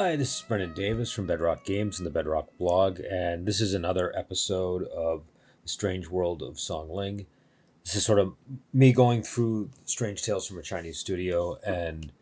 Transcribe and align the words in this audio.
Hi, 0.00 0.16
this 0.16 0.36
is 0.36 0.40
Brendan 0.40 0.72
Davis 0.72 1.12
from 1.12 1.26
Bedrock 1.26 1.62
Games 1.62 1.98
and 1.98 2.06
the 2.06 2.10
Bedrock 2.10 2.56
blog, 2.56 3.00
and 3.00 3.44
this 3.44 3.60
is 3.60 3.74
another 3.74 4.16
episode 4.16 4.84
of 4.84 5.24
The 5.62 5.68
Strange 5.68 6.08
World 6.08 6.40
of 6.40 6.58
Song 6.58 6.88
Ling. 6.88 7.26
This 7.84 7.96
is 7.96 8.06
sort 8.06 8.18
of 8.18 8.32
me 8.72 8.94
going 8.94 9.22
through 9.22 9.68
Strange 9.84 10.22
Tales 10.22 10.46
from 10.46 10.56
a 10.56 10.62
Chinese 10.62 10.98
studio 10.98 11.58
and 11.66 12.12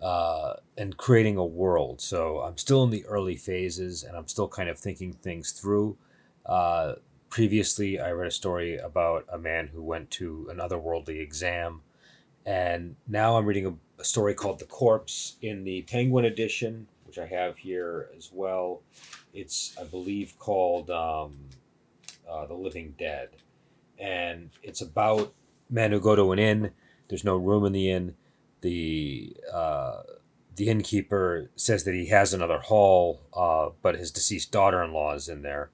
uh, 0.00 0.54
and 0.78 0.96
creating 0.96 1.36
a 1.36 1.44
world. 1.44 2.00
So 2.00 2.40
I'm 2.40 2.56
still 2.56 2.84
in 2.84 2.90
the 2.90 3.04
early 3.04 3.36
phases, 3.36 4.02
and 4.02 4.16
I'm 4.16 4.26
still 4.26 4.48
kind 4.48 4.70
of 4.70 4.78
thinking 4.78 5.12
things 5.12 5.52
through. 5.52 5.98
Uh, 6.46 6.94
previously, 7.28 8.00
I 8.00 8.12
read 8.12 8.28
a 8.28 8.30
story 8.30 8.78
about 8.78 9.26
a 9.30 9.36
man 9.36 9.66
who 9.66 9.82
went 9.82 10.10
to 10.12 10.48
an 10.50 10.56
otherworldly 10.56 11.20
exam, 11.20 11.82
and 12.46 12.96
now 13.06 13.36
I'm 13.36 13.44
reading 13.44 13.66
a 13.66 13.74
a 14.00 14.04
story 14.04 14.34
called 14.34 14.58
The 14.58 14.64
Corpse 14.64 15.36
in 15.42 15.64
the 15.64 15.82
Penguin 15.82 16.24
edition, 16.24 16.88
which 17.10 17.18
I 17.18 17.26
have 17.26 17.58
here 17.58 18.08
as 18.16 18.30
well. 18.32 18.82
It's, 19.34 19.76
I 19.76 19.82
believe, 19.82 20.38
called 20.38 20.90
um, 20.90 21.32
uh, 22.30 22.46
The 22.46 22.54
Living 22.54 22.94
Dead. 22.96 23.30
And 23.98 24.50
it's 24.62 24.80
about 24.80 25.34
men 25.68 25.90
who 25.90 25.98
go 25.98 26.14
to 26.14 26.30
an 26.30 26.38
inn. 26.38 26.70
There's 27.08 27.24
no 27.24 27.36
room 27.36 27.64
in 27.64 27.72
the 27.72 27.90
inn. 27.90 28.14
The 28.60 29.36
uh, 29.52 30.02
the 30.54 30.68
innkeeper 30.68 31.50
says 31.56 31.82
that 31.82 31.94
he 31.94 32.06
has 32.08 32.32
another 32.32 32.58
hall, 32.58 33.22
uh, 33.34 33.70
but 33.82 33.96
his 33.96 34.12
deceased 34.12 34.52
daughter-in-law 34.52 35.14
is 35.14 35.28
in 35.28 35.42
there, 35.42 35.70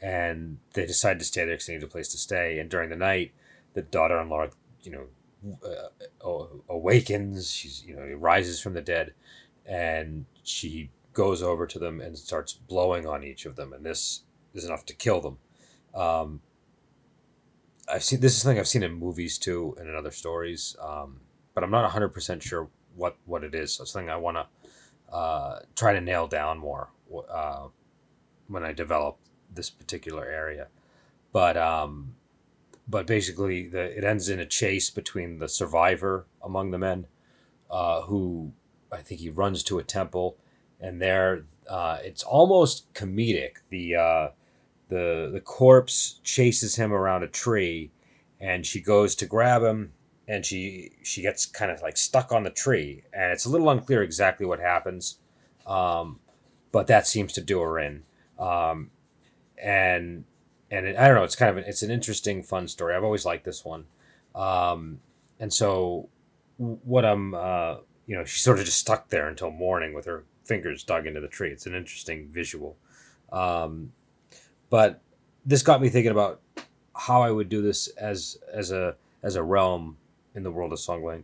and 0.00 0.58
they 0.72 0.86
decide 0.86 1.20
to 1.20 1.24
stay 1.24 1.44
there 1.44 1.54
because 1.54 1.66
they 1.66 1.74
need 1.74 1.82
a 1.84 1.86
place 1.86 2.08
to 2.08 2.18
stay. 2.18 2.58
And 2.58 2.68
during 2.68 2.90
the 2.90 2.96
night, 2.96 3.32
the 3.74 3.82
daughter-in-law, 3.82 4.48
you 4.82 4.90
know, 4.90 5.06
uh, 5.64 6.46
awakens. 6.68 7.52
She's 7.52 7.84
you 7.84 7.94
know 7.94 8.02
rises 8.16 8.60
from 8.60 8.74
the 8.74 8.82
dead, 8.82 9.12
and 9.66 10.26
she 10.42 10.90
goes 11.12 11.42
over 11.42 11.66
to 11.66 11.78
them 11.78 12.00
and 12.00 12.16
starts 12.16 12.52
blowing 12.52 13.06
on 13.06 13.24
each 13.24 13.46
of 13.46 13.56
them, 13.56 13.72
and 13.72 13.84
this 13.84 14.22
is 14.54 14.64
enough 14.64 14.84
to 14.86 14.94
kill 14.94 15.20
them. 15.20 15.38
Um, 15.94 16.40
I've 17.92 18.04
seen 18.04 18.20
this 18.20 18.36
is 18.36 18.42
something 18.42 18.58
I've 18.58 18.68
seen 18.68 18.82
in 18.82 18.92
movies 18.92 19.38
too 19.38 19.74
and 19.78 19.88
in 19.88 19.96
other 19.96 20.12
stories, 20.12 20.76
um, 20.80 21.20
but 21.54 21.64
I'm 21.64 21.70
not 21.70 21.90
hundred 21.90 22.10
percent 22.10 22.42
sure 22.42 22.68
what 22.94 23.16
what 23.24 23.44
it 23.44 23.54
is. 23.54 23.74
So 23.74 23.82
it's 23.82 23.92
something 23.92 24.10
I 24.10 24.16
want 24.16 24.36
to 24.36 25.14
uh, 25.14 25.60
try 25.74 25.92
to 25.92 26.00
nail 26.00 26.28
down 26.28 26.58
more 26.58 26.90
uh, 27.28 27.66
when 28.48 28.64
I 28.64 28.72
develop 28.72 29.18
this 29.52 29.70
particular 29.70 30.24
area. 30.24 30.68
But 31.32 31.56
um, 31.56 32.14
but 32.88 33.06
basically 33.06 33.68
the, 33.68 33.96
it 33.96 34.04
ends 34.04 34.28
in 34.28 34.40
a 34.40 34.46
chase 34.46 34.90
between 34.90 35.38
the 35.38 35.48
survivor 35.48 36.26
among 36.42 36.70
the 36.70 36.78
men 36.78 37.06
uh, 37.70 38.02
who 38.02 38.52
i 38.92 38.98
think 38.98 39.20
he 39.20 39.30
runs 39.30 39.62
to 39.62 39.78
a 39.78 39.84
temple 39.84 40.36
and 40.80 41.00
there 41.00 41.44
uh, 41.68 41.98
it's 42.02 42.22
almost 42.22 42.92
comedic 42.94 43.56
the 43.68 43.94
uh, 43.94 44.28
the 44.88 45.30
the 45.32 45.40
corpse 45.40 46.20
chases 46.24 46.76
him 46.76 46.92
around 46.92 47.22
a 47.22 47.28
tree 47.28 47.90
and 48.40 48.66
she 48.66 48.80
goes 48.80 49.14
to 49.14 49.26
grab 49.26 49.62
him 49.62 49.92
and 50.26 50.44
she 50.44 50.90
she 51.02 51.22
gets 51.22 51.46
kind 51.46 51.70
of 51.70 51.80
like 51.82 51.96
stuck 51.96 52.32
on 52.32 52.42
the 52.42 52.50
tree 52.50 53.04
and 53.12 53.32
it's 53.32 53.44
a 53.44 53.48
little 53.48 53.70
unclear 53.70 54.02
exactly 54.02 54.46
what 54.46 54.58
happens 54.58 55.18
um, 55.66 56.18
but 56.72 56.86
that 56.86 57.06
seems 57.06 57.32
to 57.32 57.40
do 57.40 57.60
her 57.60 57.78
in 57.78 58.02
um, 58.38 58.90
and 59.62 60.24
and 60.70 60.86
it, 60.86 60.96
I 60.96 61.06
don't 61.06 61.16
know. 61.16 61.24
It's 61.24 61.36
kind 61.36 61.50
of 61.50 61.56
an, 61.58 61.64
it's 61.66 61.82
an 61.82 61.90
interesting, 61.90 62.42
fun 62.42 62.68
story. 62.68 62.94
I've 62.94 63.04
always 63.04 63.24
liked 63.26 63.44
this 63.44 63.64
one, 63.64 63.86
um, 64.34 65.00
and 65.38 65.52
so 65.52 66.08
what 66.56 67.04
I'm, 67.04 67.34
uh, 67.34 67.76
you 68.10 68.16
know, 68.16 68.24
she's 68.24 68.42
sort 68.42 68.58
of 68.58 68.64
just 68.64 68.80
stuck 68.80 69.08
there 69.08 69.28
until 69.28 69.52
morning 69.52 69.94
with 69.94 70.04
her 70.06 70.24
fingers 70.42 70.82
dug 70.82 71.06
into 71.06 71.20
the 71.20 71.28
tree. 71.28 71.50
It's 71.50 71.66
an 71.66 71.76
interesting 71.76 72.26
visual, 72.26 72.76
um, 73.30 73.92
but 74.68 75.00
this 75.46 75.62
got 75.62 75.80
me 75.80 75.90
thinking 75.90 76.10
about 76.10 76.40
how 76.96 77.22
I 77.22 77.30
would 77.30 77.48
do 77.48 77.62
this 77.62 77.86
as 77.86 78.36
as 78.52 78.72
a 78.72 78.96
as 79.22 79.36
a 79.36 79.44
realm 79.44 79.96
in 80.34 80.42
the 80.42 80.50
world 80.50 80.72
of 80.72 80.80
Songling, 80.80 81.22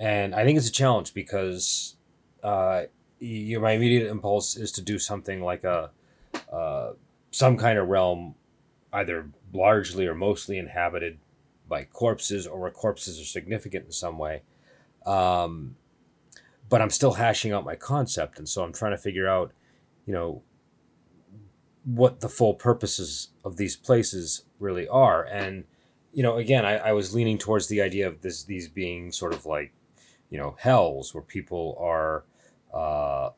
and 0.00 0.34
I 0.34 0.42
think 0.42 0.58
it's 0.58 0.68
a 0.68 0.72
challenge 0.72 1.14
because 1.14 1.94
uh, 2.42 2.86
you, 3.20 3.60
my 3.60 3.70
immediate 3.70 4.10
impulse 4.10 4.56
is 4.56 4.72
to 4.72 4.82
do 4.82 4.98
something 4.98 5.40
like 5.40 5.62
a 5.62 5.92
uh, 6.52 6.94
some 7.30 7.56
kind 7.56 7.78
of 7.78 7.86
realm 7.86 8.34
either 8.92 9.28
largely 9.52 10.08
or 10.08 10.16
mostly 10.16 10.58
inhabited 10.58 11.18
by 11.68 11.84
corpses 11.84 12.44
or 12.44 12.58
where 12.58 12.72
corpses 12.72 13.20
are 13.20 13.24
significant 13.24 13.84
in 13.84 13.92
some 13.92 14.18
way. 14.18 14.42
Um, 15.06 15.76
but 16.68 16.82
I'm 16.82 16.90
still 16.90 17.12
hashing 17.12 17.52
out 17.52 17.64
my 17.64 17.76
concept, 17.76 18.38
and 18.38 18.48
so 18.48 18.62
I'm 18.62 18.72
trying 18.72 18.92
to 18.92 18.98
figure 18.98 19.28
out, 19.28 19.52
you 20.06 20.12
know, 20.12 20.42
what 21.84 22.20
the 22.20 22.28
full 22.28 22.54
purposes 22.54 23.28
of 23.44 23.56
these 23.56 23.76
places 23.76 24.44
really 24.58 24.86
are. 24.88 25.24
And 25.24 25.64
you 26.12 26.22
know, 26.22 26.36
again, 26.36 26.64
I, 26.64 26.78
I 26.78 26.92
was 26.92 27.14
leaning 27.14 27.38
towards 27.38 27.68
the 27.68 27.82
idea 27.82 28.08
of 28.08 28.22
this 28.22 28.44
these 28.44 28.68
being 28.68 29.12
sort 29.12 29.34
of 29.34 29.46
like, 29.46 29.72
you 30.30 30.38
know, 30.38 30.56
hells 30.58 31.14
where 31.14 31.22
people 31.22 31.76
are 31.80 32.24
uh, 32.74 33.30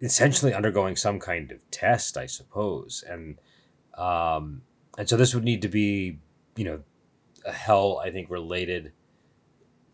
essentially 0.00 0.52
undergoing 0.52 0.96
some 0.96 1.18
kind 1.18 1.50
of 1.50 1.58
test, 1.70 2.16
I 2.16 2.26
suppose, 2.26 3.04
and 3.08 3.38
um, 3.94 4.62
and 4.98 5.08
so 5.08 5.16
this 5.16 5.34
would 5.34 5.44
need 5.44 5.62
to 5.62 5.68
be, 5.68 6.18
you 6.56 6.64
know, 6.64 6.82
a 7.44 7.52
hell, 7.52 8.02
I 8.04 8.10
think, 8.10 8.28
related 8.28 8.92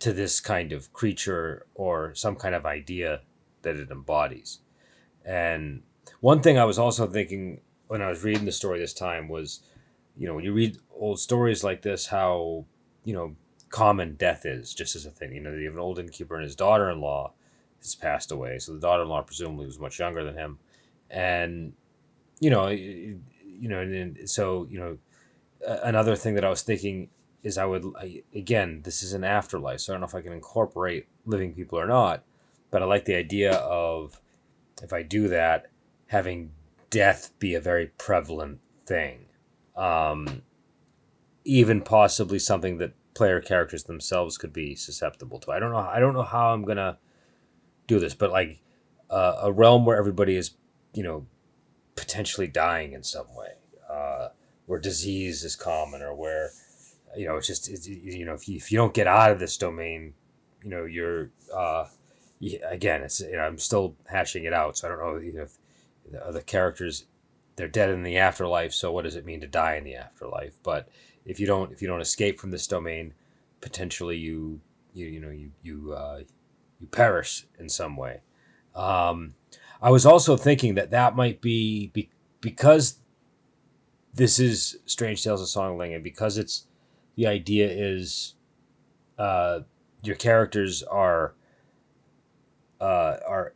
to 0.03 0.13
this 0.13 0.41
kind 0.41 0.73
of 0.73 0.93
creature 0.93 1.65
or 1.77 2.13
some 2.15 2.35
kind 2.35 2.57
of 2.57 2.67
idea 2.67 3.21
that 3.63 3.77
it 3.77 3.89
embodies. 3.89 4.59
And 5.25 5.83
one 6.21 6.43
thing 6.43 6.59
I 6.59 6.65
was 6.65 6.77
also 6.77 7.07
thinking 7.07 7.61
when 7.87 8.03
I 8.03 8.09
was 8.09 8.25
reading 8.25 8.45
the 8.45 8.51
story 8.51 8.81
this 8.81 8.93
time 8.93 9.29
was, 9.29 9.61
you 10.17 10.27
know, 10.27 10.35
when 10.35 10.45
you 10.45 10.53
read 10.53 10.79
old 10.99 11.21
stories 11.21 11.63
like 11.63 11.83
this, 11.83 12.07
how, 12.07 12.65
you 13.05 13.15
know, 13.15 13.37
common 13.69 14.17
death 14.17 14.45
is 14.45 14.75
just 14.75 14.97
as 14.97 15.07
a 15.07 15.11
thing. 15.11 15.33
You 15.33 15.41
know, 15.41 15.53
you 15.53 15.67
have 15.67 15.75
an 15.75 15.81
old 15.81 16.01
innkeeper 16.01 16.35
and 16.35 16.43
his 16.43 16.57
daughter 16.57 16.91
in 16.91 17.01
law 17.01 17.33
has 17.81 17.95
passed 17.95 18.33
away. 18.33 18.59
So 18.59 18.73
the 18.73 18.81
daughter 18.81 19.05
in 19.05 19.09
law 19.09 19.23
presumably 19.23 19.67
was 19.67 19.79
much 19.79 20.01
younger 20.01 20.25
than 20.25 20.35
him. 20.35 20.59
And, 21.11 21.75
you 22.41 22.51
know, 22.51 22.67
you 22.69 23.21
know, 23.69 23.79
and, 23.79 24.29
so 24.29 24.67
you 24.69 24.81
know, 24.81 24.99
another 25.85 26.17
thing 26.17 26.35
that 26.35 26.45
I 26.45 26.51
was 26.51 26.63
thinking 26.63 27.09
is 27.43 27.59
I 27.59 27.65
would 27.65 27.85
I, 27.99 28.23
again, 28.35 28.83
this 28.85 29.03
is 29.03 29.13
an 29.13 29.25
afterlife, 29.25 29.81
so 29.81 29.93
I 29.93 29.95
don't 29.95 30.01
know 30.01 30.07
if 30.07 30.15
I 30.15 30.23
can 30.23 30.33
incorporate 30.33 31.09
living 31.27 31.55
people 31.55 31.79
or 31.79 31.87
not, 31.87 32.25
but 32.71 32.83
I 32.83 32.87
like 32.87 33.05
the 33.05 33.17
idea 33.17 33.55
of 33.55 34.21
if 34.83 34.93
I 34.93 35.03
do 35.03 35.29
that, 35.29 35.67
having 36.07 36.53
death 36.91 37.31
be 37.39 37.55
a 37.55 37.61
very 37.61 37.87
prevalent 37.99 38.61
thing, 38.87 39.27
um, 39.77 40.43
even 41.45 41.81
possibly 41.81 42.39
something 42.39 42.79
that 42.79 42.93
player 43.15 43.41
characters 43.41 43.85
themselves 43.85 44.39
could 44.39 44.53
be 44.53 44.75
susceptible 44.75 45.39
to. 45.41 45.53
I 45.53 45.59
don't 45.59 45.73
know. 45.73 45.79
I 45.79 46.01
don't 46.01 46.15
know 46.15 46.23
how 46.23 46.53
I'm 46.53 46.65
gonna 46.65 46.99
do 47.87 47.99
this, 47.99 48.15
but 48.15 48.31
like 48.31 48.61
uh, 49.11 49.41
a 49.43 49.53
realm 49.53 49.85
where 49.85 49.97
everybody 49.97 50.37
is, 50.37 50.53
you 50.95 51.03
know, 51.03 51.27
potentially 51.95 52.47
dying 52.47 52.93
in 52.93 53.03
some 53.03 53.27
way, 53.35 53.55
uh, 53.91 54.29
where 54.67 54.79
disease 54.79 55.45
is 55.45 55.57
common, 55.57 56.03
or 56.03 56.15
where 56.15 56.51
you 57.17 57.27
know 57.27 57.37
it's 57.37 57.47
just 57.47 57.69
it's, 57.69 57.87
you 57.87 58.25
know 58.25 58.35
if 58.35 58.49
you, 58.49 58.57
if 58.57 58.71
you 58.73 58.79
don't 58.79 58.95
get 58.95 59.07
out 59.07 59.31
of 59.31 59.39
this 59.39 59.57
domain, 59.57 60.15
you 60.63 60.71
know 60.71 60.85
you're 60.85 61.31
uh, 61.55 61.87
again 62.69 63.03
it's 63.03 63.21
you 63.21 63.37
know 63.37 63.43
I'm 63.43 63.59
still 63.59 63.97
hashing 64.07 64.45
it 64.45 64.53
out, 64.53 64.77
so 64.77 64.89
I 64.89 64.91
don't 64.91 65.01
know 65.01 65.17
you 65.19 65.33
know 65.33 65.43
if 65.43 65.59
the, 66.11 66.33
the 66.33 66.43
characters 66.43 67.07
they're 67.57 67.69
dead 67.69 67.91
in 67.91 68.03
the 68.03 68.17
afterlife. 68.17 68.73
So 68.73 68.91
what 68.93 69.05
does 69.05 69.17
it 69.17 69.27
mean 69.27 69.41
to 69.41 69.47
die 69.47 69.77
in 69.77 69.85
the 69.85 69.97
afterlife? 69.97 70.59
But 70.63 70.89
if 71.25 71.39
you 71.39 71.47
don't 71.47 71.73
if 71.73 71.83
you 71.83 71.89
don't 71.89 72.01
escape 72.01 72.41
from 72.41 72.51
this 72.51 72.67
domain, 72.67 73.15
potentially 73.61 74.17
you 74.17 74.61
you 74.95 75.07
you 75.07 75.21
know 75.21 75.31
you 75.31 75.51
you 75.63 75.93
uh, 75.93 76.21
you 76.81 76.87
perish 76.89 77.47
in 77.59 77.69
some 77.69 77.97
way. 77.97 78.21
Um, 78.75 79.35
I 79.81 79.91
was 79.91 80.07
also 80.07 80.37
thinking 80.37 80.75
that 80.77 80.91
that 80.93 81.17
might 81.17 81.41
be, 81.41 81.89
be 81.89 82.09
because 82.41 82.99
this 84.15 84.39
is 84.39 84.79
Strange 84.87 85.23
Tales 85.23 85.43
of 85.43 85.49
Songling, 85.49 85.95
and 85.95 86.05
because 86.05 86.39
it's 86.39 86.67
the 87.17 87.27
idea 87.27 87.69
is 87.71 88.35
uh, 89.19 89.61
your 90.03 90.17
characters 90.17 90.83
are 90.83 91.35
uh, 92.81 93.17
are 93.27 93.55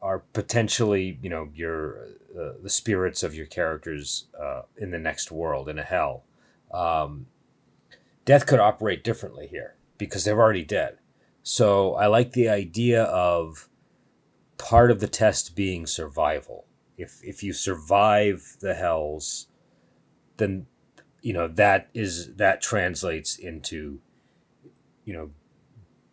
are 0.00 0.20
potentially 0.32 1.18
you 1.22 1.30
know 1.30 1.48
your 1.54 2.08
uh, 2.38 2.52
the 2.62 2.70
spirits 2.70 3.22
of 3.22 3.34
your 3.34 3.46
characters 3.46 4.26
uh, 4.40 4.62
in 4.76 4.90
the 4.90 4.98
next 4.98 5.30
world 5.30 5.68
in 5.68 5.78
a 5.78 5.84
hell. 5.84 6.24
Um, 6.72 7.26
death 8.24 8.46
could 8.46 8.60
operate 8.60 9.04
differently 9.04 9.46
here 9.46 9.76
because 9.98 10.24
they're 10.24 10.40
already 10.40 10.64
dead. 10.64 10.98
So 11.42 11.94
I 11.94 12.06
like 12.06 12.32
the 12.32 12.48
idea 12.48 13.04
of 13.04 13.68
part 14.58 14.90
of 14.90 15.00
the 15.00 15.08
test 15.08 15.54
being 15.54 15.86
survival. 15.86 16.66
If 16.96 17.20
if 17.22 17.42
you 17.42 17.52
survive 17.52 18.56
the 18.60 18.74
hells, 18.74 19.48
then 20.36 20.66
you 21.22 21.32
know 21.32 21.48
that 21.48 21.88
is 21.94 22.34
that 22.34 22.60
translates 22.60 23.36
into 23.36 24.00
you 25.04 25.12
know 25.12 25.30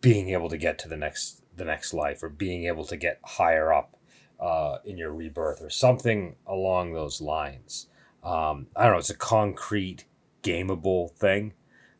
being 0.00 0.30
able 0.30 0.48
to 0.48 0.56
get 0.56 0.78
to 0.78 0.88
the 0.88 0.96
next 0.96 1.42
the 1.56 1.64
next 1.64 1.92
life 1.92 2.22
or 2.22 2.28
being 2.28 2.64
able 2.64 2.84
to 2.84 2.96
get 2.96 3.20
higher 3.24 3.72
up 3.72 3.96
uh, 4.40 4.78
in 4.84 4.96
your 4.96 5.12
rebirth 5.12 5.60
or 5.60 5.68
something 5.68 6.36
along 6.46 6.94
those 6.94 7.20
lines. 7.20 7.88
Um, 8.22 8.68
I 8.74 8.84
don't 8.84 8.92
know. 8.92 8.98
It's 8.98 9.10
a 9.10 9.16
concrete, 9.16 10.06
gameable 10.42 11.10
thing. 11.10 11.52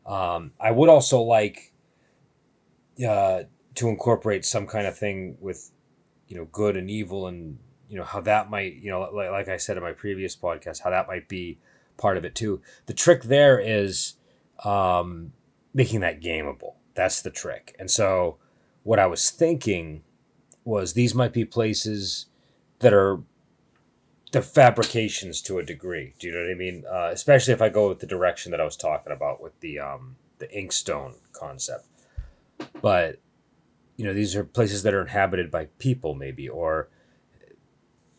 Um, 0.05 0.51
I 0.59 0.71
would 0.71 0.89
also 0.89 1.21
like 1.21 1.73
uh, 3.07 3.43
to 3.75 3.89
incorporate 3.89 4.45
some 4.45 4.65
kind 4.65 4.87
of 4.87 4.97
thing 4.97 5.37
with, 5.39 5.71
you 6.27 6.35
know, 6.35 6.45
good 6.45 6.75
and 6.75 6.89
evil, 6.89 7.27
and 7.27 7.59
you 7.87 7.97
know 7.97 8.03
how 8.03 8.21
that 8.21 8.49
might, 8.49 8.75
you 8.75 8.89
know, 8.89 9.01
like, 9.13 9.29
like 9.29 9.47
I 9.47 9.57
said 9.57 9.77
in 9.77 9.83
my 9.83 9.91
previous 9.91 10.35
podcast, 10.35 10.81
how 10.81 10.89
that 10.89 11.07
might 11.07 11.27
be 11.27 11.59
part 12.01 12.17
of 12.17 12.25
it 12.25 12.35
too. 12.35 12.61
The 12.87 12.93
trick 12.93 13.23
there 13.23 13.59
is 13.59 14.15
um, 14.65 15.33
making 15.73 16.01
that 16.01 16.21
gameable. 16.21 16.73
That's 16.95 17.21
the 17.21 17.29
trick. 17.29 17.75
And 17.79 17.89
so, 17.89 18.37
what 18.83 18.99
I 18.99 19.05
was 19.05 19.29
thinking 19.29 20.03
was 20.65 20.93
these 20.93 21.15
might 21.15 21.33
be 21.33 21.45
places 21.45 22.25
that 22.79 22.93
are 22.93 23.21
the 24.31 24.41
fabrications 24.41 25.41
to 25.43 25.59
a 25.59 25.63
degree. 25.63 26.13
Do 26.19 26.27
you 26.27 26.33
know 26.33 26.41
what 26.41 26.51
I 26.51 26.55
mean? 26.55 26.83
Uh, 26.91 27.09
especially 27.11 27.53
if 27.53 27.61
I 27.61 27.69
go 27.69 27.89
with 27.89 27.99
the 27.99 28.07
direction 28.07 28.51
that 28.51 28.61
I 28.61 28.65
was 28.65 28.77
talking 28.77 29.13
about 29.13 29.41
with 29.41 29.59
the 29.59 29.79
um, 29.79 30.15
the 30.39 30.47
inkstone 30.47 31.15
concept. 31.31 31.85
But 32.81 33.19
you 33.97 34.05
know, 34.05 34.13
these 34.13 34.35
are 34.35 34.43
places 34.43 34.83
that 34.83 34.93
are 34.93 35.01
inhabited 35.01 35.51
by 35.51 35.65
people, 35.77 36.15
maybe, 36.15 36.49
or 36.49 36.89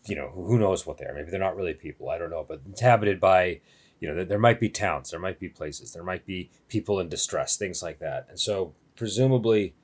you 0.06 0.16
know, 0.16 0.30
who 0.30 0.58
knows 0.58 0.86
what 0.86 0.98
they 0.98 1.04
are. 1.04 1.14
Maybe 1.14 1.30
they're 1.30 1.40
not 1.40 1.56
really 1.56 1.74
people. 1.74 2.10
I 2.10 2.18
don't 2.18 2.30
know, 2.30 2.44
but 2.46 2.60
inhabited 2.66 3.20
by 3.20 3.60
you 4.00 4.12
know, 4.12 4.24
there, 4.24 4.36
might 4.36 4.58
be 4.58 4.68
towns, 4.68 5.12
there 5.12 5.20
might 5.20 5.38
be 5.38 5.48
places, 5.48 5.92
there 5.92 6.02
might 6.02 6.26
be 6.26 6.50
people 6.66 6.98
in 6.98 7.08
distress, 7.08 7.56
things 7.56 7.84
like 7.84 8.00
that. 8.00 8.26
And 8.28 8.40
so, 8.40 8.74
presumably, 8.96 9.76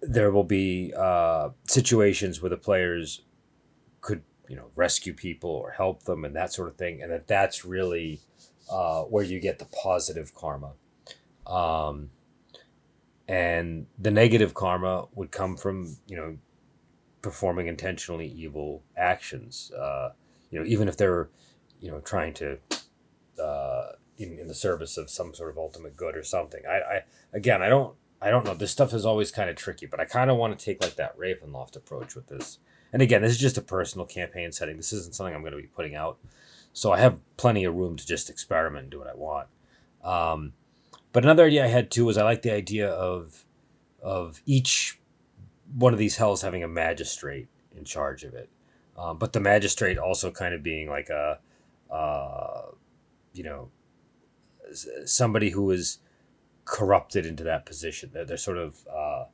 there 0.00 0.30
will 0.30 0.44
be 0.44 0.94
uh, 0.96 1.50
situations 1.68 2.40
where 2.40 2.48
the 2.48 2.56
players 2.56 3.20
could 4.00 4.22
you 4.48 4.56
know 4.56 4.66
rescue 4.74 5.14
people 5.14 5.50
or 5.50 5.70
help 5.70 6.04
them 6.04 6.24
and 6.24 6.36
that 6.36 6.52
sort 6.52 6.68
of 6.68 6.76
thing 6.76 7.02
and 7.02 7.10
that 7.10 7.26
that's 7.26 7.64
really 7.64 8.20
uh, 8.70 9.02
where 9.02 9.24
you 9.24 9.40
get 9.40 9.58
the 9.58 9.64
positive 9.66 10.34
karma 10.34 10.72
um, 11.46 12.10
and 13.26 13.86
the 13.98 14.10
negative 14.10 14.52
karma 14.52 15.06
would 15.14 15.30
come 15.30 15.56
from 15.56 15.96
you 16.06 16.16
know 16.16 16.36
performing 17.24 17.66
intentionally 17.66 18.26
evil 18.26 18.82
actions 18.96 19.72
uh, 19.72 20.10
you 20.50 20.58
know 20.58 20.66
even 20.66 20.88
if 20.88 20.96
they're 20.96 21.28
you 21.80 21.90
know 21.90 22.00
trying 22.00 22.32
to 22.32 22.58
uh, 23.42 23.92
in, 24.18 24.38
in 24.38 24.46
the 24.46 24.54
service 24.54 24.96
of 24.96 25.10
some 25.10 25.34
sort 25.34 25.50
of 25.50 25.58
ultimate 25.58 25.96
good 25.96 26.16
or 26.16 26.22
something 26.22 26.62
I, 26.68 26.76
I 26.76 27.00
again 27.32 27.62
i 27.62 27.68
don't 27.68 27.94
i 28.22 28.30
don't 28.30 28.44
know 28.44 28.54
this 28.54 28.70
stuff 28.70 28.94
is 28.94 29.04
always 29.04 29.30
kind 29.32 29.50
of 29.50 29.56
tricky 29.56 29.86
but 29.86 29.98
i 29.98 30.04
kind 30.04 30.30
of 30.30 30.36
want 30.36 30.56
to 30.56 30.64
take 30.64 30.82
like 30.82 30.96
that 30.96 31.18
ravenloft 31.18 31.74
approach 31.74 32.14
with 32.14 32.28
this 32.28 32.58
and 32.94 33.02
again, 33.02 33.22
this 33.22 33.32
is 33.32 33.38
just 33.38 33.58
a 33.58 33.62
personal 33.62 34.06
campaign 34.06 34.52
setting. 34.52 34.76
This 34.76 34.92
isn't 34.92 35.16
something 35.16 35.34
I'm 35.34 35.40
going 35.40 35.52
to 35.52 35.60
be 35.60 35.66
putting 35.66 35.96
out. 35.96 36.16
So 36.72 36.92
I 36.92 37.00
have 37.00 37.18
plenty 37.36 37.64
of 37.64 37.74
room 37.74 37.96
to 37.96 38.06
just 38.06 38.30
experiment 38.30 38.84
and 38.84 38.90
do 38.90 39.00
what 39.00 39.08
I 39.08 39.14
want. 39.16 39.48
Um, 40.04 40.52
but 41.12 41.24
another 41.24 41.46
idea 41.46 41.64
I 41.64 41.68
had 41.68 41.90
too 41.90 42.04
was 42.04 42.16
I 42.16 42.22
like 42.22 42.42
the 42.42 42.52
idea 42.52 42.88
of 42.88 43.44
of 44.00 44.40
each 44.46 45.00
one 45.76 45.92
of 45.92 45.98
these 45.98 46.16
hells 46.16 46.42
having 46.42 46.62
a 46.62 46.68
magistrate 46.68 47.48
in 47.76 47.84
charge 47.84 48.24
of 48.24 48.34
it, 48.34 48.48
um, 48.96 49.18
but 49.18 49.32
the 49.32 49.40
magistrate 49.40 49.98
also 49.98 50.30
kind 50.30 50.54
of 50.54 50.62
being 50.62 50.88
like 50.88 51.08
a, 51.10 51.38
uh, 51.90 52.62
you 53.32 53.42
know, 53.42 53.70
somebody 55.04 55.50
who 55.50 55.70
is 55.70 55.98
corrupted 56.64 57.26
into 57.26 57.44
that 57.44 57.66
position. 57.66 58.10
They're, 58.12 58.24
they're 58.24 58.36
sort 58.36 58.58
of 58.58 58.86
uh, 58.88 59.24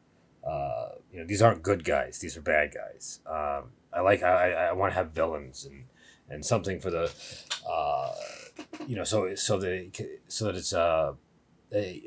uh, 0.46 0.88
you 1.12 1.20
know, 1.20 1.26
these 1.26 1.42
aren't 1.42 1.62
good 1.62 1.84
guys; 1.84 2.18
these 2.18 2.36
are 2.36 2.40
bad 2.40 2.74
guys. 2.74 3.20
Um, 3.26 3.70
I 3.92 4.00
like 4.00 4.22
I, 4.22 4.52
I 4.52 4.72
want 4.72 4.92
to 4.92 4.94
have 4.94 5.10
villains 5.10 5.64
and 5.64 5.84
and 6.28 6.44
something 6.44 6.80
for 6.80 6.90
the, 6.90 7.12
uh, 7.68 8.12
you 8.86 8.96
know, 8.96 9.04
so 9.04 9.34
so 9.34 9.58
that 9.58 10.18
so 10.28 10.46
that 10.46 10.56
it's 10.56 10.72
uh, 10.72 11.12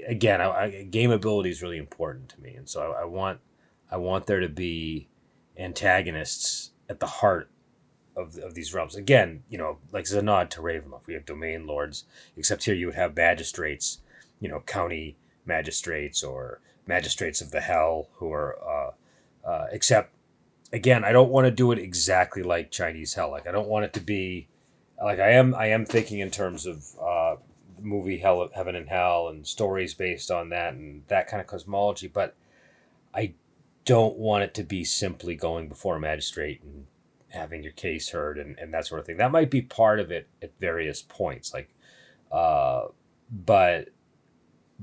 again, 0.07 0.41
I, 0.41 0.49
I, 0.49 0.83
game 0.83 1.11
ability 1.11 1.49
is 1.49 1.61
really 1.61 1.77
important 1.77 2.29
to 2.29 2.41
me, 2.41 2.55
and 2.55 2.67
so 2.67 2.91
I, 2.91 3.01
I 3.01 3.05
want 3.05 3.39
I 3.93 3.97
want 3.97 4.25
there 4.25 4.39
to 4.39 4.49
be 4.49 5.07
antagonists 5.55 6.71
at 6.89 6.99
the 6.99 7.05
heart 7.05 7.51
of, 8.17 8.37
of 8.39 8.55
these 8.55 8.73
realms. 8.73 8.95
Again, 8.95 9.43
you 9.49 9.57
know, 9.59 9.77
like 9.91 10.05
as 10.05 10.13
a 10.13 10.21
nod 10.23 10.49
to 10.51 10.61
Ravenloft, 10.61 11.05
we 11.05 11.13
have 11.13 11.25
domain 11.25 11.67
lords, 11.67 12.05
except 12.35 12.63
here 12.63 12.73
you 12.73 12.87
would 12.87 12.95
have 12.95 13.15
magistrates, 13.15 13.99
you 14.39 14.49
know, 14.49 14.61
county 14.61 15.15
magistrates 15.45 16.23
or 16.23 16.59
magistrates 16.87 17.39
of 17.39 17.51
the 17.51 17.61
hell 17.61 18.09
who 18.15 18.31
are 18.31 18.57
uh, 18.67 19.47
uh, 19.47 19.67
except 19.71 20.13
again 20.71 21.03
i 21.03 21.11
don't 21.11 21.29
want 21.29 21.45
to 21.45 21.51
do 21.51 21.71
it 21.71 21.79
exactly 21.79 22.43
like 22.43 22.71
chinese 22.71 23.13
hell 23.13 23.29
like 23.29 23.47
i 23.47 23.51
don't 23.51 23.67
want 23.67 23.85
it 23.85 23.93
to 23.93 23.99
be 23.99 24.47
like 25.03 25.19
i 25.19 25.31
am 25.31 25.53
i 25.55 25.67
am 25.67 25.85
thinking 25.85 26.19
in 26.19 26.31
terms 26.31 26.65
of 26.65 26.85
uh, 27.01 27.35
movie 27.81 28.17
hell 28.17 28.49
heaven 28.53 28.75
and 28.75 28.89
hell 28.89 29.27
and 29.27 29.45
stories 29.45 29.93
based 29.93 30.31
on 30.31 30.49
that 30.49 30.73
and 30.73 31.03
that 31.07 31.27
kind 31.27 31.41
of 31.41 31.47
cosmology 31.47 32.07
but 32.07 32.35
i 33.13 33.33
don't 33.85 34.17
want 34.17 34.43
it 34.43 34.53
to 34.53 34.63
be 34.63 34.83
simply 34.83 35.35
going 35.35 35.67
before 35.67 35.97
a 35.97 35.99
magistrate 35.99 36.61
and 36.63 36.85
having 37.29 37.63
your 37.63 37.71
case 37.73 38.09
heard 38.09 38.37
and, 38.37 38.57
and 38.59 38.73
that 38.73 38.85
sort 38.85 38.99
of 38.99 39.05
thing 39.05 39.17
that 39.17 39.31
might 39.31 39.49
be 39.49 39.61
part 39.61 39.99
of 39.99 40.11
it 40.11 40.27
at 40.41 40.51
various 40.59 41.01
points 41.01 41.53
like 41.53 41.69
uh, 42.31 42.85
but 43.31 43.89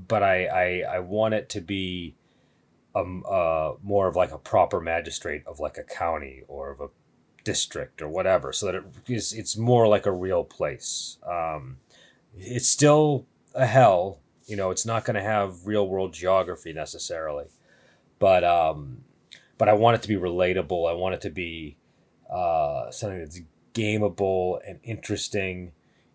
but 0.07 0.23
I, 0.23 0.45
I 0.45 0.95
I 0.95 0.99
want 0.99 1.33
it 1.33 1.49
to 1.49 1.61
be 1.61 2.15
um 2.95 3.23
uh 3.29 3.73
more 3.81 4.07
of 4.07 4.15
like 4.15 4.31
a 4.31 4.37
proper 4.37 4.79
magistrate 4.81 5.43
of 5.45 5.59
like 5.59 5.77
a 5.77 5.83
county 5.83 6.43
or 6.47 6.71
of 6.71 6.81
a 6.81 6.89
district 7.43 8.01
or 8.01 8.07
whatever, 8.07 8.53
so 8.53 8.67
that 8.67 8.75
it 8.75 8.83
is 9.07 9.33
it's 9.33 9.57
more 9.57 9.87
like 9.87 10.05
a 10.05 10.11
real 10.11 10.43
place. 10.43 11.17
Um, 11.27 11.77
it's 12.37 12.67
still 12.67 13.25
a 13.53 13.65
hell, 13.65 14.19
you 14.45 14.55
know. 14.55 14.71
It's 14.71 14.85
not 14.85 15.05
going 15.05 15.15
to 15.15 15.23
have 15.23 15.65
real 15.65 15.87
world 15.87 16.13
geography 16.13 16.73
necessarily, 16.73 17.45
but 18.21 18.43
um, 18.43 19.03
but 19.57 19.67
I 19.67 19.73
want 19.73 19.95
it 19.95 20.03
to 20.03 20.07
be 20.07 20.15
relatable. 20.15 20.87
I 20.87 20.93
want 20.93 21.15
it 21.15 21.21
to 21.21 21.31
be 21.31 21.75
uh, 22.31 22.91
something 22.91 23.17
that's 23.17 23.41
gameable 23.73 24.59
and 24.65 24.79
interesting, 24.83 25.71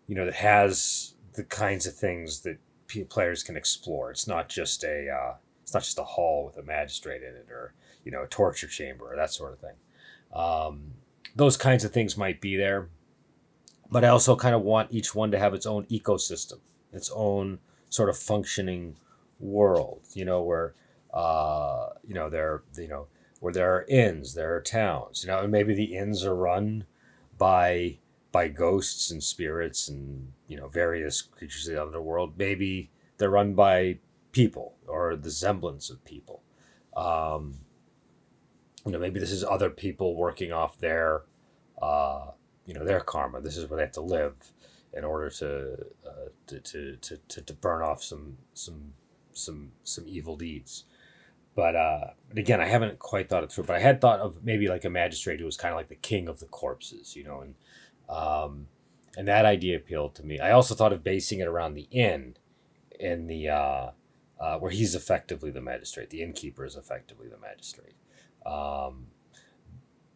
you 0.06 0.14
know, 0.14 0.24
that 0.24 0.34
has 0.34 1.14
the 1.34 1.42
kinds 1.42 1.84
of 1.84 1.94
things 1.96 2.42
that 2.42 2.58
players 3.08 3.42
can 3.42 3.56
explore. 3.56 4.12
It's 4.12 4.28
not 4.28 4.48
just 4.48 4.84
a 4.84 5.10
uh, 5.10 5.34
it's 5.64 5.74
not 5.74 5.82
just 5.82 5.98
a 5.98 6.04
hall 6.04 6.46
with 6.46 6.56
a 6.56 6.62
magistrate 6.62 7.24
in 7.24 7.34
it, 7.34 7.48
or 7.50 7.74
you 8.04 8.12
know, 8.12 8.22
a 8.22 8.28
torture 8.28 8.68
chamber 8.68 9.12
or 9.12 9.16
that 9.16 9.32
sort 9.32 9.52
of 9.52 9.58
thing. 9.58 9.74
Um, 10.32 10.92
those 11.34 11.56
kinds 11.56 11.84
of 11.84 11.90
things 11.90 12.16
might 12.16 12.40
be 12.40 12.56
there, 12.56 12.88
but 13.90 14.04
I 14.04 14.08
also 14.08 14.36
kind 14.36 14.54
of 14.54 14.62
want 14.62 14.92
each 14.92 15.12
one 15.12 15.32
to 15.32 15.40
have 15.40 15.54
its 15.54 15.66
own 15.66 15.86
ecosystem, 15.86 16.60
its 16.92 17.10
own 17.12 17.58
sort 17.90 18.08
of 18.08 18.16
functioning 18.16 18.94
world. 19.40 20.02
You 20.14 20.24
know, 20.24 20.40
where 20.40 20.74
uh, 21.16 21.88
you 22.04 22.14
know 22.14 22.28
there 22.28 22.62
you 22.76 22.88
know 22.88 23.06
where 23.40 23.52
there 23.52 23.74
are 23.74 23.86
inns, 23.88 24.34
there 24.34 24.54
are 24.54 24.60
towns. 24.60 25.22
You 25.22 25.28
know, 25.28 25.40
and 25.40 25.50
maybe 25.50 25.74
the 25.74 25.96
inns 25.96 26.24
are 26.24 26.34
run 26.36 26.84
by 27.38 27.98
by 28.32 28.48
ghosts 28.48 29.10
and 29.10 29.22
spirits 29.22 29.88
and 29.88 30.32
you 30.46 30.56
know 30.56 30.68
various 30.68 31.22
creatures 31.22 31.66
of 31.68 31.74
the 31.74 31.82
underworld. 31.82 32.34
Maybe 32.36 32.90
they're 33.18 33.30
run 33.30 33.54
by 33.54 33.98
people 34.32 34.74
or 34.86 35.16
the 35.16 35.30
semblance 35.30 35.88
of 35.88 36.04
people. 36.04 36.42
Um, 36.94 37.60
you 38.84 38.92
know, 38.92 38.98
maybe 38.98 39.18
this 39.18 39.32
is 39.32 39.42
other 39.42 39.70
people 39.70 40.14
working 40.14 40.52
off 40.52 40.78
their, 40.78 41.22
uh, 41.82 42.26
you 42.66 42.74
know, 42.74 42.84
their 42.84 43.00
karma. 43.00 43.40
This 43.40 43.56
is 43.56 43.68
where 43.68 43.78
they 43.78 43.82
have 43.82 43.92
to 43.92 44.00
live 44.00 44.34
in 44.92 45.04
order 45.04 45.28
to, 45.30 45.72
uh, 46.06 46.28
to, 46.46 46.60
to, 46.60 46.96
to, 46.96 47.16
to, 47.28 47.40
to 47.42 47.54
burn 47.54 47.82
off 47.82 48.02
some 48.02 48.38
some 48.54 48.92
some 49.32 49.72
some 49.84 50.04
evil 50.06 50.36
deeds. 50.36 50.84
But 51.56 51.74
uh, 51.74 52.10
again, 52.36 52.60
I 52.60 52.66
haven't 52.66 52.98
quite 53.00 53.28
thought 53.28 53.42
it 53.42 53.50
through. 53.50 53.64
But 53.64 53.76
I 53.76 53.80
had 53.80 54.00
thought 54.00 54.20
of 54.20 54.44
maybe 54.44 54.68
like 54.68 54.84
a 54.84 54.90
magistrate 54.90 55.40
who 55.40 55.46
was 55.46 55.56
kind 55.56 55.72
of 55.72 55.78
like 55.78 55.88
the 55.88 55.96
king 55.96 56.28
of 56.28 56.38
the 56.38 56.46
corpses, 56.46 57.16
you 57.16 57.24
know, 57.24 57.40
and 57.40 57.54
um, 58.08 58.68
and 59.16 59.26
that 59.26 59.46
idea 59.46 59.76
appealed 59.76 60.14
to 60.16 60.22
me. 60.22 60.38
I 60.38 60.52
also 60.52 60.74
thought 60.74 60.92
of 60.92 61.02
basing 61.02 61.40
it 61.40 61.48
around 61.48 61.74
the 61.74 61.88
inn, 61.90 62.36
in 63.00 63.26
the 63.26 63.48
uh, 63.48 63.90
uh, 64.38 64.58
where 64.58 64.70
he's 64.70 64.94
effectively 64.94 65.50
the 65.50 65.62
magistrate. 65.62 66.10
The 66.10 66.22
innkeeper 66.22 66.64
is 66.64 66.76
effectively 66.76 67.28
the 67.28 67.38
magistrate. 67.38 67.94
Um, 68.44 69.06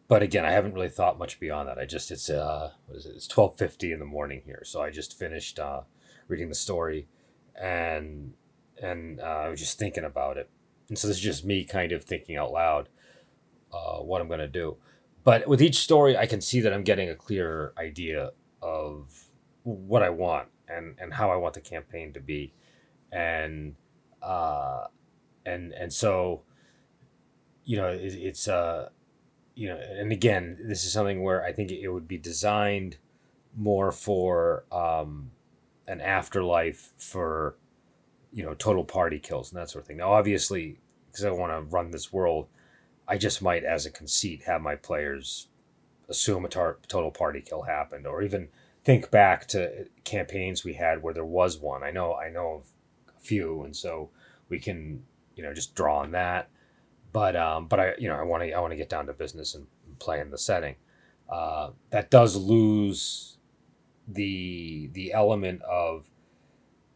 but 0.07 0.21
again, 0.21 0.45
I 0.45 0.51
haven't 0.51 0.73
really 0.73 0.89
thought 0.89 1.17
much 1.17 1.39
beyond 1.39 1.69
that. 1.69 1.79
I 1.79 1.85
just 1.85 2.11
it's 2.11 2.29
uh 2.29 2.71
what 2.85 2.97
is 2.97 3.05
it? 3.05 3.13
It's 3.15 3.27
twelve 3.27 3.57
fifty 3.57 3.91
in 3.91 3.99
the 3.99 4.05
morning 4.05 4.43
here, 4.45 4.61
so 4.63 4.81
I 4.81 4.91
just 4.91 5.17
finished 5.17 5.57
uh, 5.57 5.81
reading 6.27 6.49
the 6.49 6.55
story, 6.55 7.07
and 7.55 8.33
and 8.81 9.19
uh, 9.19 9.23
I 9.23 9.49
was 9.49 9.59
just 9.59 9.79
thinking 9.79 10.03
about 10.03 10.37
it, 10.37 10.49
and 10.91 10.99
so 10.99 11.07
this 11.07 11.15
is 11.15 11.23
just 11.23 11.45
me 11.45 11.63
kind 11.63 11.93
of 11.93 12.03
thinking 12.03 12.35
out 12.35 12.51
loud 12.51 12.89
uh, 13.71 13.99
what 13.99 14.19
I'm 14.19 14.27
gonna 14.27 14.45
do. 14.45 14.75
But 15.23 15.47
with 15.47 15.61
each 15.61 15.77
story, 15.77 16.17
I 16.17 16.25
can 16.25 16.41
see 16.41 16.59
that 16.59 16.73
I'm 16.73 16.83
getting 16.83 17.09
a 17.09 17.15
clearer 17.15 17.73
idea 17.77 18.31
of 18.61 19.09
what 19.63 20.03
I 20.03 20.09
want 20.09 20.49
and, 20.67 20.97
and 20.99 21.13
how 21.13 21.31
I 21.31 21.37
want 21.37 21.53
the 21.53 21.61
campaign 21.61 22.11
to 22.11 22.19
be. 22.19 22.51
And, 23.09 23.75
uh, 24.21 24.87
and, 25.45 25.71
and 25.71 25.93
so, 25.93 26.41
you 27.63 27.77
know, 27.77 27.87
it, 27.87 28.13
it's, 28.13 28.49
uh, 28.49 28.89
you 29.55 29.69
know, 29.69 29.77
and 29.77 30.11
again, 30.11 30.57
this 30.61 30.83
is 30.83 30.91
something 30.91 31.23
where 31.23 31.41
I 31.41 31.53
think 31.53 31.71
it 31.71 31.87
would 31.87 32.09
be 32.09 32.17
designed 32.17 32.97
more 33.55 33.93
for 33.93 34.65
um, 34.73 35.31
an 35.87 36.01
afterlife 36.01 36.91
for 36.97 37.55
you 38.31 38.43
know 38.43 38.53
total 38.53 38.83
party 38.83 39.19
kills 39.19 39.51
and 39.51 39.61
that 39.61 39.69
sort 39.69 39.83
of 39.83 39.87
thing. 39.87 39.97
Now, 39.97 40.13
obviously, 40.13 40.79
because 41.11 41.25
I 41.25 41.31
want 41.31 41.51
to 41.51 41.69
run 41.75 41.91
this 41.91 42.13
world, 42.13 42.47
I 43.07 43.17
just 43.17 43.41
might, 43.41 43.63
as 43.63 43.85
a 43.85 43.91
conceit, 43.91 44.43
have 44.43 44.61
my 44.61 44.75
players 44.75 45.47
assume 46.09 46.45
a 46.45 46.49
tar- 46.49 46.77
total 46.87 47.11
party 47.11 47.41
kill 47.41 47.63
happened, 47.63 48.07
or 48.07 48.21
even 48.21 48.49
think 48.83 49.11
back 49.11 49.47
to 49.47 49.87
campaigns 50.03 50.63
we 50.63 50.73
had 50.73 51.03
where 51.03 51.13
there 51.13 51.25
was 51.25 51.57
one. 51.59 51.83
I 51.83 51.91
know, 51.91 52.15
I 52.15 52.29
know 52.29 52.63
a 53.09 53.21
few, 53.21 53.63
and 53.63 53.75
so 53.75 54.09
we 54.49 54.59
can, 54.59 55.03
you 55.35 55.43
know, 55.43 55.53
just 55.53 55.75
draw 55.75 55.99
on 55.99 56.11
that. 56.11 56.49
But, 57.13 57.35
um, 57.35 57.67
but 57.67 57.79
I, 57.79 57.93
you 57.97 58.07
know, 58.07 58.15
I 58.15 58.23
want 58.23 58.43
to, 58.43 58.51
I 58.51 58.59
want 58.59 58.71
to 58.71 58.77
get 58.77 58.89
down 58.89 59.07
to 59.07 59.13
business 59.13 59.55
and 59.55 59.67
play 59.99 60.19
in 60.19 60.31
the 60.31 60.37
setting. 60.37 60.75
Uh, 61.29 61.71
that 61.91 62.09
does 62.09 62.35
lose 62.35 63.37
the 64.07 64.89
the 64.93 65.13
element 65.13 65.61
of 65.61 66.05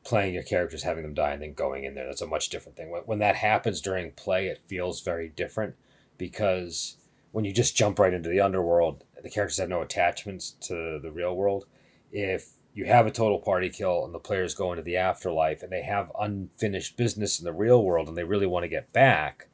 playing 0.05 0.35
your 0.35 0.43
characters, 0.43 0.83
having 0.83 1.03
them 1.03 1.13
die, 1.13 1.31
and 1.31 1.41
then 1.41 1.53
going 1.53 1.83
in 1.83 1.95
there. 1.95 2.05
That's 2.05 2.21
a 2.21 2.27
much 2.27 2.50
different 2.50 2.77
thing. 2.77 2.89
When, 2.89 3.01
when 3.01 3.19
that 3.19 3.35
happens 3.35 3.81
during 3.81 4.12
play, 4.12 4.47
it 4.47 4.62
feels 4.65 5.01
very 5.01 5.27
different 5.27 5.75
because 6.17 6.97
when 7.31 7.43
you 7.43 7.51
just 7.51 7.75
jump 7.75 8.00
right 8.00 8.13
into 8.13 8.29
the 8.29 8.39
underworld, 8.39 9.03
the 9.21 9.29
characters 9.29 9.57
have 9.57 9.67
no 9.67 9.81
attachments 9.81 10.51
to 10.62 11.00
the 11.01 11.12
real 11.12 11.35
world. 11.35 11.65
If 12.12 12.51
you 12.74 12.85
have 12.85 13.07
a 13.07 13.12
total 13.12 13.39
party 13.39 13.69
kill 13.69 14.05
and 14.05 14.13
the 14.13 14.19
players 14.19 14.53
go 14.53 14.71
into 14.71 14.83
the 14.83 14.97
afterlife 14.97 15.63
and 15.63 15.71
they 15.71 15.81
have 15.81 16.12
unfinished 16.19 16.95
business 16.95 17.39
in 17.39 17.45
the 17.45 17.53
real 17.53 17.83
world 17.83 18.07
and 18.07 18.15
they 18.15 18.24
really 18.24 18.45
want 18.45 18.63
to 18.63 18.69
get 18.69 18.93
back, 18.93 19.47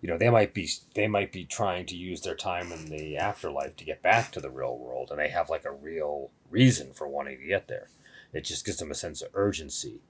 you 0.00 0.08
know, 0.08 0.18
they 0.18 0.28
might 0.28 0.52
be 0.52 0.68
they 0.94 1.08
might 1.08 1.32
be 1.32 1.46
trying 1.46 1.86
to 1.86 1.96
use 1.96 2.20
their 2.20 2.34
time 2.34 2.70
in 2.72 2.86
the 2.86 3.16
afterlife 3.16 3.74
to 3.76 3.84
get 3.84 4.02
back 4.02 4.30
to 4.32 4.40
the 4.40 4.50
real 4.50 4.76
world 4.76 5.08
and 5.10 5.18
they 5.18 5.28
have 5.30 5.48
like 5.48 5.64
a 5.64 5.72
real 5.72 6.30
reason 6.50 6.92
for 6.92 7.08
wanting 7.08 7.38
to 7.38 7.46
get 7.46 7.68
there. 7.68 7.88
It 8.34 8.44
just 8.44 8.66
gives 8.66 8.78
them 8.78 8.90
a 8.90 8.94
sense 8.94 9.22
of 9.22 9.30
urgency. 9.32 10.02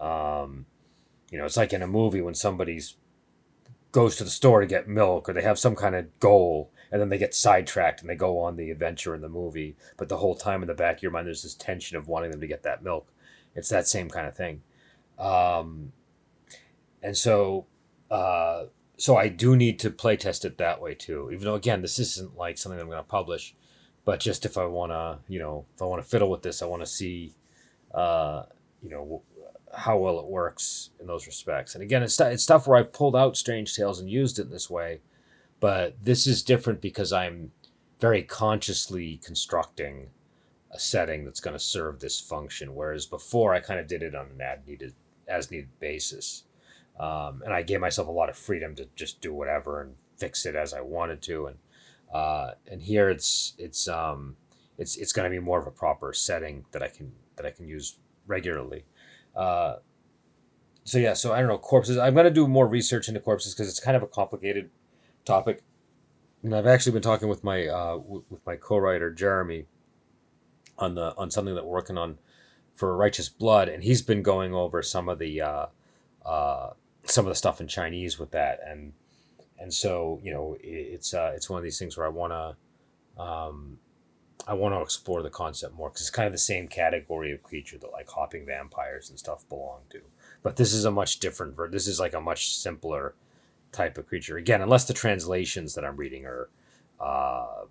Um, 0.00 0.66
you 1.30 1.38
know, 1.38 1.44
it's 1.44 1.56
like 1.56 1.72
in 1.72 1.82
a 1.82 1.86
movie 1.86 2.20
when 2.20 2.34
somebody's 2.34 2.96
goes 3.92 4.16
to 4.16 4.24
the 4.24 4.30
store 4.30 4.60
to 4.60 4.66
get 4.66 4.88
milk 4.88 5.28
or 5.28 5.34
they 5.34 5.42
have 5.42 5.58
some 5.58 5.76
kind 5.76 5.94
of 5.94 6.18
goal 6.18 6.72
and 6.90 7.00
then 7.00 7.10
they 7.10 7.18
get 7.18 7.34
sidetracked 7.34 8.00
and 8.00 8.08
they 8.08 8.16
go 8.16 8.38
on 8.38 8.56
the 8.56 8.70
adventure 8.70 9.14
in 9.14 9.20
the 9.20 9.28
movie 9.28 9.76
but 9.98 10.08
the 10.08 10.16
whole 10.16 10.34
time 10.34 10.62
in 10.62 10.68
the 10.68 10.74
back 10.74 10.96
of 10.96 11.02
your 11.02 11.12
mind 11.12 11.26
there's 11.26 11.42
this 11.42 11.54
tension 11.54 11.96
of 11.96 12.08
wanting 12.08 12.30
them 12.30 12.40
to 12.40 12.46
get 12.46 12.62
that 12.62 12.82
milk 12.82 13.12
it's 13.54 13.68
that 13.68 13.86
same 13.86 14.08
kind 14.08 14.26
of 14.26 14.34
thing 14.34 14.62
um, 15.18 15.92
and 17.02 17.16
so 17.16 17.66
uh, 18.10 18.64
so 18.96 19.16
i 19.16 19.28
do 19.28 19.54
need 19.54 19.78
to 19.78 19.90
play 19.90 20.16
test 20.16 20.46
it 20.46 20.56
that 20.56 20.80
way 20.80 20.94
too 20.94 21.30
even 21.30 21.44
though 21.44 21.54
again 21.54 21.82
this 21.82 21.98
isn't 21.98 22.36
like 22.36 22.56
something 22.56 22.80
i'm 22.80 22.86
going 22.86 22.96
to 22.96 23.02
publish 23.02 23.54
but 24.06 24.20
just 24.20 24.46
if 24.46 24.56
i 24.56 24.64
want 24.64 24.90
to 24.90 25.18
you 25.28 25.38
know 25.38 25.66
if 25.74 25.82
i 25.82 25.84
want 25.84 26.02
to 26.02 26.08
fiddle 26.08 26.30
with 26.30 26.42
this 26.42 26.62
i 26.62 26.66
want 26.66 26.82
to 26.82 26.86
see 26.86 27.34
uh, 27.94 28.44
you 28.82 28.90
know 28.90 29.22
how 29.74 29.96
well 29.96 30.18
it 30.18 30.26
works 30.26 30.90
in 31.00 31.06
those 31.06 31.26
respects. 31.26 31.74
And 31.74 31.82
again, 31.82 32.02
it's, 32.02 32.20
it's 32.20 32.42
stuff 32.42 32.66
where 32.66 32.78
I've 32.78 32.92
pulled 32.92 33.16
out 33.16 33.36
Strange 33.36 33.74
Tales 33.74 34.00
and 34.00 34.10
used 34.10 34.38
it 34.38 34.42
in 34.42 34.50
this 34.50 34.68
way, 34.68 35.00
but 35.60 35.96
this 36.02 36.26
is 36.26 36.42
different 36.42 36.80
because 36.80 37.12
I'm 37.12 37.52
very 38.00 38.22
consciously 38.22 39.18
constructing 39.24 40.10
a 40.70 40.78
setting 40.78 41.24
that's 41.24 41.40
going 41.40 41.54
to 41.54 41.62
serve 41.62 42.00
this 42.00 42.20
function. 42.20 42.74
Whereas 42.74 43.06
before, 43.06 43.54
I 43.54 43.60
kind 43.60 43.80
of 43.80 43.86
did 43.86 44.02
it 44.02 44.14
on 44.14 44.26
an 44.34 44.40
ad 44.40 44.66
needed 44.66 44.94
as 45.28 45.50
needed 45.50 45.68
basis, 45.80 46.44
um, 46.98 47.42
and 47.44 47.54
I 47.54 47.62
gave 47.62 47.80
myself 47.80 48.08
a 48.08 48.12
lot 48.12 48.28
of 48.28 48.36
freedom 48.36 48.74
to 48.74 48.88
just 48.96 49.20
do 49.20 49.32
whatever 49.32 49.80
and 49.80 49.94
fix 50.18 50.44
it 50.44 50.56
as 50.56 50.74
I 50.74 50.80
wanted 50.80 51.22
to. 51.22 51.46
And 51.46 51.56
uh, 52.12 52.52
and 52.70 52.82
here 52.82 53.08
it's 53.08 53.54
it's 53.58 53.86
um, 53.88 54.36
it's 54.78 54.96
it's 54.96 55.12
going 55.12 55.30
to 55.30 55.34
be 55.34 55.42
more 55.42 55.60
of 55.60 55.66
a 55.66 55.70
proper 55.70 56.12
setting 56.12 56.64
that 56.72 56.82
I 56.82 56.88
can 56.88 57.12
that 57.36 57.46
I 57.46 57.50
can 57.50 57.66
use 57.66 57.96
regularly. 58.26 58.84
Uh, 59.34 59.76
so 60.84 60.98
yeah, 60.98 61.14
so 61.14 61.32
I 61.32 61.38
don't 61.38 61.48
know 61.48 61.58
corpses. 61.58 61.96
I'm 61.96 62.14
gonna 62.14 62.30
do 62.30 62.46
more 62.48 62.66
research 62.66 63.08
into 63.08 63.20
corpses 63.20 63.54
because 63.54 63.68
it's 63.68 63.80
kind 63.80 63.96
of 63.96 64.02
a 64.02 64.06
complicated 64.06 64.70
topic. 65.24 65.62
And 66.42 66.54
I've 66.54 66.66
actually 66.66 66.92
been 66.92 67.02
talking 67.02 67.28
with 67.28 67.44
my 67.44 67.66
uh, 67.66 67.96
w- 67.98 68.24
with 68.28 68.44
my 68.44 68.56
co-writer 68.56 69.12
Jeremy 69.12 69.66
on 70.78 70.94
the 70.94 71.14
on 71.16 71.30
something 71.30 71.54
that 71.54 71.64
we're 71.64 71.72
working 71.72 71.96
on 71.96 72.18
for 72.74 72.96
Righteous 72.96 73.28
Blood, 73.28 73.68
and 73.68 73.84
he's 73.84 74.02
been 74.02 74.22
going 74.22 74.54
over 74.54 74.82
some 74.82 75.08
of 75.08 75.18
the 75.18 75.40
uh, 75.40 75.66
uh, 76.26 76.70
some 77.04 77.26
of 77.26 77.30
the 77.30 77.36
stuff 77.36 77.60
in 77.60 77.68
Chinese 77.68 78.18
with 78.18 78.32
that, 78.32 78.60
and 78.66 78.92
and 79.58 79.72
so 79.72 80.20
you 80.22 80.32
know 80.32 80.56
it, 80.60 80.66
it's 80.66 81.14
uh, 81.14 81.32
it's 81.34 81.48
one 81.48 81.58
of 81.58 81.64
these 81.64 81.78
things 81.78 81.96
where 81.96 82.06
I 82.06 82.10
want 82.10 82.32
to 82.32 83.22
um, 83.22 83.78
I 84.46 84.54
want 84.54 84.74
to 84.74 84.80
explore 84.80 85.22
the 85.22 85.30
concept 85.30 85.74
more 85.74 85.88
because 85.88 86.02
it's 86.02 86.10
kind 86.10 86.26
of 86.26 86.32
the 86.32 86.38
same 86.38 86.66
category 86.66 87.32
of 87.32 87.42
creature 87.42 87.78
that 87.78 87.92
like 87.92 88.08
hopping 88.08 88.44
vampires 88.44 89.08
and 89.08 89.18
stuff 89.18 89.48
belong 89.48 89.80
to. 89.90 90.00
But 90.42 90.56
this 90.56 90.72
is 90.72 90.84
a 90.84 90.90
much 90.90 91.20
different. 91.20 91.56
This 91.70 91.86
is 91.86 92.00
like 92.00 92.14
a 92.14 92.20
much 92.20 92.56
simpler 92.56 93.14
type 93.70 93.98
of 93.98 94.06
creature. 94.06 94.36
Again, 94.36 94.60
unless 94.60 94.84
the 94.84 94.94
translations 94.94 95.74
that 95.74 95.84
I'm 95.84 95.96
reading 95.96 96.26
are 96.26 96.48
uh, 97.00 97.64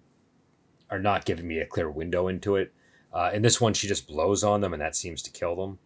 are 0.90 1.00
not 1.00 1.26
giving 1.26 1.48
me 1.48 1.60
a 1.60 1.66
clear 1.66 1.90
window 1.90 2.28
into 2.28 2.56
it. 2.56 2.74
Uh, 3.14 3.32
in 3.34 3.42
this 3.42 3.60
one, 3.60 3.74
she 3.74 3.88
just 3.88 4.08
blows 4.08 4.44
on 4.44 4.62
them, 4.62 4.74
and 4.74 4.82
that 4.82 4.96
seems 4.96 5.22
to 5.24 5.32
kill 5.32 5.56
them. 5.56 5.80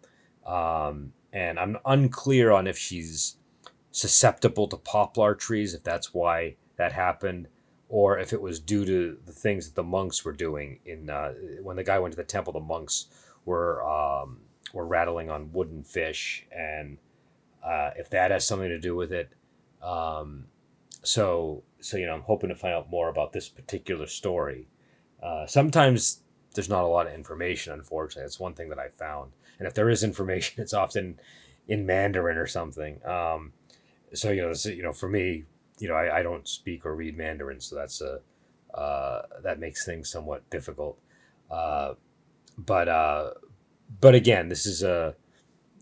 Um, 0.52 1.14
and 1.34 1.60
I'm 1.60 1.78
unclear 1.86 2.52
on 2.52 2.68
if 2.68 2.78
she's 2.78 3.38
susceptible 3.92 4.68
to 4.68 4.78
poplar 4.78 5.34
trees, 5.34 5.74
if 5.74 5.84
that's 5.84 6.14
why 6.14 6.56
that 6.78 6.92
happened 6.92 7.48
or 7.90 8.18
if 8.18 8.34
it 8.34 8.42
was 8.42 8.60
due 8.60 8.86
to 8.86 9.18
the 9.26 9.32
things 9.32 9.68
that 9.68 9.76
the 9.76 9.84
monks 9.84 10.26
were 10.26 10.34
doing 10.34 10.80
in 10.86 11.10
uh, 11.10 11.34
when 11.62 11.76
the 11.76 11.84
guy 11.84 12.00
went 12.00 12.12
to 12.12 12.18
the 12.18 12.24
temple 12.24 12.54
the 12.54 12.60
monks 12.60 13.08
were 13.46 13.84
um, 13.88 14.40
were 14.74 14.86
rattling 14.86 15.30
on 15.30 15.52
wooden 15.52 15.84
fish 15.84 16.46
and 16.52 16.98
uh, 17.64 17.92
if 17.96 18.10
that 18.10 18.32
has 18.32 18.46
something 18.46 18.70
to 18.70 18.80
do 18.80 18.96
with 18.96 19.12
it 19.12 19.30
um, 19.82 20.46
so 21.04 21.64
so 21.80 21.98
you 21.98 22.06
know 22.06 22.14
i'm 22.14 22.22
hoping 22.22 22.50
to 22.50 22.56
find 22.56 22.74
out 22.74 22.90
more 22.90 23.10
about 23.10 23.32
this 23.34 23.48
particular 23.48 24.08
story. 24.08 24.68
Uh, 25.22 25.46
sometimes 25.46 26.22
there's 26.54 26.70
not 26.70 26.84
a 26.84 26.88
lot 26.88 27.08
of 27.08 27.14
information 27.14 27.74
unfortunately. 27.74 28.24
That's 28.24 28.40
one 28.40 28.54
thing 28.54 28.70
that 28.70 28.80
i 28.80 28.90
found. 28.90 29.32
And 29.60 29.68
if 29.68 29.74
there 29.74 29.90
is 29.90 30.04
information 30.04 30.62
it's 30.62 30.74
often 30.74 31.20
in 31.68 31.86
mandarin 31.86 32.38
or 32.38 32.48
something. 32.48 33.06
Um, 33.06 33.54
so 34.14 34.32
you 34.32 34.42
know 34.42 34.50
this, 34.50 34.66
you 34.66 34.84
know 34.84 34.94
for 34.94 35.10
me 35.10 35.46
you 35.80 35.88
know, 35.88 35.96
I, 35.96 36.20
I 36.20 36.24
don't 36.24 36.48
speak 36.48 36.86
or 36.86 36.96
read 36.96 37.18
Mandarin, 37.18 37.60
so 37.60 37.76
that's 37.76 38.02
a 38.02 38.20
uh, 38.78 39.22
that 39.42 39.60
makes 39.60 39.86
things 39.86 40.10
somewhat 40.10 40.50
difficult. 40.50 41.00
Uh, 41.50 41.94
but 42.58 42.88
uh, 42.88 43.32
but 44.02 44.16
again, 44.16 44.50
this 44.50 44.66
is 44.66 44.84
a 44.84 45.16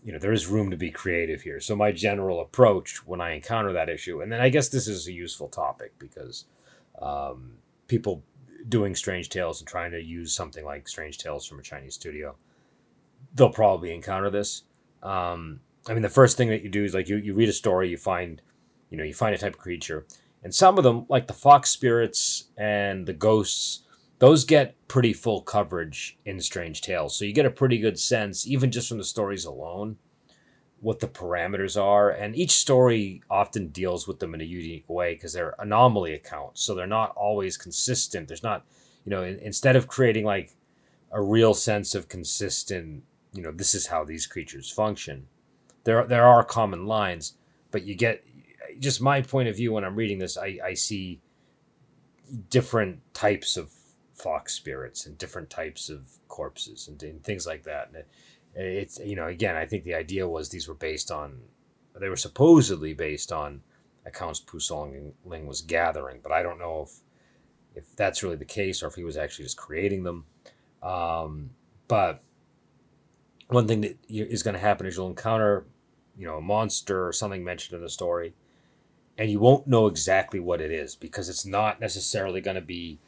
you 0.04 0.12
know 0.12 0.18
there 0.18 0.32
is 0.32 0.46
room 0.46 0.70
to 0.70 0.76
be 0.76 0.90
creative 0.90 1.42
here. 1.42 1.60
So 1.60 1.74
my 1.76 1.92
general 1.92 2.40
approach 2.40 3.06
when 3.06 3.20
I 3.20 3.32
encounter 3.32 3.72
that 3.72 3.88
issue, 3.88 4.20
and 4.20 4.30
then 4.30 4.40
I 4.40 4.48
guess 4.48 4.68
this 4.68 4.88
is 4.88 5.06
a 5.06 5.12
useful 5.12 5.48
topic 5.48 5.92
because 5.98 6.44
um, 7.00 7.54
people 7.88 8.22
doing 8.68 8.94
Strange 8.94 9.28
Tales 9.28 9.60
and 9.60 9.68
trying 9.68 9.90
to 9.92 10.02
use 10.02 10.32
something 10.32 10.64
like 10.64 10.88
Strange 10.88 11.18
Tales 11.18 11.46
from 11.46 11.58
a 11.58 11.62
Chinese 11.62 11.94
studio, 11.94 12.34
they'll 13.34 13.50
probably 13.50 13.94
encounter 13.94 14.30
this. 14.30 14.62
Um, 15.02 15.60
I 15.86 15.92
mean, 15.92 16.02
the 16.02 16.08
first 16.08 16.36
thing 16.36 16.48
that 16.48 16.62
you 16.62 16.70
do 16.70 16.84
is 16.84 16.94
like 16.94 17.08
you, 17.08 17.16
you 17.16 17.34
read 17.34 17.48
a 17.48 17.52
story, 17.52 17.90
you 17.90 17.98
find 17.98 18.40
you 18.90 18.98
know, 18.98 19.04
you 19.04 19.14
find 19.14 19.34
a 19.34 19.38
type 19.38 19.54
of 19.54 19.60
creature. 19.60 20.06
And 20.42 20.54
some 20.54 20.76
of 20.76 20.84
them, 20.84 21.06
like 21.08 21.26
the 21.26 21.32
fox 21.32 21.70
spirits 21.70 22.44
and 22.56 23.06
the 23.06 23.14
ghosts, 23.14 23.84
those 24.18 24.44
get 24.44 24.76
pretty 24.88 25.12
full 25.12 25.40
coverage 25.40 26.18
in 26.24 26.40
Strange 26.40 26.82
Tales. 26.82 27.16
So 27.16 27.24
you 27.24 27.32
get 27.32 27.46
a 27.46 27.50
pretty 27.50 27.78
good 27.78 27.98
sense, 27.98 28.46
even 28.46 28.70
just 28.70 28.88
from 28.88 28.98
the 28.98 29.04
stories 29.04 29.44
alone, 29.44 29.96
what 30.80 31.00
the 31.00 31.08
parameters 31.08 31.82
are. 31.82 32.10
And 32.10 32.36
each 32.36 32.52
story 32.52 33.22
often 33.30 33.68
deals 33.68 34.06
with 34.06 34.20
them 34.20 34.34
in 34.34 34.40
a 34.40 34.44
unique 34.44 34.88
way 34.88 35.14
because 35.14 35.32
they're 35.32 35.54
anomaly 35.58 36.12
accounts. 36.12 36.62
So 36.62 36.74
they're 36.74 36.86
not 36.86 37.12
always 37.16 37.56
consistent. 37.56 38.28
There's 38.28 38.42
not, 38.42 38.66
you 39.04 39.10
know, 39.10 39.22
in, 39.22 39.38
instead 39.38 39.76
of 39.76 39.88
creating 39.88 40.24
like 40.24 40.52
a 41.10 41.22
real 41.22 41.54
sense 41.54 41.94
of 41.94 42.08
consistent, 42.08 43.02
you 43.32 43.42
know, 43.42 43.50
this 43.50 43.74
is 43.74 43.86
how 43.86 44.04
these 44.04 44.26
creatures 44.26 44.70
function, 44.70 45.26
there, 45.84 46.06
there 46.06 46.26
are 46.26 46.44
common 46.44 46.86
lines, 46.86 47.34
but 47.70 47.84
you 47.84 47.94
get 47.94 48.24
just 48.80 49.00
my 49.00 49.22
point 49.22 49.48
of 49.48 49.56
view 49.56 49.72
when 49.72 49.84
I'm 49.84 49.96
reading 49.96 50.18
this, 50.18 50.36
I, 50.36 50.58
I 50.64 50.74
see 50.74 51.20
different 52.50 53.00
types 53.14 53.56
of 53.56 53.70
fox 54.14 54.54
spirits 54.54 55.06
and 55.06 55.18
different 55.18 55.50
types 55.50 55.88
of 55.88 56.06
corpses 56.28 56.88
and, 56.88 57.02
and 57.02 57.22
things 57.22 57.46
like 57.46 57.64
that. 57.64 57.88
And 57.88 57.96
it, 57.96 58.06
it's 58.54 58.98
you 58.98 59.16
know 59.16 59.26
again, 59.26 59.56
I 59.56 59.66
think 59.66 59.84
the 59.84 59.94
idea 59.94 60.28
was 60.28 60.48
these 60.48 60.68
were 60.68 60.74
based 60.74 61.10
on 61.10 61.40
they 62.00 62.08
were 62.08 62.16
supposedly 62.16 62.94
based 62.94 63.32
on 63.32 63.62
accounts 64.06 64.40
Pu 64.40 64.60
Song 64.60 65.12
Ling 65.24 65.46
was 65.46 65.60
gathering, 65.60 66.20
but 66.22 66.32
I 66.32 66.42
don't 66.42 66.58
know 66.58 66.82
if 66.82 67.00
if 67.74 67.96
that's 67.96 68.22
really 68.22 68.36
the 68.36 68.44
case 68.44 68.82
or 68.82 68.86
if 68.86 68.94
he 68.94 69.04
was 69.04 69.16
actually 69.16 69.44
just 69.44 69.56
creating 69.56 70.04
them. 70.04 70.24
Um, 70.82 71.50
but 71.88 72.22
one 73.48 73.66
thing 73.66 73.80
that 73.82 73.98
is 74.08 74.42
going 74.42 74.54
to 74.54 74.60
happen 74.60 74.86
is 74.86 74.96
you'll 74.96 75.08
encounter, 75.08 75.66
you 76.16 76.26
know, 76.26 76.36
a 76.36 76.40
monster 76.40 77.06
or 77.06 77.12
something 77.12 77.42
mentioned 77.42 77.76
in 77.76 77.82
the 77.82 77.90
story, 77.90 78.34
and 79.16 79.30
you 79.30 79.38
won't 79.38 79.66
know 79.66 79.86
exactly 79.86 80.40
what 80.40 80.60
it 80.60 80.70
is 80.70 80.96
because 80.96 81.28
it's 81.28 81.46
not 81.46 81.80
necessarily 81.80 82.40
going 82.40 82.56
to 82.56 82.60
be 82.60 82.98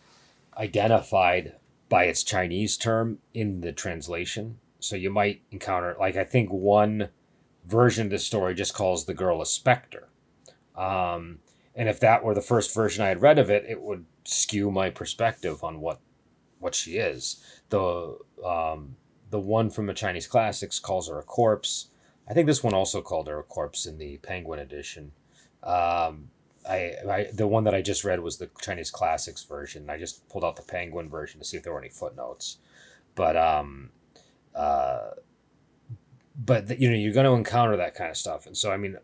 identified 0.56 1.54
by 1.88 2.04
its 2.04 2.22
Chinese 2.22 2.76
term 2.76 3.18
in 3.34 3.60
the 3.60 3.72
translation. 3.72 4.58
So 4.78 4.96
you 4.96 5.10
might 5.10 5.42
encounter, 5.50 5.96
like, 5.98 6.16
I 6.16 6.24
think 6.24 6.52
one 6.52 7.08
version 7.64 8.06
of 8.06 8.10
the 8.10 8.18
story 8.18 8.54
just 8.54 8.74
calls 8.74 9.04
the 9.04 9.14
girl 9.14 9.42
a 9.42 9.46
specter. 9.46 10.08
Um, 10.76 11.38
and 11.74 11.88
if 11.88 12.00
that 12.00 12.24
were 12.24 12.34
the 12.34 12.40
first 12.40 12.74
version 12.74 13.04
I 13.04 13.08
had 13.08 13.22
read 13.22 13.38
of 13.38 13.50
it, 13.50 13.64
it 13.68 13.82
would 13.82 14.06
skew 14.24 14.70
my 14.70 14.90
perspective 14.90 15.62
on 15.62 15.80
what 15.80 16.00
what 16.58 16.74
she 16.74 16.96
is. 16.96 17.44
The 17.68 18.16
um, 18.44 18.96
the 19.30 19.40
one 19.40 19.70
from 19.70 19.86
the 19.86 19.94
Chinese 19.94 20.26
classics 20.26 20.78
calls 20.78 21.08
her 21.08 21.18
a 21.18 21.22
corpse. 21.22 21.88
I 22.28 22.32
think 22.32 22.46
this 22.46 22.62
one 22.62 22.74
also 22.74 23.02
called 23.02 23.28
her 23.28 23.38
a 23.38 23.44
corpse 23.44 23.86
in 23.86 23.98
the 23.98 24.18
Penguin 24.18 24.58
edition. 24.58 25.12
Um, 25.66 26.30
I, 26.68 26.94
I 27.08 27.26
the 27.32 27.46
one 27.46 27.64
that 27.64 27.74
I 27.74 27.82
just 27.82 28.04
read 28.04 28.20
was 28.20 28.38
the 28.38 28.48
Chinese 28.60 28.90
classics 28.90 29.44
version. 29.44 29.90
I 29.90 29.98
just 29.98 30.28
pulled 30.28 30.44
out 30.44 30.56
the 30.56 30.62
Penguin 30.62 31.08
version 31.10 31.40
to 31.40 31.46
see 31.46 31.56
if 31.56 31.62
there 31.62 31.72
were 31.72 31.80
any 31.80 31.88
footnotes, 31.90 32.58
but 33.14 33.36
um, 33.36 33.90
uh, 34.54 35.10
but 36.36 36.80
you 36.80 36.90
know 36.90 36.96
you're 36.96 37.12
going 37.12 37.26
to 37.26 37.32
encounter 37.32 37.76
that 37.76 37.94
kind 37.94 38.10
of 38.10 38.16
stuff, 38.16 38.46
and 38.46 38.56
so 38.56 38.70
I 38.70 38.76
mean, 38.76 38.96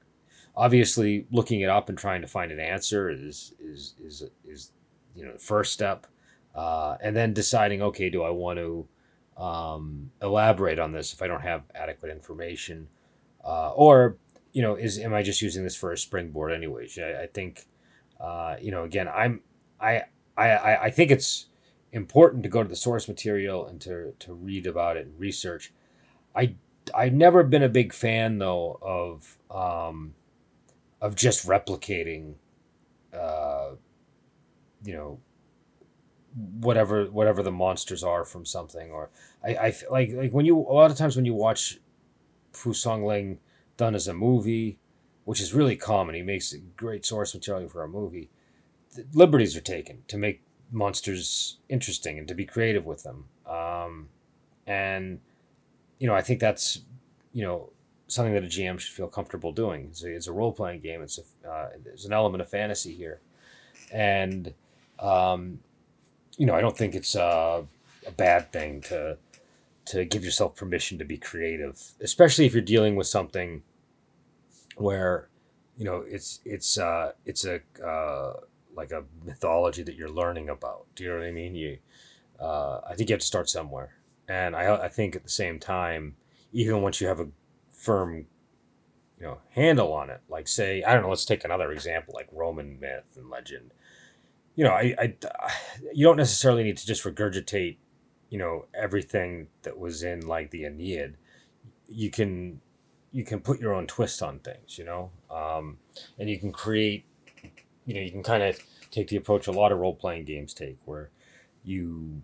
obviously 0.56 1.26
looking 1.30 1.60
it 1.60 1.68
up 1.68 1.88
and 1.88 1.98
trying 1.98 2.22
to 2.22 2.28
find 2.28 2.52
an 2.52 2.60
answer 2.60 3.10
is 3.10 3.54
is 3.60 3.94
is 4.02 4.24
is 4.44 4.70
you 5.14 5.24
know 5.24 5.32
the 5.32 5.38
first 5.38 5.72
step, 5.72 6.06
uh, 6.54 6.96
and 7.02 7.16
then 7.16 7.32
deciding 7.32 7.82
okay, 7.82 8.08
do 8.10 8.22
I 8.22 8.30
want 8.30 8.58
to 8.58 8.88
um, 9.36 10.10
elaborate 10.20 10.78
on 10.78 10.92
this 10.92 11.12
if 11.12 11.22
I 11.22 11.26
don't 11.26 11.42
have 11.42 11.62
adequate 11.74 12.10
information, 12.10 12.88
uh, 13.44 13.70
or 13.70 14.16
you 14.52 14.62
know, 14.62 14.74
is 14.74 14.98
am 14.98 15.14
I 15.14 15.22
just 15.22 15.42
using 15.42 15.64
this 15.64 15.76
for 15.76 15.92
a 15.92 15.98
springboard 15.98 16.52
anyways? 16.52 16.98
I, 16.98 17.22
I 17.22 17.26
think, 17.26 17.66
uh, 18.20 18.56
you 18.60 18.70
know, 18.70 18.84
again, 18.84 19.08
I'm 19.08 19.40
I 19.80 20.02
I 20.36 20.76
I 20.76 20.90
think 20.90 21.10
it's 21.10 21.46
important 21.92 22.42
to 22.42 22.48
go 22.48 22.62
to 22.62 22.68
the 22.68 22.76
source 22.76 23.08
material 23.08 23.66
and 23.66 23.80
to 23.82 24.14
to 24.18 24.34
read 24.34 24.66
about 24.66 24.96
it 24.96 25.06
and 25.06 25.18
research. 25.18 25.72
I 26.34 26.54
I've 26.94 27.12
never 27.14 27.42
been 27.42 27.62
a 27.62 27.68
big 27.68 27.92
fan 27.92 28.38
though 28.38 28.78
of 28.82 29.38
um, 29.50 30.14
of 31.00 31.14
just 31.14 31.46
replicating, 31.46 32.34
uh, 33.12 33.72
you 34.84 34.94
know, 34.94 35.20
whatever 36.60 37.06
whatever 37.06 37.42
the 37.42 37.52
monsters 37.52 38.02
are 38.02 38.24
from 38.24 38.44
something 38.44 38.90
or 38.90 39.10
I, 39.44 39.54
I 39.54 39.74
like 39.90 40.10
like 40.12 40.32
when 40.32 40.46
you 40.46 40.58
a 40.58 40.72
lot 40.72 40.90
of 40.90 40.96
times 40.96 41.14
when 41.16 41.24
you 41.24 41.34
watch 41.34 41.78
Pu 42.52 42.72
Song 42.72 43.04
Ling 43.04 43.38
done 43.76 43.94
as 43.94 44.08
a 44.08 44.14
movie, 44.14 44.78
which 45.24 45.40
is 45.40 45.54
really 45.54 45.76
common. 45.76 46.14
He 46.14 46.22
makes 46.22 46.54
great 46.76 47.04
source 47.04 47.34
material 47.34 47.68
for 47.68 47.82
a 47.82 47.88
movie. 47.88 48.30
The 48.94 49.06
liberties 49.14 49.56
are 49.56 49.62
taken 49.62 50.02
to 50.08 50.18
make 50.18 50.42
monsters 50.70 51.58
interesting 51.68 52.18
and 52.18 52.26
to 52.28 52.34
be 52.34 52.44
creative 52.44 52.84
with 52.86 53.02
them. 53.02 53.26
Um, 53.46 54.08
and 54.66 55.20
you 55.98 56.06
know, 56.06 56.14
I 56.14 56.22
think 56.22 56.40
that's 56.40 56.80
you 57.32 57.44
know 57.44 57.70
something 58.08 58.34
that 58.34 58.44
a 58.44 58.48
GM 58.48 58.78
should 58.78 58.94
feel 58.94 59.08
comfortable 59.08 59.52
doing. 59.52 59.88
It's 59.90 60.26
a, 60.26 60.30
a 60.30 60.34
role 60.34 60.52
playing 60.52 60.80
game. 60.80 61.02
It's 61.02 61.18
a, 61.18 61.48
uh, 61.48 61.68
there's 61.82 62.04
an 62.04 62.12
element 62.12 62.42
of 62.42 62.48
fantasy 62.48 62.94
here, 62.94 63.20
and 63.92 64.52
um, 64.98 65.60
you 66.36 66.46
know, 66.46 66.54
I 66.54 66.60
don't 66.60 66.76
think 66.76 66.94
it's 66.94 67.14
a, 67.14 67.64
a 68.06 68.10
bad 68.10 68.52
thing 68.52 68.80
to 68.82 69.18
to 69.84 70.04
give 70.04 70.24
yourself 70.24 70.54
permission 70.54 70.98
to 70.98 71.04
be 71.04 71.16
creative, 71.16 71.80
especially 72.00 72.46
if 72.46 72.52
you're 72.52 72.62
dealing 72.62 72.94
with 72.94 73.06
something 73.06 73.62
where 74.76 75.28
you 75.76 75.84
know 75.84 76.04
it's 76.06 76.40
it's 76.44 76.78
uh, 76.78 77.12
it's 77.24 77.44
a 77.44 77.60
uh, 77.84 78.34
like 78.74 78.92
a 78.92 79.04
mythology 79.24 79.82
that 79.82 79.96
you're 79.96 80.10
learning 80.10 80.48
about. 80.48 80.86
Do 80.94 81.04
you 81.04 81.10
know 81.10 81.18
what 81.18 81.26
I 81.26 81.32
mean? 81.32 81.54
You, 81.54 81.78
uh, 82.40 82.80
I 82.88 82.94
think 82.94 83.10
you 83.10 83.14
have 83.14 83.20
to 83.20 83.26
start 83.26 83.48
somewhere, 83.48 83.94
and 84.28 84.54
I 84.56 84.84
I 84.84 84.88
think 84.88 85.16
at 85.16 85.22
the 85.22 85.30
same 85.30 85.58
time, 85.58 86.16
even 86.52 86.82
once 86.82 87.00
you 87.00 87.06
have 87.06 87.20
a 87.20 87.28
firm 87.70 88.26
you 89.18 89.26
know 89.26 89.38
handle 89.50 89.92
on 89.92 90.10
it, 90.10 90.20
like 90.28 90.48
say 90.48 90.82
I 90.82 90.92
don't 90.92 91.02
know, 91.02 91.08
let's 91.10 91.24
take 91.24 91.44
another 91.44 91.72
example 91.72 92.14
like 92.14 92.28
Roman 92.32 92.78
myth 92.80 93.16
and 93.16 93.30
legend. 93.30 93.72
You 94.54 94.64
know, 94.64 94.72
I, 94.72 94.94
I 94.98 95.14
you 95.94 96.04
don't 96.04 96.16
necessarily 96.16 96.62
need 96.62 96.76
to 96.78 96.86
just 96.86 97.04
regurgitate 97.04 97.76
you 98.30 98.38
know 98.38 98.64
everything 98.74 99.48
that 99.62 99.78
was 99.78 100.02
in 100.02 100.26
like 100.26 100.50
the 100.50 100.64
Aeneid. 100.64 101.16
You 101.88 102.10
can 102.10 102.60
you 103.12 103.24
can 103.24 103.40
put 103.40 103.60
your 103.60 103.74
own 103.74 103.86
twist 103.86 104.22
on 104.22 104.38
things, 104.40 104.78
you 104.78 104.84
know, 104.84 105.10
um, 105.30 105.78
and 106.18 106.28
you 106.28 106.38
can 106.38 106.52
create. 106.52 107.06
You 107.84 107.94
know, 107.94 108.00
you 108.00 108.12
can 108.12 108.22
kind 108.22 108.44
of 108.44 108.60
take 108.92 109.08
the 109.08 109.16
approach 109.16 109.48
a 109.48 109.52
lot 109.52 109.72
of 109.72 109.78
role 109.78 109.94
playing 109.94 110.24
games 110.24 110.54
take, 110.54 110.78
where 110.84 111.10
you 111.64 112.22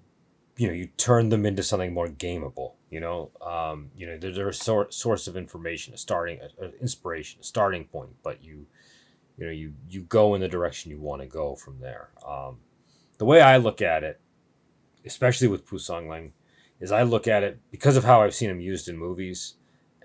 you 0.56 0.68
know 0.68 0.72
you 0.72 0.86
turn 0.96 1.28
them 1.28 1.44
into 1.46 1.62
something 1.62 1.94
more 1.94 2.08
gameable 2.08 2.72
you 2.90 2.98
know 2.98 3.30
um, 3.40 3.90
you 3.96 4.06
know 4.06 4.18
they're, 4.18 4.32
they're 4.32 4.48
a 4.48 4.54
sor- 4.54 4.90
source 4.90 5.28
of 5.28 5.36
information 5.36 5.94
a 5.94 5.96
starting 5.96 6.40
a, 6.40 6.64
a 6.64 6.70
inspiration 6.80 7.38
a 7.40 7.44
starting 7.44 7.84
point 7.84 8.10
but 8.24 8.42
you 8.42 8.66
you 9.36 9.46
know 9.46 9.52
you 9.52 9.72
you 9.88 10.02
go 10.02 10.34
in 10.34 10.40
the 10.40 10.48
direction 10.48 10.90
you 10.90 10.98
want 10.98 11.22
to 11.22 11.28
go 11.28 11.54
from 11.54 11.78
there 11.78 12.10
um, 12.26 12.58
the 13.18 13.24
way 13.24 13.40
i 13.40 13.56
look 13.56 13.80
at 13.80 14.02
it 14.02 14.20
especially 15.08 15.48
with 15.48 15.66
Pu 15.66 15.78
Song 15.78 16.08
Ling, 16.08 16.32
is 16.80 16.92
I 16.92 17.02
look 17.02 17.26
at 17.26 17.42
it 17.42 17.60
because 17.70 17.96
of 17.96 18.04
how 18.04 18.22
I've 18.22 18.34
seen 18.34 18.50
him 18.50 18.60
used 18.60 18.88
in 18.88 18.96
movies 18.96 19.54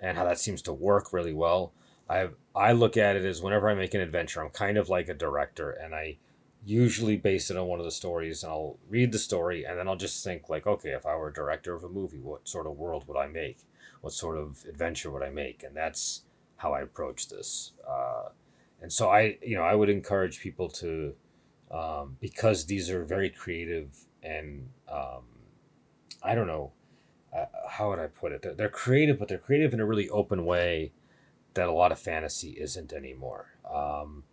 and 0.04 0.18
how 0.18 0.24
that 0.24 0.38
seems 0.38 0.60
to 0.62 0.72
work 0.72 1.12
really 1.12 1.32
well. 1.32 1.72
I 2.08 2.28
I 2.54 2.72
look 2.72 2.96
at 2.96 3.16
it 3.16 3.24
as 3.24 3.40
whenever 3.40 3.68
I 3.70 3.74
make 3.74 3.94
an 3.94 4.02
adventure, 4.02 4.42
I'm 4.42 4.50
kind 4.50 4.76
of 4.76 4.90
like 4.90 5.08
a 5.08 5.14
director, 5.14 5.70
and 5.70 5.94
I 5.94 6.18
usually 6.64 7.16
base 7.16 7.50
it 7.50 7.56
on 7.56 7.66
one 7.66 7.78
of 7.78 7.86
the 7.86 7.90
stories, 7.90 8.42
and 8.42 8.52
I'll 8.52 8.78
read 8.88 9.12
the 9.12 9.18
story, 9.18 9.64
and 9.64 9.78
then 9.78 9.88
I'll 9.88 9.96
just 9.96 10.22
think 10.22 10.50
like, 10.50 10.66
okay, 10.66 10.90
if 10.90 11.06
I 11.06 11.16
were 11.16 11.28
a 11.28 11.32
director 11.32 11.74
of 11.74 11.84
a 11.84 11.88
movie, 11.88 12.20
what 12.20 12.46
sort 12.46 12.66
of 12.66 12.76
world 12.76 13.08
would 13.08 13.16
I 13.16 13.26
make? 13.28 13.58
What 14.02 14.12
sort 14.12 14.36
of 14.36 14.64
adventure 14.68 15.10
would 15.10 15.22
I 15.22 15.30
make? 15.30 15.62
And 15.62 15.74
that's 15.74 16.24
how 16.56 16.74
I 16.74 16.82
approach 16.82 17.28
this. 17.28 17.72
Uh, 17.88 18.28
and 18.82 18.92
so 18.92 19.08
I, 19.08 19.38
you 19.42 19.56
know, 19.56 19.62
I 19.62 19.74
would 19.74 19.88
encourage 19.88 20.40
people 20.40 20.68
to, 20.68 21.14
um, 21.70 22.18
because 22.20 22.66
these 22.66 22.90
are 22.90 23.04
very 23.04 23.30
creative 23.30 23.96
and 24.22 24.68
um, 24.90 25.24
I 26.22 26.34
don't 26.34 26.46
know 26.46 26.72
uh, 27.36 27.46
how 27.68 27.90
would 27.90 27.98
I 27.98 28.06
put 28.06 28.32
it. 28.32 28.42
They're, 28.42 28.54
they're, 28.54 28.68
creative, 28.68 29.18
but 29.18 29.28
they're 29.28 29.38
creative 29.38 29.74
in 29.74 29.80
a 29.80 29.86
really 29.86 30.08
open 30.08 30.44
way 30.44 30.92
that 31.54 31.68
a 31.68 31.72
lot 31.72 31.92
of 31.92 31.98
fantasy 31.98 32.50
isn't 32.50 32.92
anymore. 32.92 33.46
Um, 33.72 34.24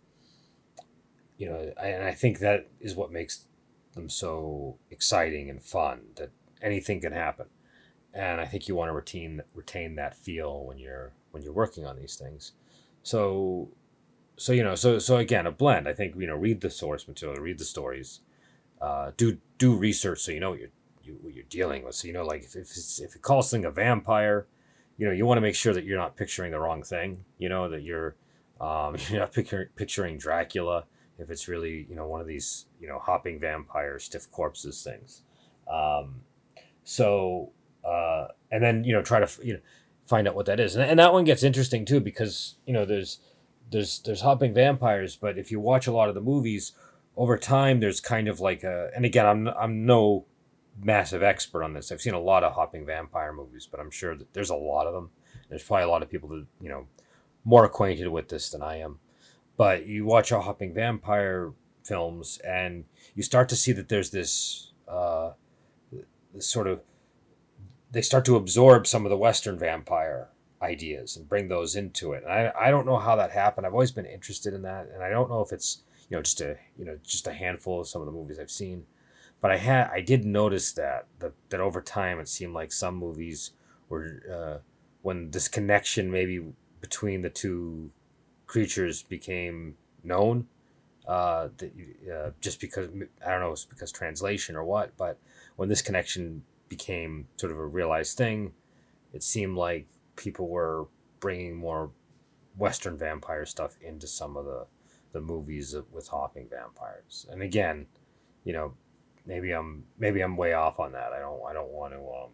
you 1.36 1.48
know, 1.48 1.72
and 1.80 2.04
I 2.04 2.12
think 2.12 2.38
that 2.38 2.68
is 2.80 2.94
what 2.94 3.10
makes 3.10 3.46
them 3.94 4.08
so 4.08 4.78
exciting 4.90 5.50
and 5.50 5.62
fun. 5.62 6.02
That 6.16 6.30
anything 6.60 7.00
can 7.00 7.12
happen, 7.12 7.46
and 8.14 8.40
I 8.40 8.44
think 8.44 8.68
you 8.68 8.76
want 8.76 8.90
to 8.90 8.92
retain 8.92 9.42
retain 9.54 9.96
that 9.96 10.16
feel 10.16 10.64
when 10.64 10.78
you're 10.78 11.12
when 11.32 11.42
you're 11.42 11.52
working 11.52 11.84
on 11.84 11.96
these 11.96 12.14
things. 12.14 12.52
So, 13.02 13.70
so 14.36 14.52
you 14.52 14.62
know, 14.62 14.76
so 14.76 15.00
so 15.00 15.16
again, 15.16 15.46
a 15.46 15.50
blend. 15.50 15.88
I 15.88 15.94
think 15.94 16.14
you 16.16 16.28
know, 16.28 16.36
read 16.36 16.60
the 16.60 16.70
source 16.70 17.08
material, 17.08 17.42
read 17.42 17.58
the 17.58 17.64
stories, 17.64 18.20
uh, 18.80 19.10
do 19.16 19.38
do 19.58 19.76
research 19.76 20.20
so 20.20 20.32
you 20.32 20.40
know 20.40 20.50
what 20.50 20.60
you're 20.60 20.70
you, 21.12 21.18
what 21.22 21.34
you're 21.34 21.44
dealing 21.48 21.84
with. 21.84 21.94
So 21.94 22.06
you 22.06 22.14
know, 22.14 22.24
like 22.24 22.44
if 22.44 22.56
if, 22.56 22.70
if 23.00 23.16
it 23.16 23.22
calls 23.22 23.50
something 23.50 23.64
a 23.64 23.70
vampire, 23.70 24.46
you 24.96 25.06
know, 25.06 25.12
you 25.12 25.26
want 25.26 25.38
to 25.38 25.42
make 25.42 25.54
sure 25.54 25.72
that 25.74 25.84
you're 25.84 25.98
not 25.98 26.16
picturing 26.16 26.52
the 26.52 26.60
wrong 26.60 26.82
thing. 26.82 27.24
You 27.38 27.48
know 27.48 27.68
that 27.68 27.82
you're 27.82 28.16
um, 28.60 28.96
you're 29.08 29.20
not 29.20 29.32
picturing 29.32 29.68
picturing 29.76 30.18
Dracula 30.18 30.84
if 31.18 31.30
it's 31.30 31.48
really 31.48 31.86
you 31.88 31.94
know 31.94 32.06
one 32.06 32.20
of 32.20 32.26
these 32.26 32.66
you 32.80 32.88
know 32.88 32.98
hopping 32.98 33.38
vampire 33.38 33.98
stiff 33.98 34.30
corpses 34.30 34.82
things. 34.82 35.22
Um, 35.72 36.22
so 36.84 37.52
uh, 37.84 38.28
and 38.50 38.62
then 38.62 38.84
you 38.84 38.92
know 38.92 39.02
try 39.02 39.24
to 39.24 39.46
you 39.46 39.54
know 39.54 39.60
find 40.06 40.26
out 40.26 40.34
what 40.34 40.46
that 40.46 40.60
is, 40.60 40.76
and, 40.76 40.84
and 40.84 40.98
that 40.98 41.12
one 41.12 41.24
gets 41.24 41.42
interesting 41.42 41.84
too 41.84 42.00
because 42.00 42.56
you 42.66 42.72
know 42.72 42.84
there's 42.84 43.18
there's 43.70 44.00
there's 44.00 44.20
hopping 44.20 44.52
vampires, 44.52 45.16
but 45.16 45.38
if 45.38 45.50
you 45.50 45.60
watch 45.60 45.86
a 45.86 45.92
lot 45.92 46.08
of 46.08 46.14
the 46.14 46.20
movies 46.20 46.72
over 47.16 47.36
time 47.36 47.80
there's 47.80 48.00
kind 48.00 48.28
of 48.28 48.40
like 48.40 48.64
a 48.64 48.90
and 48.94 49.04
again 49.04 49.26
I'm 49.26 49.48
I'm 49.48 49.84
no 49.84 50.24
massive 50.80 51.22
expert 51.22 51.62
on 51.62 51.74
this. 51.74 51.92
I've 51.92 52.00
seen 52.00 52.14
a 52.14 52.20
lot 52.20 52.44
of 52.44 52.54
hopping 52.54 52.86
vampire 52.86 53.32
movies, 53.32 53.68
but 53.70 53.80
I'm 53.80 53.90
sure 53.90 54.16
that 54.16 54.32
there's 54.32 54.50
a 54.50 54.54
lot 54.56 54.86
of 54.86 54.94
them. 54.94 55.10
There's 55.48 55.62
probably 55.62 55.84
a 55.84 55.88
lot 55.88 56.02
of 56.02 56.10
people 56.10 56.28
that 56.30 56.46
you 56.60 56.68
know 56.68 56.86
more 57.44 57.64
acquainted 57.64 58.08
with 58.08 58.28
this 58.28 58.50
than 58.50 58.62
I 58.62 58.78
am. 58.78 58.98
But 59.56 59.86
you 59.86 60.04
watch 60.06 60.32
a 60.32 60.40
hopping 60.40 60.72
vampire 60.72 61.52
films 61.84 62.38
and 62.38 62.84
you 63.14 63.22
start 63.22 63.48
to 63.48 63.56
see 63.56 63.72
that 63.72 63.88
there's 63.88 64.10
this 64.10 64.72
uh, 64.88 65.32
this 66.32 66.46
sort 66.46 66.66
of 66.66 66.80
they 67.90 68.02
start 68.02 68.24
to 68.24 68.36
absorb 68.36 68.86
some 68.86 69.04
of 69.04 69.10
the 69.10 69.16
Western 69.16 69.58
vampire 69.58 70.28
ideas 70.62 71.16
and 71.16 71.28
bring 71.28 71.48
those 71.48 71.76
into 71.76 72.12
it. 72.12 72.22
And 72.22 72.32
I, 72.32 72.52
I 72.58 72.70
don't 72.70 72.86
know 72.86 72.96
how 72.96 73.16
that 73.16 73.32
happened. 73.32 73.66
I've 73.66 73.74
always 73.74 73.92
been 73.92 74.06
interested 74.06 74.54
in 74.54 74.62
that, 74.62 74.88
and 74.92 75.02
I 75.02 75.10
don't 75.10 75.28
know 75.28 75.42
if 75.42 75.52
it's 75.52 75.82
you 76.08 76.16
know 76.16 76.22
just 76.22 76.40
a 76.40 76.56
you 76.78 76.84
know 76.84 76.98
just 77.04 77.26
a 77.26 77.32
handful 77.32 77.80
of 77.80 77.88
some 77.88 78.00
of 78.00 78.06
the 78.06 78.12
movies 78.12 78.38
I've 78.38 78.50
seen. 78.50 78.84
But 79.42 79.50
I 79.50 79.56
had 79.58 79.90
I 79.92 80.00
did 80.00 80.24
notice 80.24 80.72
that 80.72 81.08
that 81.18 81.32
that 81.50 81.60
over 81.60 81.82
time 81.82 82.20
it 82.20 82.28
seemed 82.28 82.54
like 82.54 82.72
some 82.72 82.94
movies 82.94 83.50
were 83.88 84.22
uh, 84.32 84.58
when 85.02 85.32
this 85.32 85.48
connection 85.48 86.10
maybe 86.10 86.40
between 86.80 87.20
the 87.22 87.28
two 87.28 87.90
creatures 88.46 89.02
became 89.02 89.76
known. 90.02 90.46
Uh, 91.06 91.48
that 91.56 91.72
uh, 92.14 92.30
just 92.40 92.60
because 92.60 92.88
I 93.26 93.30
don't 93.32 93.40
know, 93.40 93.50
it's 93.50 93.64
because 93.64 93.90
translation 93.90 94.54
or 94.54 94.64
what, 94.64 94.96
but 94.96 95.18
when 95.56 95.68
this 95.68 95.82
connection 95.82 96.44
became 96.68 97.26
sort 97.36 97.50
of 97.50 97.58
a 97.58 97.66
realized 97.66 98.16
thing, 98.16 98.52
it 99.12 99.24
seemed 99.24 99.56
like 99.56 99.88
people 100.14 100.48
were 100.48 100.86
bringing 101.18 101.56
more 101.56 101.90
Western 102.56 102.96
vampire 102.96 103.44
stuff 103.44 103.76
into 103.82 104.06
some 104.06 104.36
of 104.36 104.44
the 104.44 104.66
the 105.12 105.20
movies 105.20 105.74
with 105.90 106.08
talking 106.08 106.48
vampires. 106.48 107.26
And 107.30 107.42
again, 107.42 107.86
you 108.44 108.52
know, 108.52 108.74
maybe 109.26 109.52
I'm 109.52 109.84
maybe 109.98 110.20
I'm 110.20 110.36
way 110.36 110.54
off 110.54 110.80
on 110.80 110.92
that. 110.92 111.12
I 111.12 111.18
don't 111.18 111.40
I 111.48 111.52
don't 111.52 111.70
want 111.70 111.92
to 111.92 111.98
um 111.98 112.30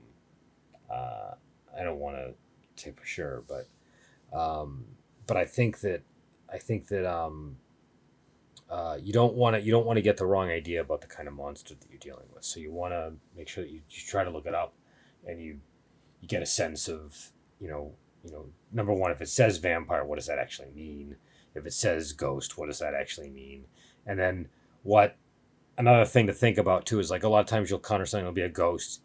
uh 0.90 1.34
I 1.78 1.82
don't 1.82 1.98
want 1.98 2.16
to 2.16 2.34
say 2.82 2.92
for 2.92 3.04
sure, 3.04 3.44
but 3.48 3.68
um 4.36 4.84
but 5.26 5.36
I 5.36 5.44
think 5.44 5.80
that 5.80 6.02
I 6.52 6.58
think 6.58 6.88
that 6.88 7.06
um 7.06 7.56
uh, 8.70 8.98
you 9.02 9.12
don't 9.12 9.34
want 9.34 9.56
to 9.56 9.62
you 9.62 9.72
don't 9.72 9.86
want 9.86 9.96
to 9.96 10.02
get 10.02 10.18
the 10.18 10.26
wrong 10.26 10.50
idea 10.50 10.80
about 10.80 11.00
the 11.00 11.06
kind 11.06 11.26
of 11.26 11.34
monster 11.34 11.74
that 11.74 11.88
you're 11.90 11.98
dealing 11.98 12.26
with. 12.34 12.44
So 12.44 12.60
you 12.60 12.70
want 12.70 12.92
to 12.92 13.14
make 13.34 13.48
sure 13.48 13.64
that 13.64 13.70
you, 13.70 13.80
you 13.88 14.02
try 14.06 14.24
to 14.24 14.30
look 14.30 14.46
it 14.46 14.54
up, 14.54 14.74
and 15.26 15.40
you 15.40 15.60
you 16.20 16.28
get 16.28 16.42
a 16.42 16.46
sense 16.46 16.86
of 16.86 17.30
you 17.60 17.68
know 17.68 17.94
you 18.22 18.30
know 18.30 18.46
number 18.70 18.92
one 18.92 19.10
if 19.10 19.22
it 19.22 19.28
says 19.28 19.56
vampire, 19.56 20.04
what 20.04 20.16
does 20.16 20.26
that 20.26 20.38
actually 20.38 20.70
mean? 20.74 21.16
If 21.54 21.64
it 21.64 21.72
says 21.72 22.12
ghost, 22.12 22.58
what 22.58 22.66
does 22.66 22.78
that 22.80 22.94
actually 22.94 23.30
mean? 23.30 23.64
And 24.06 24.18
then 24.18 24.48
what 24.82 25.16
another 25.78 26.04
thing 26.04 26.26
to 26.26 26.32
think 26.32 26.58
about 26.58 26.84
too 26.84 27.00
is 27.00 27.10
like 27.10 27.22
a 27.22 27.28
lot 27.28 27.40
of 27.40 27.46
times 27.46 27.70
you'll 27.70 27.78
encounter 27.78 28.04
something 28.04 28.24
that'll 28.24 28.34
be 28.34 28.42
a 28.42 28.48
ghost, 28.48 29.00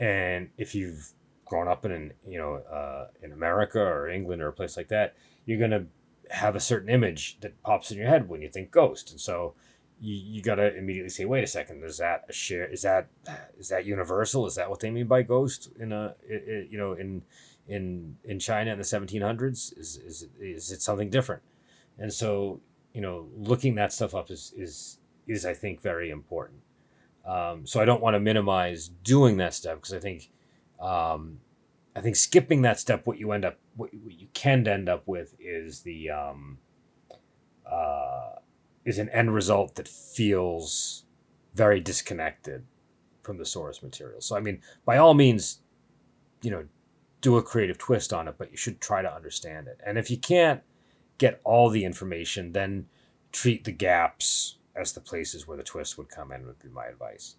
and 0.00 0.48
if 0.58 0.74
you've 0.74 1.12
grown 1.44 1.68
up 1.68 1.84
in 1.84 1.92
an, 1.92 2.12
you 2.26 2.38
know 2.38 2.54
uh, 2.54 3.08
in 3.22 3.32
America 3.32 3.78
or 3.78 4.08
England 4.08 4.42
or 4.42 4.48
a 4.48 4.52
place 4.52 4.76
like 4.76 4.88
that, 4.88 5.14
you're 5.46 5.60
gonna 5.60 5.86
have 6.30 6.56
a 6.56 6.60
certain 6.60 6.88
image 6.88 7.38
that 7.40 7.62
pops 7.62 7.90
in 7.90 7.98
your 7.98 8.08
head 8.08 8.28
when 8.28 8.42
you 8.42 8.48
think 8.48 8.70
ghost, 8.70 9.10
and 9.10 9.20
so 9.20 9.54
you, 10.00 10.14
you 10.14 10.42
got 10.42 10.56
to 10.56 10.76
immediately 10.76 11.10
say, 11.10 11.24
wait 11.24 11.44
a 11.44 11.46
second, 11.46 11.82
is 11.84 11.98
that 11.98 12.24
a 12.28 12.32
share? 12.32 12.66
Is 12.66 12.82
that 12.82 13.08
is 13.58 13.68
that 13.68 13.86
universal? 13.86 14.46
Is 14.46 14.56
that 14.56 14.68
what 14.70 14.80
they 14.80 14.90
mean 14.90 15.06
by 15.06 15.22
ghost 15.22 15.70
in 15.78 15.92
a 15.92 16.14
you 16.28 16.78
know 16.78 16.94
in 16.94 17.22
in 17.68 18.16
in 18.24 18.38
China 18.38 18.72
in 18.72 18.78
the 18.78 18.84
1700s? 18.84 19.78
Is 19.78 19.96
is 19.96 20.26
is 20.40 20.72
it 20.72 20.82
something 20.82 21.10
different? 21.10 21.42
And 21.98 22.12
so 22.12 22.60
you 22.94 23.00
know, 23.00 23.26
looking 23.36 23.74
that 23.74 23.92
stuff 23.92 24.14
up 24.14 24.30
is 24.30 24.54
is 24.56 24.98
is 25.26 25.44
I 25.46 25.54
think 25.54 25.80
very 25.80 26.10
important. 26.10 26.60
Um, 27.26 27.66
so 27.66 27.80
I 27.80 27.84
don't 27.84 28.02
want 28.02 28.14
to 28.14 28.20
minimize 28.20 28.88
doing 28.88 29.38
that 29.38 29.54
step 29.54 29.76
because 29.76 29.94
I 29.94 29.98
think 29.98 30.30
um, 30.80 31.40
I 31.96 32.00
think 32.00 32.16
skipping 32.16 32.62
that 32.62 32.78
step, 32.78 33.06
what 33.06 33.18
you 33.18 33.32
end 33.32 33.44
up, 33.44 33.58
what, 33.76 33.90
you 33.94 34.28
can 34.34 34.66
end 34.66 34.88
up 34.88 35.06
with 35.06 35.34
is 35.38 35.80
the 35.80 36.10
um, 36.10 36.58
uh, 37.70 38.32
is 38.84 38.98
an 38.98 39.08
end 39.10 39.32
result 39.32 39.76
that 39.76 39.88
feels 39.88 41.04
very 41.54 41.80
disconnected 41.80 42.64
from 43.22 43.38
the 43.38 43.46
source 43.46 43.82
material. 43.82 44.20
So 44.20 44.36
I 44.36 44.40
mean, 44.40 44.60
by 44.84 44.98
all 44.98 45.14
means, 45.14 45.60
you 46.42 46.50
know, 46.50 46.66
do 47.20 47.38
a 47.38 47.42
creative 47.42 47.78
twist 47.78 48.12
on 48.12 48.28
it, 48.28 48.34
but 48.36 48.50
you 48.50 48.56
should 48.58 48.80
try 48.80 49.00
to 49.00 49.12
understand 49.12 49.66
it. 49.66 49.80
And 49.86 49.96
if 49.96 50.10
you 50.10 50.18
can't 50.18 50.60
get 51.16 51.40
all 51.42 51.70
the 51.70 51.84
information, 51.84 52.52
then 52.52 52.86
treat 53.32 53.64
the 53.64 53.72
gaps 53.72 54.58
as 54.76 54.92
the 54.92 55.00
places 55.00 55.46
where 55.46 55.56
the 55.56 55.62
twist 55.62 55.98
would 55.98 56.08
come 56.08 56.32
in. 56.32 56.46
Would 56.46 56.58
be 56.58 56.68
my 56.68 56.86
advice. 56.86 57.36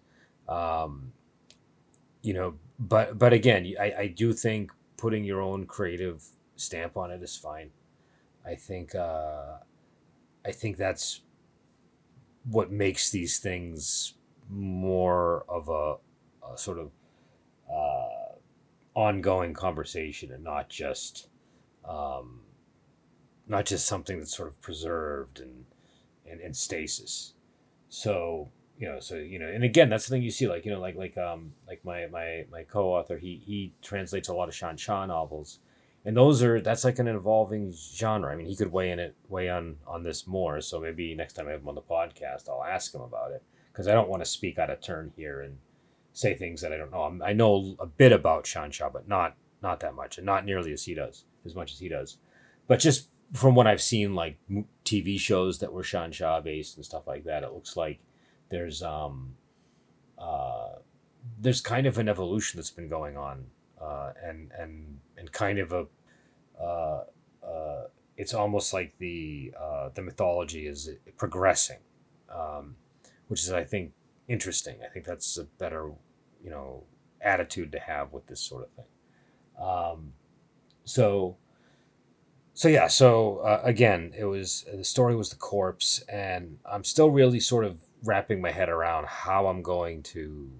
Um, 0.48 1.12
you 2.22 2.34
know, 2.34 2.54
but 2.78 3.18
but 3.18 3.32
again, 3.32 3.72
I, 3.80 3.94
I 3.98 4.06
do 4.08 4.32
think 4.32 4.72
putting 4.96 5.24
your 5.24 5.40
own 5.40 5.66
creative 5.66 6.24
stamp 6.56 6.96
on 6.96 7.10
it 7.10 7.22
is 7.22 7.36
fine. 7.36 7.70
I 8.44 8.54
think 8.54 8.94
uh, 8.94 9.58
I 10.44 10.52
think 10.52 10.76
that's 10.76 11.22
what 12.44 12.70
makes 12.70 13.10
these 13.10 13.38
things 13.38 14.14
more 14.48 15.44
of 15.48 15.68
a, 15.68 15.96
a 16.52 16.56
sort 16.56 16.78
of 16.78 16.90
uh, 17.68 18.36
ongoing 18.94 19.52
conversation 19.52 20.32
and 20.32 20.44
not 20.44 20.68
just 20.68 21.28
um, 21.88 22.40
not 23.48 23.66
just 23.66 23.86
something 23.86 24.18
that's 24.18 24.36
sort 24.36 24.48
of 24.48 24.60
preserved 24.60 25.40
and 25.40 25.64
and 26.30 26.40
in 26.40 26.54
stasis. 26.54 27.34
So 27.88 28.50
you 28.78 28.88
know, 28.88 29.00
so 29.00 29.16
you 29.16 29.38
know, 29.38 29.48
and 29.48 29.64
again, 29.64 29.88
that's 29.88 30.06
the 30.06 30.10
thing 30.14 30.22
you 30.22 30.30
see, 30.30 30.48
like 30.48 30.64
you 30.64 30.70
know, 30.70 30.80
like 30.80 30.96
like 30.96 31.16
um 31.16 31.52
like 31.66 31.84
my 31.84 32.06
my 32.06 32.44
my 32.50 32.62
co-author, 32.62 33.18
he 33.18 33.42
he 33.44 33.72
translates 33.82 34.28
a 34.28 34.34
lot 34.34 34.48
of 34.48 34.54
Shan 34.54 34.76
novels, 35.08 35.60
and 36.04 36.16
those 36.16 36.42
are 36.42 36.60
that's 36.60 36.84
like 36.84 36.98
an 36.98 37.08
evolving 37.08 37.72
genre. 37.72 38.32
I 38.32 38.36
mean, 38.36 38.46
he 38.46 38.56
could 38.56 38.72
weigh 38.72 38.90
in 38.90 38.98
it 38.98 39.16
weigh 39.28 39.48
on 39.48 39.76
on 39.86 40.02
this 40.02 40.26
more. 40.26 40.60
So 40.60 40.80
maybe 40.80 41.14
next 41.14 41.34
time 41.34 41.48
I 41.48 41.52
have 41.52 41.62
him 41.62 41.68
on 41.68 41.74
the 41.74 41.82
podcast, 41.82 42.48
I'll 42.48 42.64
ask 42.64 42.94
him 42.94 43.00
about 43.00 43.32
it 43.32 43.42
because 43.72 43.88
I 43.88 43.92
don't 43.92 44.08
want 44.08 44.22
to 44.22 44.30
speak 44.30 44.58
out 44.58 44.70
of 44.70 44.80
turn 44.80 45.12
here 45.16 45.40
and 45.40 45.56
say 46.12 46.34
things 46.34 46.60
that 46.60 46.72
I 46.72 46.76
don't 46.76 46.90
know. 46.90 47.24
I 47.24 47.32
know 47.32 47.76
a 47.78 47.86
bit 47.86 48.12
about 48.12 48.44
Xianxia, 48.44 48.92
but 48.92 49.08
not 49.08 49.36
not 49.62 49.80
that 49.80 49.94
much, 49.94 50.18
and 50.18 50.26
not 50.26 50.44
nearly 50.44 50.72
as 50.72 50.84
he 50.84 50.94
does, 50.94 51.24
as 51.46 51.54
much 51.54 51.72
as 51.72 51.78
he 51.78 51.88
does. 51.88 52.18
But 52.68 52.80
just 52.80 53.08
from 53.32 53.54
what 53.54 53.66
I've 53.66 53.82
seen, 53.82 54.14
like 54.14 54.38
TV 54.84 55.18
shows 55.18 55.58
that 55.58 55.72
were 55.72 55.82
Xianxia 55.82 56.42
based 56.42 56.76
and 56.76 56.84
stuff 56.84 57.06
like 57.06 57.24
that, 57.24 57.42
it 57.42 57.52
looks 57.52 57.76
like 57.76 58.00
there's 58.50 58.82
um, 58.82 59.34
uh, 60.18 60.76
there's 61.38 61.60
kind 61.60 61.86
of 61.86 61.98
an 61.98 62.08
evolution 62.08 62.58
that's 62.58 62.70
been 62.70 62.88
going 62.88 63.16
on, 63.16 63.46
uh, 63.80 64.12
and 64.24 64.50
and 64.58 65.00
and 65.16 65.32
kind 65.32 65.58
of 65.58 65.72
a 65.72 65.86
uh, 66.60 67.04
uh, 67.46 67.84
it's 68.16 68.34
almost 68.34 68.72
like 68.72 68.94
the 68.98 69.52
uh, 69.60 69.90
the 69.94 70.02
mythology 70.02 70.66
is 70.66 70.90
progressing, 71.16 71.80
um, 72.34 72.76
which 73.28 73.42
is 73.42 73.52
I 73.52 73.64
think 73.64 73.92
interesting. 74.28 74.76
I 74.84 74.88
think 74.88 75.04
that's 75.04 75.36
a 75.36 75.44
better 75.44 75.90
you 76.42 76.50
know 76.50 76.84
attitude 77.20 77.72
to 77.72 77.80
have 77.80 78.12
with 78.12 78.26
this 78.26 78.40
sort 78.40 78.64
of 78.64 78.70
thing. 78.70 78.84
Um, 79.60 80.12
so 80.84 81.36
so 82.56 82.66
yeah 82.66 82.88
so 82.88 83.38
uh, 83.38 83.60
again 83.62 84.12
it 84.18 84.24
was 84.24 84.64
the 84.74 84.82
story 84.82 85.14
was 85.14 85.30
the 85.30 85.36
corpse 85.36 86.02
and 86.08 86.58
i'm 86.66 86.82
still 86.82 87.10
really 87.10 87.38
sort 87.38 87.64
of 87.64 87.86
wrapping 88.06 88.40
my 88.40 88.50
head 88.50 88.68
around 88.68 89.06
how 89.06 89.46
I'm 89.46 89.62
going 89.62 90.02
to 90.04 90.50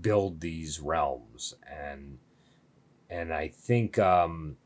build 0.00 0.40
these 0.40 0.80
realms 0.80 1.54
and 1.66 2.18
and 3.10 3.32
I 3.32 3.48
think 3.48 3.98
um 3.98 4.56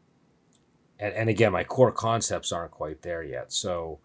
and, 0.99 1.15
and 1.15 1.29
again 1.29 1.53
my 1.53 1.65
core 1.65 1.93
concepts 1.93 2.53
aren't 2.53 2.73
quite 2.73 3.03
there 3.03 3.23
yet. 3.23 3.53
So 3.53 4.01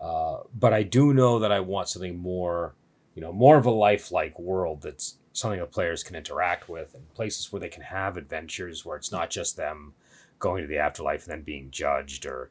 uh, 0.00 0.38
but 0.58 0.72
I 0.72 0.82
do 0.82 1.14
know 1.14 1.38
that 1.38 1.52
I 1.52 1.60
want 1.60 1.88
something 1.88 2.18
more 2.18 2.74
you 3.14 3.22
know 3.22 3.32
more 3.32 3.58
of 3.58 3.66
a 3.66 3.70
lifelike 3.70 4.38
world 4.38 4.82
that's 4.82 5.18
something 5.34 5.60
that 5.60 5.72
players 5.72 6.02
can 6.02 6.16
interact 6.16 6.68
with 6.68 6.94
and 6.94 7.14
places 7.14 7.52
where 7.52 7.60
they 7.60 7.68
can 7.68 7.82
have 7.82 8.16
adventures 8.16 8.84
where 8.84 8.96
it's 8.96 9.12
not 9.12 9.30
just 9.30 9.56
them 9.56 9.94
going 10.42 10.62
to 10.62 10.68
the 10.68 10.78
afterlife 10.78 11.22
and 11.22 11.32
then 11.32 11.42
being 11.42 11.70
judged 11.70 12.26
or 12.26 12.50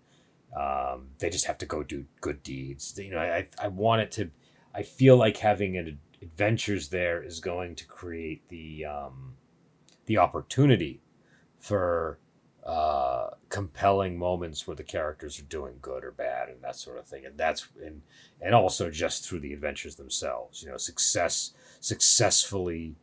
um, 0.58 1.10
they 1.19 1.30
just 1.30 1.45
have 1.45 1.58
to 1.58 1.65
go 1.65 1.84
do 1.84 2.06
good 2.21 2.41
deeds 2.41 2.97
you 2.97 3.12
know 3.12 3.19
I, 3.19 3.47
I 3.62 3.67
want 3.67 4.01
it 4.01 4.12
to 4.13 4.32
I 4.73 4.84
feel 4.84 5.17
like 5.17 5.38
having 5.38 5.77
an 5.77 5.99
adventures 6.21 6.89
there 6.89 7.21
is 7.21 7.39
going 7.39 7.75
to 7.75 7.86
create 7.86 8.47
the 8.49 8.86
um, 8.86 9.34
the 10.06 10.17
opportunity 10.17 11.01
for 11.60 12.19
uh, 12.65 13.32
compelling 13.49 14.17
moments 14.17 14.67
where 14.67 14.75
the 14.75 14.84
characters 14.84 15.39
are 15.39 15.43
doing 15.43 15.75
good 15.82 16.04
or 16.04 16.12
bad 16.12 16.49
and 16.49 16.62
that 16.62 16.75
sort 16.75 16.97
of 16.97 17.08
thing, 17.08 17.25
and 17.25 17.38
that's 17.38 17.67
and 17.84 18.01
and 18.39 18.54
also 18.54 18.89
just 18.89 19.27
through 19.27 19.39
the 19.39 19.54
adventures 19.54 19.95
themselves. 19.95 20.62
You 20.62 20.69
know, 20.69 20.77
success 20.77 21.54
successfully 21.80 22.95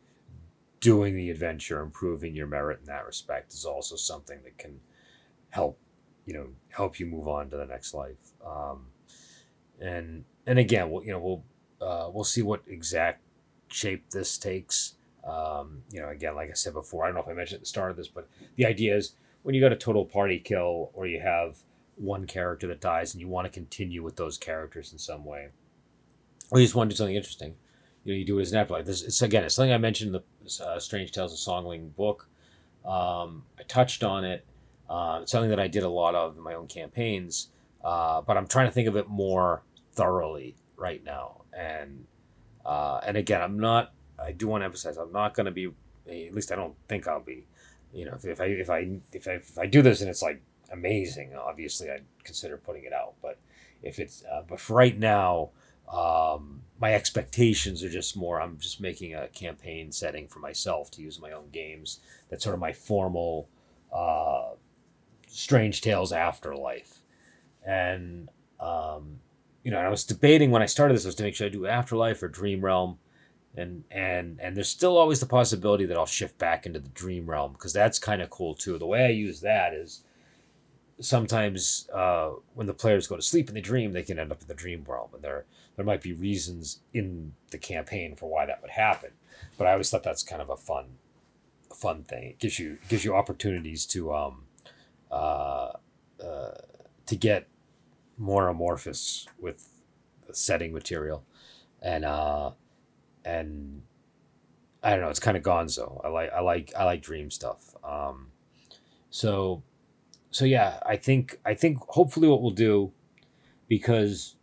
doing 0.79 1.15
the 1.15 1.29
adventure, 1.29 1.81
improving 1.81 2.35
your 2.35 2.47
merit 2.47 2.79
in 2.79 2.85
that 2.85 3.05
respect 3.05 3.53
is 3.53 3.65
also 3.65 3.95
something 3.95 4.39
that 4.43 4.57
can 4.57 4.79
help 5.49 5.79
you 6.25 6.33
know 6.33 6.47
help 6.69 6.99
you 6.99 7.05
move 7.05 7.27
on 7.27 7.49
to 7.49 7.57
the 7.57 7.65
next 7.65 7.93
life. 7.93 8.33
Um, 8.45 8.85
and 9.81 10.25
and 10.45 10.59
again, 10.59 10.91
we'll 10.91 11.03
you 11.03 11.11
know 11.11 11.19
we'll 11.19 11.43
uh, 11.81 12.09
we'll 12.11 12.23
see 12.23 12.41
what 12.41 12.61
exact 12.67 13.23
shape 13.67 14.09
this 14.11 14.37
takes. 14.37 14.95
Um, 15.27 15.83
you 15.91 16.01
know, 16.01 16.09
again, 16.09 16.35
like 16.35 16.49
I 16.49 16.53
said 16.53 16.73
before, 16.73 17.03
I 17.03 17.07
don't 17.07 17.15
know 17.15 17.21
if 17.21 17.27
I 17.27 17.33
mentioned 17.33 17.57
at 17.57 17.61
the 17.61 17.67
start 17.67 17.91
of 17.91 17.97
this, 17.97 18.07
but 18.07 18.27
the 18.55 18.65
idea 18.65 18.95
is 18.95 19.15
when 19.43 19.55
you 19.55 19.61
got 19.61 19.71
a 19.71 19.75
total 19.75 20.05
party 20.05 20.39
kill 20.39 20.91
or 20.93 21.07
you 21.07 21.19
have 21.19 21.57
one 21.95 22.25
character 22.25 22.67
that 22.67 22.79
dies 22.79 23.13
and 23.13 23.21
you 23.21 23.27
want 23.27 23.45
to 23.45 23.51
continue 23.51 24.01
with 24.03 24.15
those 24.15 24.37
characters 24.37 24.91
in 24.91 24.97
some 24.97 25.25
way, 25.25 25.49
or 26.51 26.59
you 26.59 26.65
just 26.65 26.75
want 26.75 26.89
to 26.89 26.93
do 26.93 26.97
something 26.97 27.15
interesting, 27.15 27.55
you 28.03 28.13
know, 28.13 28.17
you 28.17 28.25
do 28.25 28.39
it 28.39 28.43
as 28.43 28.51
an 28.51 28.59
afterlife. 28.59 28.85
This, 28.85 29.03
it's 29.03 29.21
again, 29.21 29.43
it's 29.43 29.55
something 29.55 29.73
I 29.73 29.77
mentioned 29.77 30.09
in 30.09 30.13
the 30.13 30.23
uh, 30.61 30.79
Strange 30.79 31.11
Tales 31.11 31.33
of 31.33 31.39
Songling 31.39 31.95
book. 31.95 32.27
Um, 32.85 33.43
I 33.59 33.63
touched 33.67 34.03
on 34.03 34.23
it. 34.25 34.45
Uh, 34.89 35.19
it's 35.21 35.31
something 35.31 35.49
that 35.49 35.59
I 35.59 35.67
did 35.67 35.83
a 35.83 35.89
lot 35.89 36.15
of 36.15 36.37
in 36.37 36.43
my 36.43 36.55
own 36.55 36.67
campaigns, 36.67 37.49
uh, 37.83 38.21
but 38.21 38.37
I'm 38.37 38.47
trying 38.47 38.67
to 38.67 38.71
think 38.71 38.87
of 38.87 38.95
it 38.95 39.07
more 39.07 39.63
thoroughly 39.93 40.55
right 40.77 41.03
now 41.03 41.39
and 41.53 42.05
uh, 42.65 42.99
and 43.05 43.17
again, 43.17 43.41
I'm 43.41 43.59
not. 43.59 43.93
I 44.23 44.31
do 44.31 44.47
want 44.47 44.61
to 44.61 44.65
emphasize, 44.65 44.97
I'm 44.97 45.11
not 45.11 45.33
going 45.33 45.45
to 45.45 45.51
be. 45.51 45.71
At 46.07 46.33
least 46.33 46.51
I 46.51 46.55
don't 46.55 46.75
think 46.87 47.07
I'll 47.07 47.19
be. 47.19 47.45
You 47.93 48.05
know, 48.05 48.13
if, 48.13 48.25
if 48.25 48.41
I 48.41 48.45
if 48.45 48.69
I 48.69 48.89
if 49.13 49.27
I 49.27 49.31
if 49.33 49.57
I 49.57 49.65
do 49.65 49.81
this 49.81 50.01
and 50.01 50.09
it's 50.09 50.21
like 50.21 50.41
amazing, 50.71 51.35
obviously 51.35 51.89
I'd 51.89 52.05
consider 52.23 52.57
putting 52.57 52.83
it 52.83 52.93
out. 52.93 53.13
But 53.21 53.39
if 53.81 53.99
it's 53.99 54.23
uh, 54.31 54.43
but 54.47 54.59
for 54.59 54.75
right 54.75 54.97
now 54.97 55.49
um, 55.91 56.61
my 56.79 56.93
expectations 56.93 57.83
are 57.83 57.89
just 57.89 58.15
more 58.15 58.41
i'm 58.41 58.57
just 58.57 58.79
making 58.79 59.13
a 59.15 59.27
campaign 59.29 59.91
setting 59.91 60.27
for 60.27 60.39
myself 60.39 60.89
to 60.91 61.01
use 61.01 61.19
my 61.19 61.31
own 61.31 61.49
games. 61.51 61.99
That's 62.29 62.43
sort 62.43 62.53
of 62.53 62.59
my 62.59 62.73
formal 62.73 63.49
uh, 63.93 64.51
strange 65.27 65.81
tales 65.81 66.11
afterlife. 66.11 66.99
And 67.65 68.29
um, 68.59 69.19
you 69.63 69.71
know 69.71 69.79
i 69.79 69.89
was 69.89 70.05
debating 70.05 70.51
when 70.51 70.61
i 70.61 70.65
started 70.65 70.95
this 70.95 71.05
was 71.05 71.15
to 71.15 71.23
make 71.23 71.35
sure 71.35 71.47
i 71.47 71.49
do 71.49 71.67
afterlife 71.67 72.23
or 72.23 72.27
dream 72.27 72.63
realm. 72.63 72.97
And 73.57 73.83
and 73.89 74.39
and 74.39 74.55
there's 74.55 74.69
still 74.69 74.95
always 74.95 75.19
the 75.19 75.25
possibility 75.25 75.85
that 75.87 75.97
i'll 75.97 76.05
shift 76.05 76.37
back 76.37 76.65
into 76.65 76.79
the 76.79 76.89
dream 76.89 77.29
realm 77.29 77.53
because 77.53 77.73
that's 77.73 77.97
kind 77.99 78.21
of 78.21 78.29
cool 78.29 78.53
too. 78.53 78.77
The 78.77 78.85
way 78.85 79.05
i 79.05 79.09
use 79.09 79.41
that 79.41 79.73
is 79.73 80.03
sometimes 81.01 81.89
uh, 81.93 82.31
when 82.53 82.67
the 82.67 82.73
players 82.73 83.07
go 83.07 83.15
to 83.15 83.21
sleep 83.21 83.49
in 83.49 83.55
the 83.55 83.61
dream, 83.61 83.93
they 83.93 84.03
can 84.03 84.19
end 84.19 84.31
up 84.31 84.41
in 84.41 84.47
the 84.47 84.53
dream 84.53 84.85
realm, 84.87 85.09
and 85.13 85.23
there 85.23 85.45
there 85.79 85.85
might 85.85 86.01
be 86.01 86.11
reasons 86.11 86.81
in 86.93 87.31
the 87.51 87.57
campaign 87.57 88.13
for 88.13 88.29
why 88.29 88.45
that 88.45 88.61
would 88.61 88.71
happen. 88.71 89.11
But 89.57 89.65
I 89.67 89.71
always 89.71 89.89
thought 89.89 90.03
that's 90.03 90.23
kind 90.23 90.41
of 90.41 90.49
a 90.49 90.57
fun, 90.57 90.97
fun 91.73 92.03
thing. 92.03 92.31
It 92.31 92.39
gives 92.39 92.59
you 92.59 92.79
gives 92.89 93.05
you 93.05 93.15
opportunities 93.15 93.85
to 93.85 94.13
um, 94.13 94.43
uh, 95.09 95.71
uh, 96.21 96.51
to 97.05 97.15
get 97.15 97.47
more 98.17 98.49
amorphous 98.49 99.25
with 99.39 99.69
the 100.27 100.35
setting 100.35 100.73
material, 100.73 101.23
and 101.81 102.03
uh, 102.03 102.51
and 103.23 103.83
I 104.83 104.89
don't 104.89 104.99
know. 104.99 105.09
It's 105.09 105.21
kind 105.21 105.37
of 105.37 105.43
gonzo. 105.43 106.01
I 106.03 106.09
like 106.09 106.33
I 106.33 106.41
like 106.41 106.73
I 106.77 106.83
like 106.83 107.01
dream 107.01 107.31
stuff. 107.31 107.73
Um, 107.85 108.31
so 109.11 109.63
so 110.29 110.43
yeah, 110.43 110.81
I 110.85 110.97
think 110.97 111.39
I 111.45 111.53
think 111.53 111.77
hopefully 111.87 112.27
what 112.27 112.41
we'll 112.41 112.51
do, 112.51 112.91
because 113.69 114.35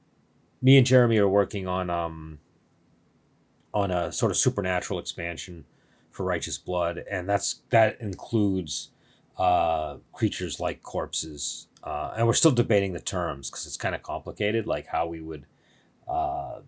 me 0.62 0.78
and 0.78 0.86
Jeremy 0.86 1.18
are 1.18 1.28
working 1.28 1.66
on 1.66 1.90
um 1.90 2.38
on 3.74 3.90
a 3.90 4.10
sort 4.10 4.32
of 4.32 4.38
supernatural 4.38 4.98
expansion 4.98 5.64
for 6.10 6.24
Righteous 6.24 6.56
Blood, 6.56 7.04
and 7.10 7.28
that's 7.28 7.60
that 7.70 8.00
includes 8.00 8.90
uh, 9.36 9.98
creatures 10.12 10.58
like 10.58 10.82
corpses, 10.82 11.68
uh, 11.84 12.14
and 12.16 12.26
we're 12.26 12.32
still 12.32 12.50
debating 12.50 12.94
the 12.94 13.00
terms 13.00 13.50
because 13.50 13.66
it's 13.66 13.76
kind 13.76 13.94
of 13.94 14.02
complicated, 14.02 14.66
like 14.66 14.86
how 14.86 15.06
we 15.06 15.20
would. 15.20 15.44
Uh, 16.08 16.60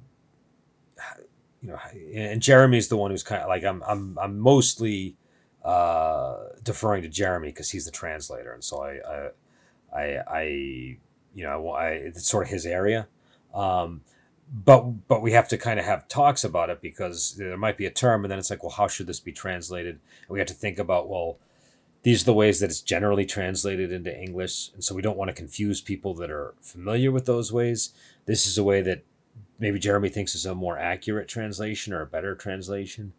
you 1.62 1.68
know, 1.68 1.78
and 2.14 2.42
Jeremy's 2.42 2.88
the 2.88 2.96
one 2.96 3.10
who's 3.10 3.22
kind 3.22 3.42
of 3.42 3.48
like 3.48 3.64
I'm. 3.64 3.82
I'm. 3.86 4.18
I'm 4.20 4.38
mostly 4.38 5.16
uh, 5.64 6.36
deferring 6.62 7.02
to 7.02 7.08
Jeremy 7.08 7.48
because 7.48 7.70
he's 7.70 7.86
the 7.86 7.90
translator, 7.90 8.52
and 8.52 8.62
so 8.62 8.82
I, 8.82 9.00
I, 9.92 9.98
I, 9.98 10.22
I 10.28 10.42
you 11.34 11.44
know, 11.44 11.70
I, 11.70 11.88
it's 11.90 12.28
sort 12.28 12.44
of 12.44 12.50
his 12.50 12.66
area. 12.66 13.08
Um, 13.54 14.02
but 14.52 15.08
but 15.08 15.20
we 15.20 15.32
have 15.32 15.48
to 15.48 15.58
kind 15.58 15.78
of 15.78 15.84
have 15.84 16.08
talks 16.08 16.44
about 16.44 16.70
it 16.70 16.80
because 16.80 17.34
there 17.36 17.56
might 17.56 17.76
be 17.76 17.86
a 17.86 17.90
term, 17.90 18.24
and 18.24 18.30
then 18.30 18.38
it's 18.38 18.50
like, 18.50 18.62
well, 18.62 18.72
how 18.72 18.88
should 18.88 19.06
this 19.06 19.20
be 19.20 19.32
translated? 19.32 19.96
And 19.96 20.30
we 20.30 20.38
have 20.38 20.48
to 20.48 20.54
think 20.54 20.78
about, 20.78 21.08
well, 21.08 21.38
these 22.02 22.22
are 22.22 22.26
the 22.26 22.34
ways 22.34 22.60
that 22.60 22.70
it's 22.70 22.80
generally 22.80 23.26
translated 23.26 23.92
into 23.92 24.16
English, 24.16 24.70
and 24.72 24.82
so 24.82 24.94
we 24.94 25.02
don't 25.02 25.18
want 25.18 25.28
to 25.28 25.34
confuse 25.34 25.80
people 25.80 26.14
that 26.14 26.30
are 26.30 26.54
familiar 26.62 27.12
with 27.12 27.26
those 27.26 27.52
ways. 27.52 27.92
This 28.26 28.46
is 28.46 28.56
a 28.56 28.64
way 28.64 28.80
that 28.82 29.04
maybe 29.58 29.78
Jeremy 29.78 30.08
thinks 30.08 30.34
is 30.34 30.46
a 30.46 30.54
more 30.54 30.78
accurate 30.78 31.28
translation 31.28 31.92
or 31.92 32.00
a 32.00 32.06
better 32.06 32.34
translation. 32.34 33.12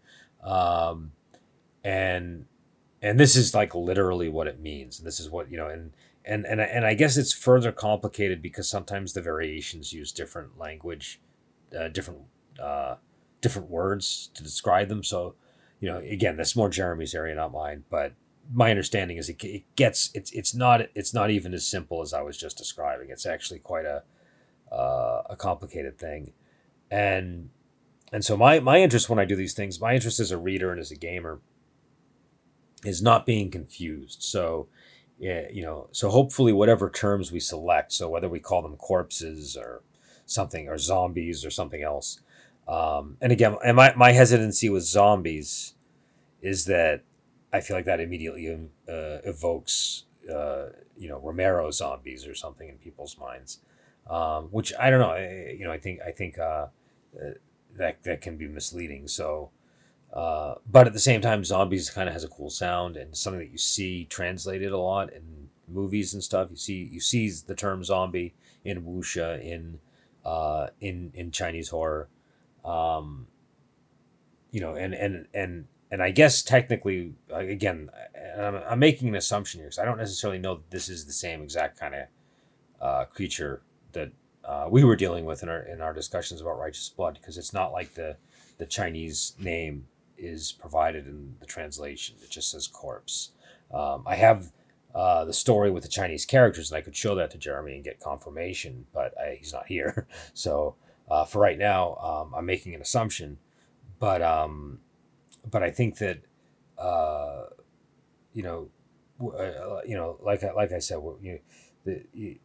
Um, 0.43 1.11
and 1.83 2.45
and 3.01 3.19
this 3.19 3.35
is 3.35 3.53
like 3.53 3.73
literally 3.73 4.29
what 4.29 4.47
it 4.47 4.59
means 4.59 4.99
and 4.99 5.07
this 5.07 5.19
is 5.19 5.29
what 5.29 5.49
you 5.51 5.57
know 5.57 5.67
and 5.67 5.91
and 6.29 6.45
and 6.45 6.61
and 6.61 6.85
I 6.85 6.93
guess 6.93 7.17
it's 7.17 7.33
further 7.33 7.71
complicated 7.71 8.41
because 8.41 8.69
sometimes 8.69 9.13
the 9.13 9.21
variations 9.21 9.91
use 9.91 10.11
different 10.11 10.57
language, 10.59 11.19
uh, 11.77 11.87
different 11.87 12.19
uh, 12.61 12.95
different 13.41 13.69
words 13.69 14.29
to 14.35 14.43
describe 14.43 14.89
them. 14.89 15.03
So, 15.03 15.33
you 15.79 15.89
know, 15.89 15.97
again, 15.97 16.37
that's 16.37 16.55
more 16.55 16.69
Jeremy's 16.69 17.15
area, 17.15 17.33
not 17.33 17.51
mine. 17.51 17.83
But 17.89 18.13
my 18.53 18.69
understanding 18.69 19.17
is 19.17 19.27
it, 19.27 19.43
it 19.43 19.63
gets 19.75 20.11
it's 20.13 20.31
it's 20.31 20.53
not 20.53 20.81
it's 20.93 21.13
not 21.13 21.31
even 21.31 21.53
as 21.53 21.65
simple 21.65 22.01
as 22.01 22.13
I 22.13 22.21
was 22.21 22.37
just 22.37 22.57
describing. 22.57 23.09
It's 23.09 23.25
actually 23.25 23.59
quite 23.59 23.85
a 23.85 24.03
uh, 24.71 25.23
a 25.31 25.35
complicated 25.35 25.97
thing, 25.97 26.33
and 26.91 27.49
and 28.13 28.23
so 28.23 28.37
my 28.37 28.59
my 28.59 28.79
interest 28.79 29.09
when 29.09 29.17
I 29.17 29.25
do 29.25 29.35
these 29.35 29.55
things, 29.55 29.81
my 29.81 29.95
interest 29.95 30.19
as 30.19 30.29
a 30.29 30.37
reader 30.37 30.71
and 30.71 30.79
as 30.79 30.91
a 30.91 30.95
gamer 30.95 31.39
is 32.85 33.01
not 33.01 33.25
being 33.25 33.49
confused. 33.49 34.21
So, 34.21 34.67
yeah, 35.19 35.47
you 35.51 35.61
know, 35.61 35.87
so 35.91 36.09
hopefully 36.09 36.53
whatever 36.53 36.89
terms 36.89 37.31
we 37.31 37.41
select, 37.41 37.91
so 37.91 38.09
whether 38.09 38.29
we 38.29 38.39
call 38.39 38.61
them 38.61 38.77
corpses 38.77 39.57
or 39.57 39.81
something 40.25 40.69
or 40.69 40.77
zombies 40.77 41.43
or 41.43 41.51
something 41.51 41.83
else. 41.83 42.21
Um, 42.67 43.17
and 43.19 43.31
again, 43.31 43.55
and 43.65 43.75
my, 43.75 43.93
my 43.95 44.13
hesitancy 44.13 44.69
with 44.69 44.83
zombies 44.83 45.73
is 46.41 46.65
that 46.65 47.01
I 47.51 47.59
feel 47.59 47.75
like 47.75 47.85
that 47.85 47.99
immediately 47.99 48.47
uh, 48.87 49.17
evokes, 49.25 50.05
uh, 50.31 50.67
you 50.97 51.09
know, 51.09 51.19
Romero 51.19 51.69
zombies 51.71 52.25
or 52.25 52.35
something 52.35 52.69
in 52.69 52.77
people's 52.77 53.17
minds, 53.17 53.59
um, 54.09 54.45
which 54.45 54.71
I 54.79 54.89
don't 54.89 54.99
know. 54.99 55.09
I, 55.09 55.55
you 55.57 55.65
know, 55.65 55.71
I 55.71 55.79
think 55.79 55.99
I 56.01 56.11
think 56.11 56.37
uh, 56.37 56.67
uh 57.19 57.31
that 57.75 58.03
that 58.03 58.21
can 58.21 58.37
be 58.37 58.47
misleading. 58.47 59.07
So 59.07 59.49
uh, 60.13 60.55
but 60.69 60.87
at 60.87 60.93
the 60.93 60.99
same 60.99 61.21
time, 61.21 61.43
zombies 61.43 61.89
kind 61.89 62.07
of 62.07 62.13
has 62.13 62.23
a 62.23 62.27
cool 62.27 62.49
sound 62.49 62.97
and 62.97 63.15
something 63.15 63.39
that 63.39 63.51
you 63.51 63.57
see 63.57 64.05
translated 64.05 64.71
a 64.71 64.77
lot 64.77 65.13
in 65.13 65.49
movies 65.67 66.13
and 66.13 66.23
stuff. 66.23 66.49
You 66.49 66.57
see 66.57 66.89
you 66.91 66.99
see 66.99 67.29
the 67.29 67.55
term 67.55 67.83
zombie 67.83 68.33
in 68.65 68.83
wuxia 68.83 69.43
in 69.43 69.79
uh, 70.25 70.67
in 70.81 71.11
in 71.13 71.31
Chinese 71.31 71.69
horror. 71.69 72.07
Um, 72.65 73.27
you 74.51 74.61
know, 74.61 74.75
and 74.75 74.93
and 74.93 75.27
and 75.33 75.65
and 75.91 76.01
I 76.01 76.11
guess 76.11 76.41
technically, 76.43 77.13
again, 77.31 77.89
I'm, 78.37 78.55
I'm 78.55 78.79
making 78.79 79.09
an 79.09 79.15
assumption 79.15 79.59
here 79.59 79.67
because 79.67 79.79
I 79.79 79.85
don't 79.85 79.97
necessarily 79.97 80.39
know 80.39 80.55
that 80.55 80.71
this 80.71 80.89
is 80.89 81.05
the 81.05 81.13
same 81.13 81.41
exact 81.41 81.79
kind 81.79 81.95
of 81.95 82.03
uh, 82.81 83.05
creature 83.05 83.61
that 83.91 84.11
uh, 84.43 84.67
we 84.69 84.83
were 84.83 84.95
dealing 84.95 85.25
with 85.25 85.43
in 85.43 85.49
our 85.49 85.61
in 85.61 85.81
our 85.81 85.93
discussions 85.93 86.41
about 86.41 86.59
righteous 86.59 86.89
blood 86.89 87.19
because 87.21 87.37
it's 87.37 87.53
not 87.53 87.71
like 87.71 87.93
the 87.93 88.17
the 88.57 88.65
Chinese 88.65 89.33
name 89.39 89.85
is 90.19 90.51
provided 90.51 91.07
in 91.07 91.35
the 91.39 91.45
translation. 91.45 92.15
It 92.21 92.29
just 92.29 92.51
says 92.51 92.67
corpse. 92.67 93.31
Um, 93.73 94.03
I 94.05 94.15
have 94.15 94.51
uh, 94.93 95.25
the 95.25 95.33
story 95.33 95.69
with 95.69 95.83
the 95.83 95.89
Chinese 95.89 96.25
characters, 96.25 96.71
and 96.71 96.77
I 96.77 96.81
could 96.81 96.95
show 96.95 97.15
that 97.15 97.31
to 97.31 97.37
Jeremy 97.37 97.75
and 97.75 97.83
get 97.83 97.99
confirmation, 97.99 98.85
but 98.93 99.13
I, 99.19 99.35
he's 99.39 99.53
not 99.53 99.67
here. 99.67 100.07
So 100.33 100.75
uh, 101.09 101.25
for 101.25 101.39
right 101.39 101.57
now, 101.57 101.95
um, 101.95 102.33
I'm 102.35 102.45
making 102.45 102.75
an 102.75 102.81
assumption, 102.81 103.37
but 103.99 104.21
um, 104.21 104.79
but 105.49 105.63
I 105.63 105.71
think 105.71 105.97
that 105.99 106.19
uh, 106.77 107.45
you 108.33 108.43
know, 108.43 108.69
uh, 109.21 109.81
you 109.85 109.95
know, 109.95 110.17
like 110.21 110.43
like 110.55 110.71
I 110.71 110.79
said, 110.79 110.99
you 111.21 111.39
the 111.85 112.39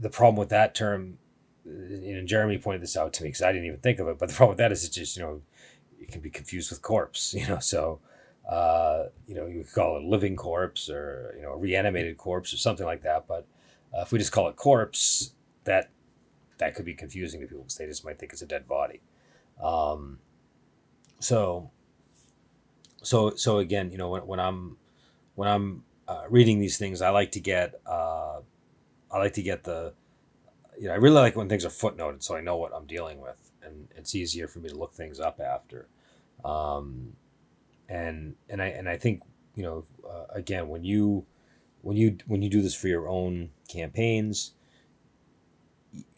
the 0.00 0.10
problem 0.10 0.36
with 0.36 0.50
that 0.50 0.74
term, 0.74 1.18
and 1.64 2.26
Jeremy 2.26 2.58
pointed 2.58 2.82
this 2.82 2.96
out 2.96 3.12
to 3.14 3.22
me 3.22 3.28
because 3.28 3.42
I 3.42 3.52
didn't 3.52 3.66
even 3.66 3.80
think 3.80 3.98
of 3.98 4.08
it. 4.08 4.18
But 4.18 4.28
the 4.28 4.34
problem 4.34 4.50
with 4.50 4.58
that 4.58 4.72
is 4.72 4.84
it's 4.84 4.94
just 4.94 5.16
you 5.16 5.22
know 5.22 5.42
it 6.02 6.12
can 6.12 6.20
be 6.20 6.30
confused 6.30 6.70
with 6.70 6.82
corpse, 6.82 7.34
you 7.38 7.46
know. 7.46 7.58
So, 7.58 8.00
uh, 8.48 9.04
you 9.26 9.34
know, 9.34 9.46
you 9.46 9.64
could 9.64 9.72
call 9.72 9.96
it 9.96 10.02
a 10.02 10.06
living 10.06 10.36
corpse 10.36 10.90
or 10.90 11.34
you 11.36 11.42
know 11.42 11.52
a 11.52 11.56
reanimated 11.56 12.16
corpse 12.18 12.52
or 12.52 12.56
something 12.56 12.86
like 12.86 13.02
that. 13.02 13.26
But 13.26 13.46
uh, 13.96 14.02
if 14.02 14.12
we 14.12 14.18
just 14.18 14.32
call 14.32 14.48
it 14.48 14.56
corpse, 14.56 15.32
that 15.64 15.90
that 16.58 16.74
could 16.74 16.84
be 16.84 16.94
confusing 16.94 17.40
to 17.40 17.46
people 17.46 17.62
because 17.62 17.76
they 17.76 17.86
just 17.86 18.04
might 18.04 18.18
think 18.18 18.32
it's 18.32 18.42
a 18.42 18.46
dead 18.46 18.66
body. 18.68 19.00
Um, 19.62 20.18
so, 21.20 21.70
so 23.02 23.34
so 23.34 23.58
again, 23.58 23.90
you 23.90 23.98
know, 23.98 24.10
when, 24.10 24.26
when 24.26 24.40
I'm 24.40 24.76
when 25.34 25.48
I'm 25.48 25.84
uh, 26.08 26.24
reading 26.28 26.58
these 26.58 26.78
things, 26.78 27.00
I 27.00 27.10
like 27.10 27.32
to 27.32 27.40
get 27.40 27.80
uh, 27.86 28.40
I 29.10 29.18
like 29.18 29.34
to 29.34 29.42
get 29.42 29.64
the 29.64 29.92
you 30.78 30.88
know 30.88 30.94
I 30.94 30.96
really 30.96 31.20
like 31.20 31.36
when 31.36 31.48
things 31.48 31.64
are 31.64 31.68
footnoted 31.68 32.22
so 32.22 32.34
I 32.34 32.40
know 32.40 32.56
what 32.56 32.72
I'm 32.74 32.86
dealing 32.86 33.20
with 33.20 33.51
and 33.72 33.88
it's 33.96 34.14
easier 34.14 34.48
for 34.48 34.58
me 34.58 34.68
to 34.68 34.76
look 34.76 34.94
things 34.94 35.20
up 35.20 35.40
after. 35.40 35.88
Um, 36.44 37.14
and 37.88 38.34
and 38.48 38.62
I 38.62 38.66
and 38.66 38.88
I 38.88 38.96
think 38.96 39.22
you 39.54 39.62
know 39.62 39.84
uh, 40.08 40.24
again 40.30 40.68
when 40.68 40.84
you 40.84 41.26
when 41.82 41.96
you 41.96 42.18
when 42.26 42.42
you 42.42 42.48
do 42.48 42.62
this 42.62 42.74
for 42.74 42.88
your 42.88 43.08
own 43.08 43.50
campaigns, 43.68 44.52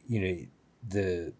you 0.06 0.20
know 0.20 0.46
the 0.88 1.32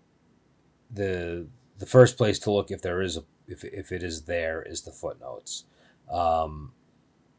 the 0.92 1.46
the 1.79 1.87
first 1.87 2.16
place 2.16 2.38
to 2.40 2.50
look 2.50 2.70
if 2.70 2.83
there 2.83 3.03
is 3.03 3.16
a 3.16 3.24
if, 3.46 3.64
if 3.64 3.92
it 3.92 4.03
is 4.03 4.22
there 4.22 4.62
is 4.62 4.83
the 4.83 4.92
footnotes. 4.92 5.64
Um, 6.11 6.72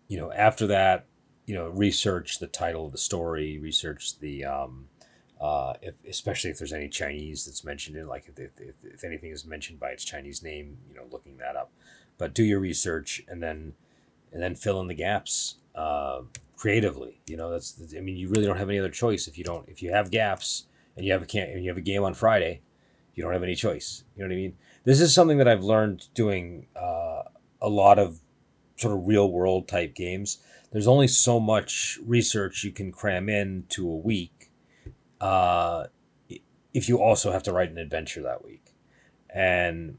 you 0.07 0.17
know 0.17 0.31
after 0.31 0.67
that 0.67 1.05
you 1.45 1.53
know 1.53 1.69
research 1.69 2.39
the 2.39 2.47
title 2.47 2.85
of 2.85 2.91
the 2.91 2.97
story 2.97 3.59
research 3.59 4.19
the 4.19 4.45
um, 4.45 4.87
uh, 5.45 5.73
if, 5.81 5.95
especially 6.09 6.49
if 6.49 6.57
there's 6.57 6.73
any 6.73 6.89
Chinese 6.89 7.45
that's 7.45 7.63
mentioned 7.63 7.97
in, 7.97 8.07
like 8.07 8.25
if, 8.27 8.39
if, 8.39 8.75
if 8.83 9.03
anything 9.03 9.31
is 9.31 9.45
mentioned 9.45 9.79
by 9.79 9.89
its 9.89 10.03
Chinese 10.03 10.41
name, 10.41 10.77
you 10.89 10.95
know, 10.95 11.05
looking 11.11 11.37
that 11.37 11.55
up. 11.55 11.71
But 12.17 12.33
do 12.33 12.43
your 12.43 12.59
research 12.59 13.23
and 13.27 13.43
then 13.43 13.73
and 14.31 14.41
then 14.41 14.55
fill 14.55 14.81
in 14.81 14.87
the 14.87 14.95
gaps 14.95 15.55
uh, 15.75 16.21
creatively. 16.55 17.21
You 17.27 17.37
know, 17.37 17.51
that's 17.51 17.79
I 17.95 18.01
mean, 18.01 18.17
you 18.17 18.27
really 18.29 18.45
don't 18.45 18.57
have 18.57 18.69
any 18.69 18.79
other 18.79 18.89
choice 18.89 19.27
if 19.27 19.37
you 19.37 19.43
don't 19.43 19.67
if 19.69 19.81
you 19.83 19.91
have 19.91 20.09
gaps. 20.11 20.65
and 20.95 21.05
you 21.05 21.11
have 21.11 21.21
a 21.21 21.25
can 21.25 21.49
and 21.49 21.63
you 21.63 21.69
have 21.69 21.77
a 21.77 21.81
game 21.81 22.03
on 22.03 22.13
Friday, 22.13 22.61
you 23.13 23.23
don't 23.23 23.33
have 23.33 23.43
any 23.49 23.55
choice. 23.55 24.03
You 24.15 24.23
know 24.23 24.29
what 24.29 24.33
I 24.33 24.37
mean? 24.37 24.53
This 24.83 25.01
is 25.01 25.13
something 25.13 25.37
that 25.39 25.47
I've 25.47 25.63
learned 25.63 26.07
doing 26.13 26.67
uh, 26.75 27.23
a 27.61 27.69
lot 27.69 27.97
of 27.99 28.19
sort 28.77 28.93
of 28.93 29.07
real 29.07 29.31
world 29.31 29.67
type 29.67 29.95
games. 29.95 30.39
There's 30.71 30.87
only 30.87 31.07
so 31.07 31.39
much 31.39 31.99
research 32.05 32.63
you 32.63 32.71
can 32.71 32.91
cram 32.91 33.29
in 33.29 33.65
to 33.69 33.89
a 33.89 33.95
week 33.95 34.34
uh, 35.21 35.85
if 36.73 36.89
you 36.89 37.01
also 37.01 37.31
have 37.31 37.43
to 37.43 37.53
write 37.53 37.71
an 37.71 37.77
adventure 37.77 38.21
that 38.23 38.43
week, 38.43 38.73
and 39.33 39.97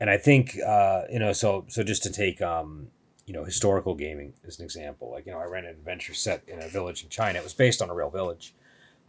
and 0.00 0.10
I 0.10 0.16
think 0.16 0.58
uh, 0.66 1.02
you 1.10 1.18
know 1.18 1.32
so 1.32 1.64
so 1.68 1.82
just 1.82 2.02
to 2.02 2.12
take 2.12 2.42
um, 2.42 2.88
you 3.26 3.32
know 3.32 3.44
historical 3.44 3.94
gaming 3.94 4.34
as 4.46 4.58
an 4.58 4.64
example, 4.64 5.10
like 5.10 5.26
you 5.26 5.32
know 5.32 5.38
I 5.38 5.44
ran 5.44 5.64
an 5.64 5.70
adventure 5.70 6.14
set 6.14 6.42
in 6.48 6.60
a 6.60 6.68
village 6.68 7.02
in 7.04 7.08
China. 7.08 7.38
It 7.38 7.44
was 7.44 7.54
based 7.54 7.80
on 7.80 7.90
a 7.90 7.94
real 7.94 8.10
village. 8.10 8.54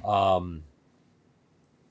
Um, 0.05 0.63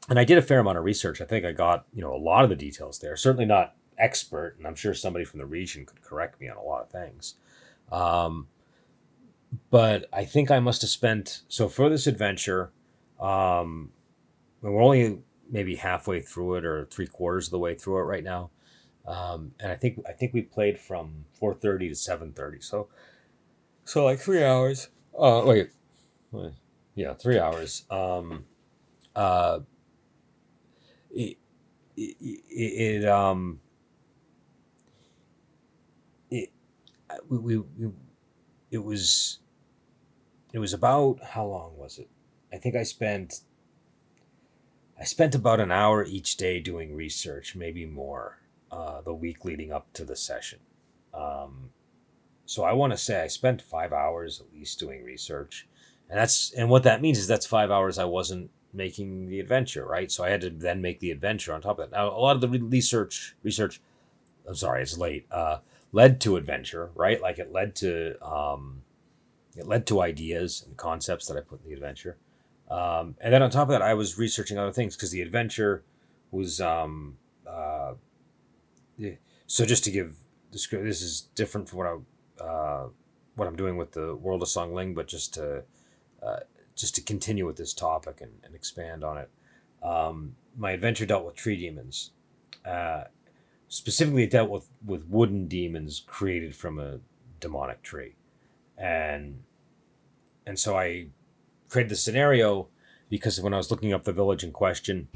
and 0.08 0.18
I 0.18 0.24
did 0.24 0.38
a 0.38 0.42
fair 0.42 0.58
amount 0.60 0.78
of 0.78 0.84
research. 0.84 1.20
I 1.20 1.24
think 1.24 1.44
I 1.44 1.52
got 1.52 1.86
you 1.92 2.02
know 2.02 2.14
a 2.14 2.18
lot 2.18 2.44
of 2.44 2.50
the 2.50 2.56
details 2.56 2.98
there. 2.98 3.16
Certainly 3.16 3.46
not 3.46 3.74
expert, 3.98 4.56
and 4.58 4.66
I'm 4.66 4.74
sure 4.74 4.94
somebody 4.94 5.24
from 5.24 5.40
the 5.40 5.46
region 5.46 5.84
could 5.86 6.02
correct 6.02 6.40
me 6.40 6.48
on 6.48 6.56
a 6.56 6.62
lot 6.62 6.82
of 6.82 6.90
things. 6.90 7.34
Um, 7.90 8.48
but 9.70 10.06
I 10.12 10.24
think 10.24 10.50
I 10.50 10.60
must 10.60 10.82
have 10.82 10.90
spent 10.90 11.42
so 11.48 11.68
for 11.68 11.88
this 11.88 12.06
adventure. 12.06 12.70
Um, 13.22 13.92
we're 14.60 14.82
only 14.82 15.20
maybe 15.48 15.76
halfway 15.76 16.20
through 16.20 16.56
it 16.56 16.64
or 16.64 16.86
three 16.86 17.06
quarters 17.06 17.46
of 17.46 17.52
the 17.52 17.58
way 17.58 17.74
through 17.74 17.98
it 17.98 18.04
right 18.04 18.24
now, 18.24 18.50
um, 19.06 19.52
and 19.60 19.70
I 19.70 19.76
think 19.76 20.00
I 20.08 20.12
think 20.12 20.34
we 20.34 20.42
played 20.42 20.80
from 20.80 21.24
four 21.32 21.54
thirty 21.54 21.88
to 21.88 21.94
seven 21.94 22.32
thirty. 22.32 22.60
So, 22.60 22.88
so 23.84 24.04
like 24.04 24.18
three 24.18 24.42
hours. 24.42 24.88
Uh, 25.16 25.42
wait, 25.44 25.70
wait, 26.32 26.52
yeah, 26.94 27.14
three 27.14 27.38
hours. 27.38 27.84
Um, 27.90 28.44
uh, 29.14 29.60
it, 31.10 31.36
it, 31.96 32.16
it 32.50 33.08
um 33.08 33.60
it 36.30 36.50
we, 37.28 37.38
we, 37.38 37.58
we 37.58 37.92
it 38.70 38.82
was 38.82 39.38
it 40.52 40.58
was 40.58 40.72
about 40.72 41.22
how 41.22 41.46
long 41.46 41.76
was 41.76 41.98
it 41.98 42.08
i 42.52 42.56
think 42.56 42.74
i 42.74 42.82
spent 42.82 43.40
i 44.98 45.04
spent 45.04 45.34
about 45.34 45.60
an 45.60 45.70
hour 45.70 46.04
each 46.04 46.36
day 46.36 46.60
doing 46.60 46.94
research 46.94 47.54
maybe 47.54 47.86
more 47.86 48.38
uh, 48.70 49.02
the 49.02 49.12
week 49.12 49.44
leading 49.44 49.70
up 49.70 49.92
to 49.92 50.04
the 50.04 50.16
session 50.16 50.58
um, 51.14 51.70
so 52.46 52.64
i 52.64 52.72
want 52.72 52.92
to 52.92 52.98
say 52.98 53.22
i 53.22 53.26
spent 53.26 53.60
five 53.62 53.92
hours 53.92 54.40
at 54.40 54.52
least 54.52 54.78
doing 54.78 55.04
research 55.04 55.66
and 56.08 56.18
that's 56.18 56.52
and 56.54 56.68
what 56.68 56.82
that 56.82 57.00
means 57.02 57.18
is 57.18 57.26
that's 57.26 57.46
five 57.46 57.70
hours 57.70 57.98
i 57.98 58.04
wasn't 58.04 58.50
making 58.72 59.28
the 59.28 59.40
adventure, 59.40 59.84
right? 59.84 60.10
So 60.10 60.24
I 60.24 60.30
had 60.30 60.40
to 60.42 60.50
then 60.50 60.80
make 60.80 61.00
the 61.00 61.10
adventure 61.10 61.52
on 61.52 61.60
top 61.60 61.78
of 61.78 61.90
that. 61.90 61.96
Now, 61.96 62.08
a 62.08 62.18
lot 62.18 62.36
of 62.36 62.40
the 62.40 62.48
research, 62.48 63.36
research, 63.42 63.80
I'm 64.48 64.54
sorry, 64.54 64.82
it's 64.82 64.96
late, 64.96 65.26
uh, 65.30 65.58
led 65.92 66.20
to 66.22 66.36
adventure, 66.36 66.90
right? 66.94 67.20
Like 67.20 67.38
it 67.38 67.52
led 67.52 67.74
to, 67.76 68.22
um, 68.24 68.82
it 69.56 69.66
led 69.66 69.86
to 69.88 70.00
ideas 70.00 70.64
and 70.66 70.76
concepts 70.76 71.26
that 71.26 71.36
I 71.36 71.40
put 71.40 71.62
in 71.62 71.68
the 71.68 71.74
adventure. 71.74 72.16
Um, 72.72 73.16
and 73.20 73.34
then 73.34 73.42
on 73.42 73.50
top 73.50 73.68
of 73.68 73.72
that, 73.72 73.82
I 73.82 73.92
was 73.92 74.16
researching 74.16 74.56
other 74.58 74.72
things 74.72 74.96
because 74.96 75.10
the 75.10 75.20
adventure 75.20 75.84
was, 76.30 76.60
um, 76.60 77.18
uh, 77.46 77.92
so 79.46 79.66
just 79.66 79.84
to 79.84 79.90
give 79.90 80.16
this, 80.50 80.66
this 80.68 81.02
is 81.02 81.28
different 81.34 81.68
from 81.68 81.78
what 81.78 81.86
I, 81.86 82.44
uh, 82.44 82.88
what 83.36 83.46
I'm 83.46 83.56
doing 83.56 83.76
with 83.76 83.92
the 83.92 84.16
World 84.16 84.40
of 84.40 84.48
Song 84.48 84.72
Ling, 84.74 84.94
but 84.94 85.06
just 85.06 85.34
to, 85.34 85.64
uh, 86.22 86.40
just 86.74 86.94
to 86.94 87.02
continue 87.02 87.44
with 87.46 87.56
this 87.56 87.74
topic 87.74 88.22
and, 88.22 88.32
and 88.42 88.54
expand 88.54 89.04
on 89.04 89.18
it, 89.18 89.30
um, 89.82 90.34
my 90.56 90.70
adventure 90.70 91.04
dealt 91.04 91.26
with 91.26 91.34
tree 91.34 91.56
demons. 91.56 92.12
Uh, 92.64 93.04
specifically, 93.68 94.24
it 94.24 94.30
dealt 94.30 94.48
with, 94.48 94.68
with 94.86 95.04
wooden 95.08 95.46
demons 95.46 96.02
created 96.06 96.56
from 96.56 96.78
a 96.78 97.00
demonic 97.38 97.82
tree. 97.82 98.14
And 98.78 99.42
and 100.46 100.58
so 100.58 100.76
I 100.76 101.08
created 101.72 101.90
the 101.90 101.96
scenario 101.96 102.68
because 103.08 103.40
when 103.40 103.54
I 103.54 103.56
was 103.56 103.70
looking 103.70 103.94
up 103.94 104.04
the 104.04 104.12
village 104.12 104.44
in 104.44 104.52
question 104.52 105.08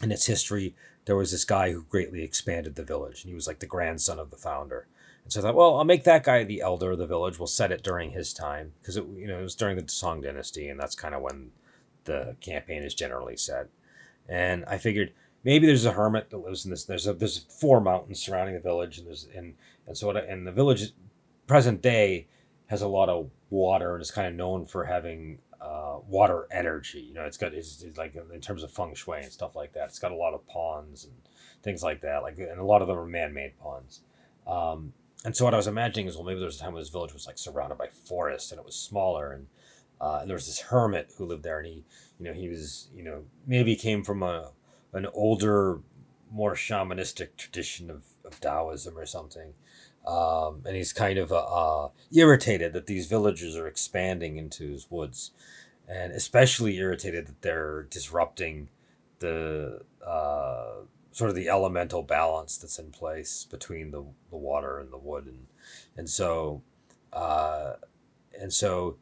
and 0.00 0.12
its 0.12 0.26
history, 0.26 0.76
there 1.06 1.16
was 1.16 1.32
this 1.32 1.44
guy 1.44 1.72
who 1.72 1.82
greatly 1.82 2.22
expanded 2.22 2.76
the 2.76 2.84
village, 2.84 3.22
and 3.22 3.28
he 3.28 3.34
was 3.34 3.48
like 3.48 3.58
the 3.58 3.66
grandson 3.66 4.20
of 4.20 4.30
the 4.30 4.36
founder. 4.36 4.86
And 5.24 5.32
so 5.32 5.40
I 5.40 5.42
thought, 5.42 5.56
well, 5.56 5.76
I'll 5.76 5.84
make 5.84 6.04
that 6.04 6.22
guy 6.22 6.44
the 6.44 6.60
elder 6.60 6.92
of 6.92 6.98
the 6.98 7.06
village. 7.06 7.38
We'll 7.38 7.48
set 7.48 7.72
it 7.72 7.82
during 7.82 8.12
his 8.12 8.32
time 8.32 8.72
because 8.80 8.96
it, 8.96 9.04
you 9.16 9.26
know, 9.26 9.40
it 9.40 9.42
was 9.42 9.56
during 9.56 9.76
the 9.76 9.88
Song 9.88 10.20
Dynasty, 10.20 10.68
and 10.68 10.78
that's 10.78 10.94
kind 10.94 11.16
of 11.16 11.22
when 11.22 11.50
the 12.04 12.36
campaign 12.40 12.84
is 12.84 12.94
generally 12.94 13.36
set. 13.36 13.68
And 14.28 14.64
I 14.66 14.78
figured 14.78 15.12
maybe 15.42 15.66
there's 15.66 15.84
a 15.84 15.92
hermit 15.92 16.30
that 16.30 16.38
lives 16.38 16.64
in 16.64 16.70
this. 16.70 16.84
There's 16.84 17.08
a 17.08 17.12
there's 17.12 17.38
four 17.38 17.80
mountains 17.80 18.20
surrounding 18.20 18.54
the 18.54 18.60
village, 18.60 18.98
and 18.98 19.06
there's 19.08 19.26
and 19.34 19.54
and 19.88 19.98
so 19.98 20.10
and 20.10 20.46
the 20.46 20.52
village, 20.52 20.92
present 21.48 21.82
day, 21.82 22.28
has 22.66 22.82
a 22.82 22.88
lot 22.88 23.08
of 23.08 23.30
water 23.50 23.94
and 23.94 24.02
is 24.02 24.12
kind 24.12 24.28
of 24.28 24.34
known 24.34 24.64
for 24.64 24.84
having 24.84 25.38
uh, 25.62 25.98
water 26.08 26.46
energy. 26.50 27.00
You 27.00 27.14
know, 27.14 27.24
it's 27.24 27.36
got 27.36 27.54
it's, 27.54 27.82
it's, 27.82 27.96
like 27.96 28.16
in 28.16 28.40
terms 28.40 28.62
of 28.62 28.72
feng 28.72 28.94
shui 28.94 29.20
and 29.20 29.32
stuff 29.32 29.54
like 29.54 29.72
that. 29.74 29.88
It's 29.88 29.98
got 29.98 30.10
a 30.10 30.16
lot 30.16 30.34
of 30.34 30.46
ponds 30.46 31.04
and 31.04 31.14
things 31.62 31.82
like 31.82 32.00
that. 32.02 32.22
Like 32.22 32.38
and 32.38 32.58
a 32.58 32.64
lot 32.64 32.82
of 32.82 32.88
them 32.88 32.98
are 32.98 33.06
man-made 33.06 33.58
ponds. 33.60 34.00
Um, 34.46 34.92
and 35.24 35.36
so 35.36 35.44
what 35.44 35.54
I 35.54 35.56
was 35.56 35.68
imagining 35.68 36.08
is, 36.08 36.16
well, 36.16 36.24
maybe 36.24 36.40
there 36.40 36.46
was 36.46 36.56
a 36.56 36.60
time 36.60 36.72
when 36.72 36.80
this 36.80 36.88
village 36.88 37.12
was 37.12 37.26
like 37.26 37.38
surrounded 37.38 37.78
by 37.78 37.88
forest 38.08 38.50
and 38.50 38.58
it 38.58 38.64
was 38.64 38.74
smaller, 38.74 39.32
and, 39.32 39.46
uh, 40.00 40.18
and 40.20 40.28
there 40.28 40.34
was 40.34 40.46
this 40.46 40.60
hermit 40.60 41.12
who 41.16 41.26
lived 41.26 41.44
there, 41.44 41.58
and 41.58 41.68
he, 41.68 41.84
you 42.18 42.24
know, 42.24 42.32
he 42.32 42.48
was, 42.48 42.88
you 42.92 43.04
know, 43.04 43.22
maybe 43.46 43.76
came 43.76 44.02
from 44.02 44.22
a 44.22 44.50
an 44.92 45.06
older, 45.14 45.80
more 46.30 46.54
shamanistic 46.54 47.36
tradition 47.36 47.90
of, 47.90 48.04
of 48.24 48.40
Taoism 48.40 48.98
or 48.98 49.06
something, 49.06 49.54
um, 50.06 50.62
and 50.66 50.76
he's 50.76 50.92
kind 50.92 51.18
of 51.18 51.32
uh, 51.32 51.36
uh, 51.36 51.88
irritated 52.12 52.72
that 52.72 52.86
these 52.86 53.06
villagers 53.06 53.56
are 53.56 53.66
expanding 53.66 54.36
into 54.36 54.70
his 54.70 54.90
woods, 54.90 55.30
and 55.88 56.12
especially 56.12 56.76
irritated 56.76 57.26
that 57.26 57.42
they're 57.42 57.84
disrupting 57.84 58.68
the 59.20 59.82
uh, 60.04 60.82
sort 61.12 61.30
of 61.30 61.36
the 61.36 61.48
elemental 61.48 62.02
balance 62.02 62.56
that's 62.56 62.78
in 62.78 62.90
place 62.90 63.46
between 63.50 63.90
the, 63.90 64.04
the 64.30 64.36
water 64.36 64.78
and 64.78 64.92
the 64.92 64.98
wood. 64.98 65.26
And 65.26 65.46
and 65.96 66.08
so 66.08 66.62
uh, 67.12 67.74
and 68.40 68.52
so 68.52 68.96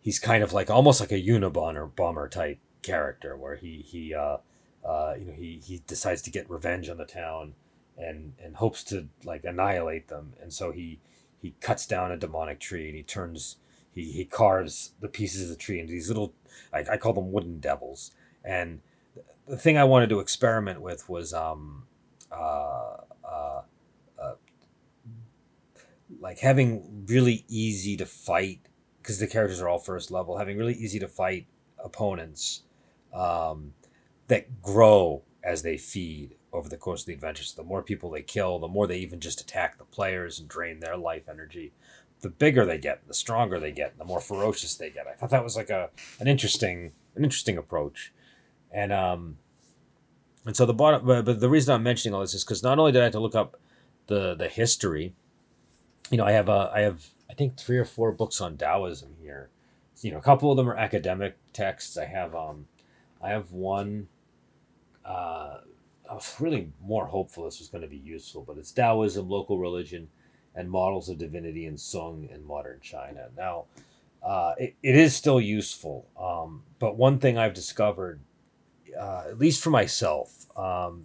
he's 0.00 0.18
kind 0.18 0.42
of 0.42 0.52
like 0.52 0.70
almost 0.70 1.00
like 1.00 1.12
a 1.12 1.20
Unabomber 1.20 1.94
bomber 1.94 2.28
type 2.28 2.58
character 2.82 3.36
where 3.36 3.56
he 3.56 3.84
he 3.86 4.14
uh, 4.14 4.38
uh, 4.84 5.14
you 5.18 5.26
know 5.26 5.32
he 5.32 5.60
he 5.64 5.82
decides 5.86 6.22
to 6.22 6.30
get 6.30 6.48
revenge 6.48 6.88
on 6.88 6.96
the 6.96 7.04
town 7.04 7.54
and 7.98 8.34
and 8.42 8.56
hopes 8.56 8.84
to 8.84 9.08
like 9.24 9.44
annihilate 9.44 10.08
them. 10.08 10.34
And 10.40 10.52
so 10.52 10.72
he 10.72 11.00
he 11.40 11.54
cuts 11.60 11.86
down 11.86 12.12
a 12.12 12.16
demonic 12.16 12.60
tree 12.60 12.86
and 12.86 12.96
he 12.96 13.02
turns 13.02 13.56
he, 13.92 14.12
he 14.12 14.24
carves 14.24 14.92
the 15.00 15.08
pieces 15.08 15.42
of 15.42 15.48
the 15.48 15.56
tree 15.56 15.80
into 15.80 15.92
these 15.92 16.08
little 16.08 16.34
I, 16.72 16.84
I 16.92 16.96
call 16.96 17.12
them 17.12 17.32
wooden 17.32 17.60
devils. 17.60 18.12
And 18.44 18.80
the 19.48 19.56
thing 19.56 19.78
I 19.78 19.84
wanted 19.84 20.10
to 20.10 20.20
experiment 20.20 20.80
with 20.80 21.08
was 21.08 21.32
um, 21.32 21.84
uh, 22.30 22.96
uh, 23.24 23.62
uh, 24.18 24.34
like 26.20 26.38
having 26.40 27.04
really 27.08 27.44
easy 27.48 27.96
to 27.96 28.06
fight 28.06 28.60
because 29.00 29.18
the 29.18 29.26
characters 29.26 29.60
are 29.60 29.68
all 29.68 29.78
first 29.78 30.10
level, 30.10 30.36
having 30.36 30.58
really 30.58 30.74
easy 30.74 30.98
to 30.98 31.08
fight 31.08 31.46
opponents 31.84 32.62
um, 33.14 33.72
that 34.28 34.62
grow 34.62 35.22
as 35.44 35.62
they 35.62 35.76
feed 35.76 36.35
over 36.52 36.68
the 36.68 36.76
course 36.76 37.02
of 37.02 37.06
the 37.06 37.14
adventure. 37.14 37.44
So 37.44 37.60
the 37.60 37.68
more 37.68 37.82
people 37.82 38.10
they 38.10 38.22
kill, 38.22 38.58
the 38.58 38.68
more 38.68 38.86
they 38.86 38.98
even 38.98 39.20
just 39.20 39.40
attack 39.40 39.78
the 39.78 39.84
players 39.84 40.38
and 40.38 40.48
drain 40.48 40.80
their 40.80 40.96
life 40.96 41.28
energy. 41.28 41.72
The 42.20 42.30
bigger 42.30 42.64
they 42.64 42.78
get, 42.78 43.06
the 43.06 43.14
stronger 43.14 43.60
they 43.60 43.72
get, 43.72 43.98
the 43.98 44.04
more 44.04 44.20
ferocious 44.20 44.74
they 44.74 44.90
get. 44.90 45.06
I 45.06 45.12
thought 45.12 45.30
that 45.30 45.44
was 45.44 45.56
like 45.56 45.70
a 45.70 45.90
an 46.18 46.28
interesting 46.28 46.92
an 47.14 47.24
interesting 47.24 47.58
approach 47.58 48.12
and 48.76 48.92
um, 48.92 49.38
and 50.44 50.56
so 50.56 50.66
the 50.66 50.74
bottom, 50.74 51.06
but, 51.06 51.24
but 51.24 51.40
the 51.40 51.48
reason 51.48 51.74
I'm 51.74 51.82
mentioning 51.82 52.14
all 52.14 52.20
this 52.20 52.34
is 52.34 52.44
because 52.44 52.62
not 52.62 52.78
only 52.78 52.92
did 52.92 53.00
I 53.00 53.04
have 53.04 53.12
to 53.12 53.20
look 53.20 53.34
up 53.34 53.58
the 54.06 54.34
the 54.34 54.48
history, 54.48 55.14
you 56.10 56.18
know, 56.18 56.24
I 56.24 56.32
have 56.32 56.48
uh, 56.48 56.70
I 56.72 56.80
have 56.80 57.06
I 57.30 57.34
think 57.34 57.56
three 57.56 57.78
or 57.78 57.84
four 57.84 58.12
books 58.12 58.40
on 58.40 58.56
Taoism 58.56 59.16
here. 59.20 59.50
You 60.02 60.12
know, 60.12 60.18
a 60.18 60.22
couple 60.22 60.50
of 60.50 60.56
them 60.58 60.68
are 60.68 60.76
academic 60.76 61.36
texts. 61.52 61.96
I 61.96 62.04
have 62.04 62.34
um, 62.34 62.66
I 63.22 63.30
have 63.30 63.52
one. 63.52 64.08
Uh, 65.04 65.58
I 66.10 66.14
was 66.14 66.34
really 66.40 66.72
more 66.80 67.06
hopeful 67.06 67.44
this 67.44 67.58
was 67.58 67.68
going 67.68 67.82
to 67.82 67.88
be 67.88 67.96
useful, 67.96 68.44
but 68.46 68.58
it's 68.58 68.72
Taoism, 68.72 69.28
local 69.28 69.58
religion, 69.58 70.08
and 70.54 70.70
models 70.70 71.08
of 71.08 71.18
divinity 71.18 71.66
in 71.66 71.76
Song 71.76 72.28
and 72.32 72.44
modern 72.44 72.80
China. 72.80 73.28
Now, 73.36 73.64
uh, 74.22 74.54
it, 74.58 74.74
it 74.82 74.96
is 74.96 75.14
still 75.14 75.40
useful, 75.40 76.08
um, 76.18 76.62
but 76.78 76.96
one 76.96 77.18
thing 77.18 77.38
I've 77.38 77.54
discovered 77.54 78.20
uh, 78.98 79.24
at 79.28 79.38
least 79.38 79.62
for 79.62 79.70
myself, 79.70 80.46
um, 80.58 81.04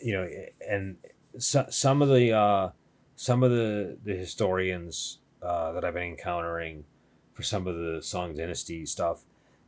you 0.00 0.12
know, 0.12 0.28
and 0.66 0.96
so, 1.38 1.66
some 1.68 2.02
of 2.02 2.08
the 2.08 2.32
uh, 2.32 2.70
some 3.16 3.42
of 3.42 3.50
the 3.50 3.98
the 4.04 4.14
historians 4.14 5.18
uh, 5.42 5.72
that 5.72 5.84
I've 5.84 5.94
been 5.94 6.04
encountering 6.04 6.84
for 7.32 7.42
some 7.42 7.66
of 7.66 7.76
the 7.76 8.00
Song 8.02 8.34
Dynasty 8.34 8.86
stuff 8.86 9.22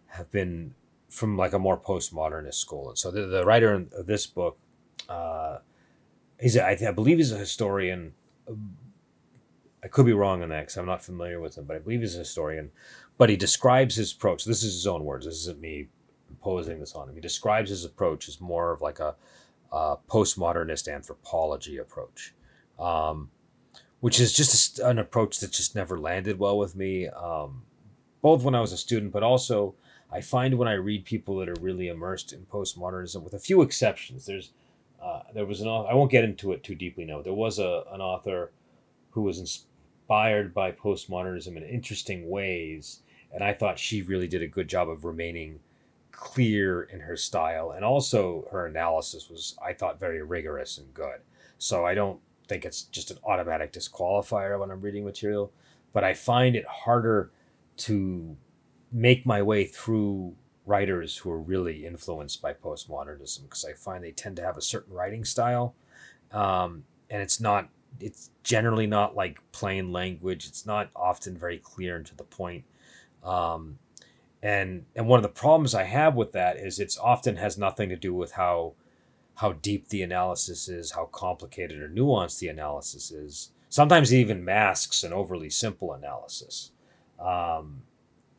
have 0.06 0.30
been 0.30 0.74
from 1.10 1.36
like 1.36 1.52
a 1.52 1.58
more 1.58 1.78
postmodernist 1.78 2.54
school. 2.54 2.88
And 2.88 2.98
so 2.98 3.10
the, 3.10 3.26
the 3.26 3.44
writer 3.44 3.74
of 3.74 4.06
this 4.06 4.26
book, 4.26 4.58
uh, 5.08 5.58
he's 6.40 6.56
I 6.56 6.92
believe 6.92 7.18
he's 7.18 7.32
a 7.32 7.38
historian. 7.38 8.14
I 9.82 9.88
could 9.88 10.06
be 10.06 10.12
wrong 10.12 10.42
on 10.42 10.50
that 10.50 10.60
because 10.60 10.76
I'm 10.76 10.86
not 10.86 11.02
familiar 11.02 11.40
with 11.40 11.58
him, 11.58 11.64
but 11.64 11.76
I 11.76 11.80
believe 11.80 12.00
he's 12.00 12.16
a 12.16 12.20
historian. 12.20 12.70
But 13.18 13.28
he 13.28 13.36
describes 13.36 13.96
his 13.96 14.12
approach. 14.12 14.44
This 14.44 14.62
is 14.62 14.74
his 14.74 14.86
own 14.86 15.04
words. 15.04 15.26
This 15.26 15.36
isn't 15.36 15.60
me 15.60 15.88
imposing 16.28 16.80
this 16.80 16.94
on 16.94 17.08
him. 17.08 17.14
He 17.14 17.20
describes 17.20 17.70
his 17.70 17.84
approach 17.84 18.28
as 18.28 18.40
more 18.40 18.72
of 18.72 18.80
like 18.80 19.00
a, 19.00 19.14
a 19.72 19.96
postmodernist 20.08 20.92
anthropology 20.92 21.76
approach, 21.76 22.34
um, 22.78 23.30
which 24.00 24.20
is 24.20 24.32
just 24.32 24.78
an 24.78 24.98
approach 24.98 25.40
that 25.40 25.50
just 25.50 25.74
never 25.74 25.98
landed 25.98 26.38
well 26.38 26.56
with 26.56 26.76
me. 26.76 27.08
Um, 27.08 27.62
both 28.22 28.42
when 28.42 28.54
I 28.54 28.60
was 28.60 28.72
a 28.72 28.78
student, 28.78 29.12
but 29.12 29.22
also 29.22 29.74
I 30.12 30.20
find 30.20 30.58
when 30.58 30.68
I 30.68 30.74
read 30.74 31.04
people 31.04 31.36
that 31.36 31.48
are 31.48 31.60
really 31.60 31.88
immersed 31.88 32.32
in 32.32 32.46
postmodernism, 32.46 33.22
with 33.22 33.34
a 33.34 33.38
few 33.38 33.62
exceptions, 33.62 34.26
there's 34.26 34.50
uh, 35.02 35.22
there 35.34 35.46
was 35.46 35.60
an 35.60 35.68
I 35.68 35.94
won't 35.94 36.10
get 36.10 36.24
into 36.24 36.52
it 36.52 36.62
too 36.62 36.74
deeply 36.74 37.04
now. 37.04 37.22
There 37.22 37.32
was 37.32 37.58
a 37.58 37.84
an 37.92 38.00
author 38.00 38.50
who 39.10 39.22
was 39.22 39.38
inspired 39.38 40.52
by 40.52 40.72
postmodernism 40.72 41.56
in 41.56 41.62
interesting 41.62 42.28
ways, 42.28 43.00
and 43.32 43.42
I 43.42 43.54
thought 43.54 43.78
she 43.78 44.02
really 44.02 44.28
did 44.28 44.42
a 44.42 44.48
good 44.48 44.68
job 44.68 44.88
of 44.88 45.04
remaining 45.04 45.60
clear 46.10 46.82
in 46.82 47.00
her 47.00 47.16
style, 47.16 47.70
and 47.70 47.84
also 47.84 48.46
her 48.50 48.66
analysis 48.66 49.30
was 49.30 49.56
I 49.64 49.72
thought 49.72 50.00
very 50.00 50.22
rigorous 50.22 50.76
and 50.78 50.92
good. 50.92 51.20
So 51.58 51.86
I 51.86 51.94
don't 51.94 52.20
think 52.48 52.64
it's 52.64 52.82
just 52.82 53.10
an 53.10 53.18
automatic 53.24 53.72
disqualifier 53.72 54.58
when 54.58 54.70
I'm 54.70 54.80
reading 54.80 55.04
material, 55.04 55.52
but 55.92 56.02
I 56.02 56.14
find 56.14 56.56
it 56.56 56.66
harder 56.66 57.30
to 57.78 58.36
make 58.92 59.24
my 59.26 59.42
way 59.42 59.64
through 59.64 60.34
writers 60.66 61.16
who 61.16 61.30
are 61.30 61.40
really 61.40 61.86
influenced 61.86 62.40
by 62.42 62.52
postmodernism 62.52 63.44
because 63.44 63.64
I 63.64 63.72
find 63.72 64.04
they 64.04 64.12
tend 64.12 64.36
to 64.36 64.44
have 64.44 64.56
a 64.56 64.62
certain 64.62 64.94
writing 64.94 65.24
style, 65.24 65.74
um, 66.32 66.84
and 67.08 67.22
it's 67.22 67.40
not. 67.40 67.68
It's 67.98 68.30
generally 68.44 68.86
not 68.86 69.16
like 69.16 69.40
plain 69.50 69.92
language. 69.92 70.46
It's 70.46 70.64
not 70.64 70.90
often 70.94 71.36
very 71.36 71.58
clear 71.58 71.96
and 71.96 72.06
to 72.06 72.14
the 72.14 72.24
point. 72.24 72.64
Um, 73.24 73.78
and 74.42 74.86
and 74.96 75.06
one 75.06 75.18
of 75.18 75.22
the 75.22 75.28
problems 75.28 75.74
I 75.74 75.84
have 75.84 76.14
with 76.14 76.32
that 76.32 76.56
is 76.56 76.78
it's 76.78 76.98
often 76.98 77.36
has 77.36 77.58
nothing 77.58 77.88
to 77.88 77.96
do 77.96 78.14
with 78.14 78.32
how 78.32 78.74
how 79.36 79.52
deep 79.52 79.88
the 79.88 80.02
analysis 80.02 80.68
is, 80.68 80.92
how 80.92 81.06
complicated 81.06 81.80
or 81.82 81.88
nuanced 81.88 82.38
the 82.38 82.48
analysis 82.48 83.10
is. 83.10 83.50
Sometimes 83.70 84.12
it 84.12 84.18
even 84.18 84.44
masks 84.44 85.02
an 85.02 85.12
overly 85.12 85.48
simple 85.48 85.92
analysis. 85.94 86.72
Um, 87.18 87.82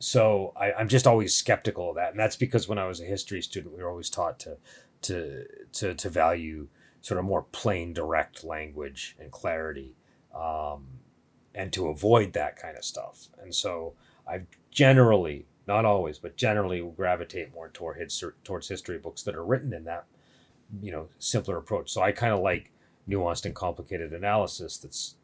so 0.02 0.52
I, 0.56 0.72
I'm 0.72 0.88
just 0.88 1.06
always 1.06 1.32
skeptical 1.32 1.90
of 1.90 1.94
that, 1.94 2.10
and 2.10 2.18
that's 2.18 2.34
because 2.34 2.66
when 2.66 2.76
I 2.76 2.88
was 2.88 3.00
a 3.00 3.04
history 3.04 3.40
student, 3.40 3.72
we 3.72 3.80
were 3.84 3.88
always 3.88 4.10
taught 4.10 4.40
to 4.40 4.56
to 5.02 5.44
to 5.74 5.94
to 5.94 6.10
value 6.10 6.66
sort 7.02 7.20
of 7.20 7.24
more 7.24 7.44
plain, 7.52 7.92
direct 7.92 8.42
language 8.42 9.14
and 9.20 9.30
clarity, 9.30 9.94
um, 10.34 10.86
and 11.54 11.72
to 11.74 11.86
avoid 11.86 12.32
that 12.32 12.56
kind 12.56 12.76
of 12.76 12.84
stuff. 12.84 13.28
And 13.40 13.54
so 13.54 13.94
I've 14.26 14.46
generally, 14.72 15.46
not 15.68 15.84
always, 15.84 16.18
but 16.18 16.36
generally, 16.36 16.80
gravitate 16.96 17.54
more 17.54 17.68
toward 17.68 18.12
towards 18.42 18.66
history 18.66 18.98
books 18.98 19.22
that 19.22 19.36
are 19.36 19.44
written 19.44 19.72
in 19.72 19.84
that 19.84 20.06
you 20.82 20.90
know 20.90 21.10
simpler 21.20 21.58
approach. 21.58 21.92
So 21.92 22.02
I 22.02 22.10
kind 22.10 22.34
of 22.34 22.40
like 22.40 22.72
nuanced 23.08 23.44
and 23.44 23.54
complicated 23.54 24.12
analysis 24.12 24.78
that's 24.78 25.14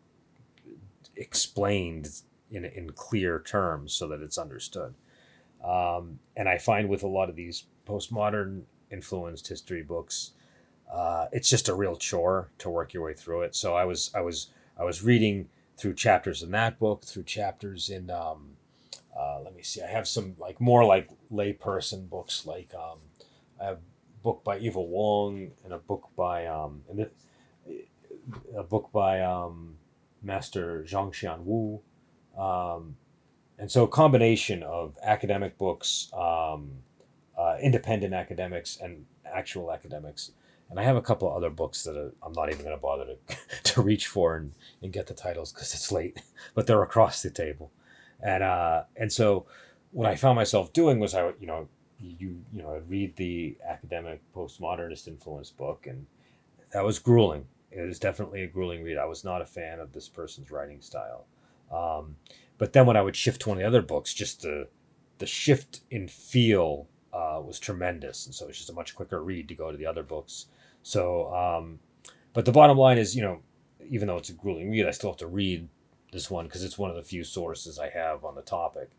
explained 1.16 2.22
in, 2.50 2.64
in 2.64 2.90
clear 2.90 3.40
terms 3.40 3.92
so 3.92 4.08
that 4.08 4.20
it's 4.20 4.38
understood. 4.38 4.94
Um, 5.64 6.18
and 6.36 6.48
I 6.48 6.58
find 6.58 6.88
with 6.88 7.02
a 7.02 7.08
lot 7.08 7.28
of 7.28 7.36
these 7.36 7.64
postmodern 7.86 8.62
influenced 8.90 9.48
history 9.48 9.82
books, 9.82 10.32
uh, 10.92 11.26
it's 11.32 11.48
just 11.48 11.68
a 11.68 11.74
real 11.74 11.96
chore 11.96 12.50
to 12.58 12.70
work 12.70 12.94
your 12.94 13.04
way 13.04 13.14
through 13.14 13.42
it. 13.42 13.54
So 13.54 13.74
I 13.74 13.84
was 13.84 14.10
I 14.14 14.20
was 14.20 14.48
I 14.78 14.84
was 14.84 15.02
reading 15.02 15.48
through 15.76 15.94
chapters 15.94 16.42
in 16.42 16.50
that 16.52 16.78
book, 16.78 17.04
through 17.04 17.24
chapters 17.24 17.90
in 17.90 18.10
um, 18.10 18.56
uh, 19.18 19.40
let 19.42 19.54
me 19.54 19.62
see, 19.62 19.82
I 19.82 19.86
have 19.88 20.06
some 20.06 20.36
like 20.38 20.60
more 20.60 20.84
like 20.84 21.10
layperson 21.32 22.08
books, 22.08 22.46
like 22.46 22.72
um, 22.74 22.98
I 23.60 23.64
have 23.64 23.78
a 23.78 24.22
book 24.22 24.44
by 24.44 24.58
Eva 24.58 24.80
Wong 24.80 25.50
and 25.64 25.72
a 25.72 25.78
book 25.78 26.08
by 26.16 26.46
um, 26.46 26.82
and 26.88 27.08
a 28.56 28.62
book 28.62 28.90
by 28.92 29.20
um, 29.20 29.76
Master 30.22 30.84
Zhang 30.86 31.12
Xian 31.12 31.44
Wu. 31.44 31.80
Um, 32.38 32.96
and 33.58 33.70
so, 33.70 33.84
a 33.84 33.88
combination 33.88 34.62
of 34.62 34.96
academic 35.02 35.58
books, 35.58 36.10
um, 36.16 36.70
uh, 37.36 37.56
independent 37.60 38.14
academics, 38.14 38.78
and 38.80 39.04
actual 39.30 39.72
academics. 39.72 40.30
And 40.70 40.78
I 40.78 40.82
have 40.84 40.96
a 40.96 41.02
couple 41.02 41.32
other 41.32 41.50
books 41.50 41.82
that 41.84 41.96
are, 41.96 42.12
I'm 42.22 42.32
not 42.32 42.50
even 42.50 42.62
going 42.62 42.76
to 42.76 42.80
bother 42.80 43.06
to, 43.06 43.36
to 43.72 43.82
reach 43.82 44.06
for 44.06 44.36
and, 44.36 44.52
and 44.82 44.92
get 44.92 45.06
the 45.06 45.14
titles 45.14 45.52
because 45.52 45.72
it's 45.74 45.90
late, 45.90 46.20
but 46.54 46.66
they're 46.66 46.82
across 46.82 47.22
the 47.22 47.30
table. 47.30 47.72
And 48.20 48.42
uh, 48.42 48.84
and 48.96 49.12
so, 49.12 49.46
what 49.90 50.06
I 50.08 50.14
found 50.14 50.36
myself 50.36 50.72
doing 50.72 51.00
was 51.00 51.14
I, 51.14 51.32
you 51.40 51.46
know, 51.46 51.68
you 51.98 52.40
you 52.52 52.62
know, 52.62 52.76
I'd 52.76 52.88
read 52.88 53.16
the 53.16 53.56
academic 53.66 54.20
postmodernist 54.34 55.08
influence 55.08 55.50
book, 55.50 55.86
and 55.86 56.06
that 56.72 56.84
was 56.84 56.98
grueling. 56.98 57.46
It 57.70 57.82
was 57.82 57.98
definitely 57.98 58.42
a 58.42 58.46
grueling 58.46 58.82
read. 58.82 58.98
I 58.98 59.04
was 59.04 59.24
not 59.24 59.42
a 59.42 59.46
fan 59.46 59.80
of 59.80 59.92
this 59.92 60.08
person's 60.08 60.50
writing 60.50 60.80
style. 60.80 61.26
Um, 61.72 62.16
but 62.58 62.72
then 62.72 62.86
when 62.86 62.96
I 62.96 63.02
would 63.02 63.16
shift 63.16 63.42
to 63.42 63.50
one 63.50 63.58
of 63.58 63.62
the 63.62 63.68
other 63.68 63.82
books, 63.82 64.12
just 64.14 64.42
the 64.42 64.68
the 65.18 65.26
shift 65.26 65.80
in 65.90 66.06
feel 66.08 66.86
uh, 67.12 67.40
was 67.44 67.58
tremendous, 67.58 68.26
and 68.26 68.34
so 68.34 68.48
it's 68.48 68.58
just 68.58 68.70
a 68.70 68.74
much 68.74 68.94
quicker 68.94 69.22
read 69.22 69.48
to 69.48 69.54
go 69.54 69.70
to 69.70 69.76
the 69.76 69.86
other 69.86 70.02
books. 70.02 70.46
So, 70.82 71.34
um, 71.34 71.80
but 72.32 72.44
the 72.44 72.52
bottom 72.52 72.78
line 72.78 72.98
is, 72.98 73.16
you 73.16 73.22
know, 73.22 73.40
even 73.88 74.08
though 74.08 74.16
it's 74.16 74.30
a 74.30 74.34
grueling 74.34 74.70
read, 74.70 74.86
I 74.86 74.92
still 74.92 75.10
have 75.10 75.18
to 75.18 75.26
read 75.26 75.68
this 76.12 76.30
one 76.30 76.46
because 76.46 76.62
it's 76.62 76.78
one 76.78 76.90
of 76.90 76.96
the 76.96 77.02
few 77.02 77.24
sources 77.24 77.78
I 77.78 77.90
have 77.90 78.24
on 78.24 78.34
the 78.34 78.42
topic, 78.42 78.90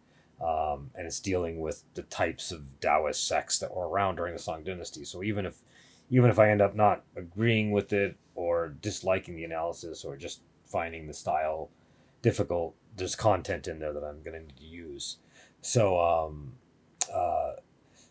um, 0.41 0.91
and 0.95 1.07
it's 1.07 1.19
dealing 1.19 1.59
with 1.59 1.83
the 1.93 2.03
types 2.03 2.51
of 2.51 2.63
Taoist 2.81 3.27
sects 3.27 3.59
that 3.59 3.73
were 3.73 3.87
around 3.87 4.17
during 4.17 4.33
the 4.33 4.39
Song 4.39 4.63
Dynasty. 4.63 5.05
So 5.05 5.23
even 5.23 5.45
if 5.45 5.61
even 6.09 6.29
if 6.29 6.39
I 6.39 6.49
end 6.49 6.61
up 6.61 6.75
not 6.75 7.03
agreeing 7.15 7.71
with 7.71 7.93
it 7.93 8.17
or 8.35 8.69
disliking 8.81 9.35
the 9.35 9.43
analysis 9.43 10.03
or 10.03 10.17
just 10.17 10.41
finding 10.65 11.07
the 11.07 11.13
style 11.13 11.69
difficult. 12.21 12.75
There's 12.95 13.15
content 13.15 13.67
in 13.67 13.79
there 13.79 13.93
that 13.93 14.03
I'm 14.03 14.21
going 14.21 14.33
to 14.33 14.39
need 14.39 14.57
to 14.57 14.65
use. 14.65 15.17
So, 15.61 15.99
um, 15.99 16.53
uh, 17.13 17.53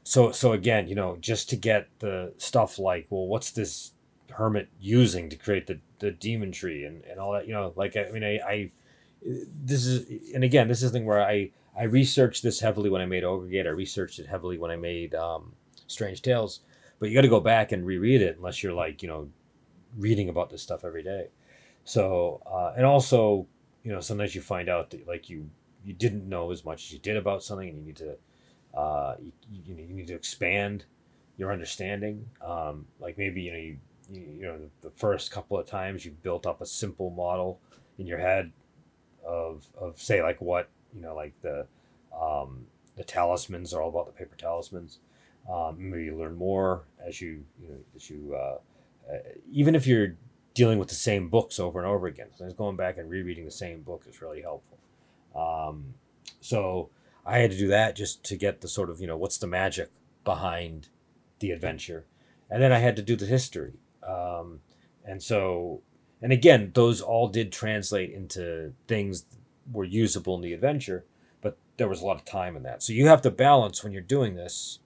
so, 0.03 0.33
so 0.33 0.53
again, 0.53 0.89
you 0.89 0.95
know, 0.95 1.17
just 1.21 1.51
to 1.51 1.57
get 1.57 1.89
the 1.99 2.33
stuff 2.39 2.79
like, 2.79 3.07
well, 3.11 3.27
what's 3.27 3.51
this 3.51 3.93
hermit 4.31 4.69
using 4.81 5.29
to 5.31 5.37
create 5.37 5.67
the, 5.67 5.81
the 5.99 6.11
demon 6.11 6.53
tree 6.53 6.85
and, 6.85 7.05
and 7.05 7.19
all 7.19 7.33
that, 7.33 7.47
you 7.47 7.53
know, 7.53 7.73
like, 7.77 7.97
I 7.97 8.11
mean, 8.11 8.25
I, 8.25 8.39
I, 8.39 8.71
this 9.23 9.85
is, 9.85 10.33
and 10.35 10.45
again, 10.45 10.69
this 10.69 10.83
is 10.83 10.91
the 10.91 10.99
thing 10.99 11.07
where 11.07 11.23
I, 11.23 11.51
I 11.77 11.85
researched 11.85 12.43
this 12.43 12.61
heavily 12.61 12.91
when 12.91 13.03
I 13.03 13.07
made 13.07 13.25
Ogre 13.25 13.49
Gate. 13.49 13.67
I 13.67 13.71
researched 13.71 14.19
it 14.19 14.27
heavily 14.27 14.59
when 14.59 14.71
I 14.71 14.77
made, 14.77 15.15
um, 15.15 15.53
Strange 15.87 16.23
Tales, 16.23 16.61
but 16.99 17.09
you 17.09 17.15
got 17.15 17.23
to 17.23 17.29
go 17.29 17.41
back 17.41 17.73
and 17.73 17.85
reread 17.85 18.23
it 18.23 18.37
unless 18.37 18.63
you're 18.63 18.75
like, 18.75 19.03
you 19.03 19.09
know, 19.09 19.29
reading 19.97 20.29
about 20.29 20.51
this 20.51 20.63
stuff 20.63 20.85
every 20.85 21.03
day. 21.03 21.29
So, 21.85 22.43
uh, 22.47 22.75
and 22.77 22.85
also 22.85 23.47
you 23.89 23.95
know 23.95 24.01
sometimes 24.01 24.35
you 24.35 24.43
find 24.43 24.69
out 24.69 24.91
that 24.91 25.09
like 25.09 25.31
you 25.31 25.49
you 25.83 25.95
didn't 25.95 26.29
know 26.29 26.51
as 26.51 26.63
much 26.63 26.85
as 26.85 26.93
you 26.93 26.99
did 26.99 27.17
about 27.17 27.43
something 27.43 27.71
and 27.71 27.79
you 27.79 27.85
need 27.85 27.97
to 27.97 28.17
uh, 28.77 29.15
you, 29.19 29.33
you, 29.51 29.75
you 29.77 29.95
need 29.95 30.07
to 30.09 30.15
expand 30.15 30.85
your 31.39 31.51
understanding. 31.51 32.29
Um, 32.47 32.85
like 33.01 33.17
maybe 33.17 33.41
you 33.41 33.51
know 33.51 33.59
you, 33.59 33.79
you, 34.13 34.21
you 34.21 34.43
know 34.43 34.59
the 34.83 34.91
first 34.91 35.31
couple 35.31 35.59
of 35.59 35.67
times 35.67 36.05
you've 36.05 36.23
built 36.23 36.47
up 36.47 36.61
a 36.61 36.67
simple 36.67 37.09
model 37.09 37.61
in 37.99 38.07
your 38.07 38.19
head 38.19 38.53
of 39.27 39.67
of 39.81 39.99
say 39.99 40.23
like 40.23 40.39
what 40.43 40.69
you 40.95 41.01
know 41.01 41.15
like 41.15 41.33
the 41.41 41.67
um, 42.15 42.67
the 42.97 43.05
talismans 43.05 43.73
are 43.73 43.81
all 43.81 43.89
about 43.89 44.05
the 44.05 44.13
paper 44.13 44.37
talismans. 44.37 44.99
Um, 45.51 45.77
maybe 45.79 46.05
you 46.05 46.19
learn 46.19 46.37
more 46.37 46.83
as 47.03 47.23
you 47.23 47.43
you 47.59 47.69
know 47.69 47.79
as 47.97 48.11
you 48.11 48.35
uh, 48.35 48.59
uh, 49.11 49.19
even 49.51 49.75
if 49.75 49.87
you're 49.87 50.15
dealing 50.59 50.81
with 50.81 50.89
the 50.89 50.95
same 50.97 51.29
books 51.29 51.61
over 51.61 51.79
and 51.79 51.87
over 51.87 52.09
again. 52.09 52.27
So 52.35 52.51
going 52.51 52.75
back 52.75 52.99
and 52.99 53.09
rereading 53.09 53.45
the 53.45 53.51
same 53.53 53.83
book 53.83 54.03
is 54.09 54.21
really 54.21 54.43
helpful. 54.43 54.77
Um, 55.37 55.95
so 56.41 56.91
I 57.25 57.39
had 57.39 57.53
to 57.53 57.57
do 57.57 57.69
that 57.69 57.95
just 57.95 58.25
to 58.25 58.37
get 58.37 58.61
the 58.61 58.67
sort 58.67 58.91
of 58.91 59.01
you 59.01 59.07
know 59.07 59.17
what's 59.17 59.39
the 59.39 59.47
magic 59.47 59.93
behind 60.25 60.89
the 61.39 61.53
adventure, 61.53 62.07
and 62.51 62.61
then 62.61 62.73
I 62.73 62.81
had 62.81 62.97
to 62.97 63.03
do 63.03 63.15
the 63.15 63.25
history. 63.25 63.75
Um, 64.03 64.59
and 65.05 65.23
so, 65.23 65.83
and 66.21 66.33
again, 66.33 66.73
those 66.75 67.01
all 67.01 67.29
did 67.29 67.53
translate 67.53 68.11
into 68.11 68.73
things 68.89 69.27
were 69.73 69.85
usable 69.85 70.35
in 70.35 70.41
the 70.41 70.55
adventure, 70.55 71.05
but 71.41 71.57
there 71.77 71.89
was 71.89 72.03
a 72.03 72.05
lot 72.05 72.17
of 72.17 72.25
time 72.25 72.57
in 72.57 72.65
that. 72.65 72.83
So 72.83 72.93
you 72.93 73.07
have 73.07 73.23
to 73.23 73.31
balance 73.31 73.85
when 73.85 73.93
you're 73.93 74.03
doing 74.03 74.35
this, 74.35 74.81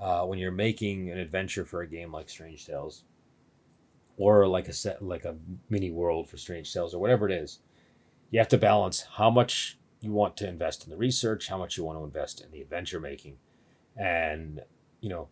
uh, 0.00 0.24
when 0.24 0.38
you're 0.38 0.50
making 0.50 1.10
an 1.10 1.18
adventure 1.18 1.66
for 1.66 1.82
a 1.82 1.86
game 1.86 2.12
like 2.12 2.30
Strange 2.30 2.64
Tales 2.64 3.04
or 4.18 4.46
like 4.46 4.68
a 4.68 4.72
set 4.72 5.00
like 5.02 5.24
a 5.24 5.34
mini 5.70 5.90
world 5.90 6.28
for 6.28 6.36
strange 6.36 6.72
tales 6.72 6.94
or 6.94 7.00
whatever 7.00 7.28
it 7.28 7.32
is 7.32 7.60
you 8.30 8.38
have 8.38 8.48
to 8.48 8.58
balance 8.58 9.06
how 9.16 9.30
much 9.30 9.78
you 10.00 10.12
want 10.12 10.36
to 10.36 10.48
invest 10.48 10.84
in 10.84 10.90
the 10.90 10.96
research 10.96 11.48
how 11.48 11.58
much 11.58 11.76
you 11.76 11.84
want 11.84 11.98
to 11.98 12.04
invest 12.04 12.40
in 12.40 12.50
the 12.50 12.60
adventure 12.60 13.00
making. 13.00 13.36
And 13.96 14.62
you 15.00 15.08
know, 15.08 15.28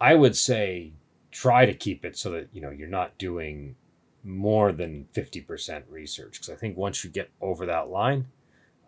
I 0.00 0.14
would 0.14 0.36
say 0.36 0.92
try 1.30 1.66
to 1.66 1.74
keep 1.74 2.04
it 2.04 2.16
so 2.16 2.30
that 2.30 2.48
you 2.52 2.60
know 2.60 2.70
you're 2.70 2.88
not 2.88 3.18
doing 3.18 3.76
more 4.24 4.72
than 4.72 5.06
50% 5.14 5.84
research. 5.88 6.32
Because 6.32 6.50
I 6.50 6.56
think 6.56 6.76
once 6.76 7.04
you 7.04 7.10
get 7.10 7.30
over 7.40 7.66
that 7.66 7.88
line, 7.88 8.26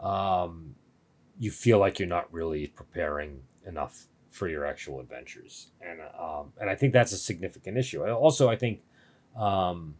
um, 0.00 0.74
you 1.38 1.50
feel 1.50 1.78
like 1.78 1.98
you're 1.98 2.08
not 2.08 2.32
really 2.32 2.66
preparing 2.66 3.42
enough 3.66 4.06
for 4.30 4.48
your 4.48 4.66
actual 4.66 5.00
adventures, 5.00 5.68
and 5.80 6.00
um, 6.18 6.52
and 6.60 6.70
I 6.70 6.74
think 6.74 6.92
that's 6.92 7.12
a 7.12 7.18
significant 7.18 7.76
issue. 7.76 8.04
Also, 8.04 8.48
I 8.48 8.56
think, 8.56 8.82
um, 9.38 9.94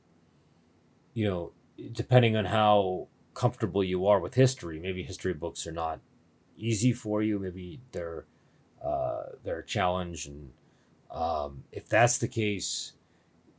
you 1.14 1.28
know, 1.28 1.53
depending 1.93 2.36
on 2.36 2.45
how 2.45 3.09
comfortable 3.34 3.84
you 3.84 4.07
are 4.07 4.20
with 4.20 4.34
history, 4.34 4.78
maybe 4.80 5.03
history 5.03 5.32
books 5.32 5.66
are 5.66 5.72
not 5.72 6.01
easy 6.57 6.93
for 6.93 7.22
you. 7.22 7.39
Maybe 7.39 7.80
they're 7.93 8.26
uh, 8.84 9.22
they're 9.45 9.61
a 9.61 9.66
challenge, 9.66 10.26
and 10.26 10.51
um, 11.11 11.64
if 11.72 11.89
that's 11.89 12.18
the 12.18 12.28
case, 12.28 12.93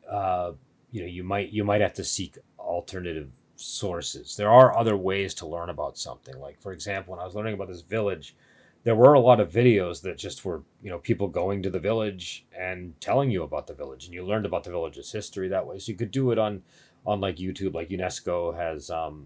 uh, 0.09 0.51
you 0.91 1.01
know, 1.01 1.07
you 1.07 1.23
might 1.23 1.49
you 1.49 1.63
might 1.63 1.81
have 1.81 1.93
to 1.93 2.03
seek 2.03 2.37
alternative 2.57 3.31
sources. 3.55 4.35
There 4.35 4.49
are 4.49 4.77
other 4.77 4.95
ways 4.95 5.33
to 5.35 5.47
learn 5.47 5.69
about 5.69 5.97
something. 5.97 6.37
Like 6.39 6.61
for 6.61 6.71
example, 6.71 7.11
when 7.11 7.21
I 7.21 7.25
was 7.25 7.35
learning 7.35 7.53
about 7.53 7.67
this 7.69 7.81
village, 7.81 8.35
there 8.83 8.95
were 8.95 9.13
a 9.13 9.19
lot 9.19 9.39
of 9.39 9.51
videos 9.51 10.01
that 10.01 10.17
just 10.17 10.45
were 10.45 10.63
you 10.81 10.89
know 10.89 10.99
people 10.99 11.27
going 11.27 11.61
to 11.63 11.69
the 11.69 11.79
village 11.79 12.45
and 12.57 12.99
telling 13.01 13.29
you 13.29 13.43
about 13.43 13.67
the 13.67 13.73
village, 13.73 14.05
and 14.05 14.13
you 14.13 14.25
learned 14.25 14.45
about 14.45 14.63
the 14.63 14.71
village's 14.71 15.11
history 15.11 15.47
that 15.49 15.67
way. 15.67 15.79
So 15.79 15.91
you 15.91 15.97
could 15.97 16.11
do 16.11 16.31
it 16.31 16.39
on 16.39 16.63
on 17.05 17.19
like 17.19 17.37
YouTube, 17.37 17.73
like 17.73 17.89
UNESCO 17.89 18.55
has 18.55 18.89
um, 18.89 19.25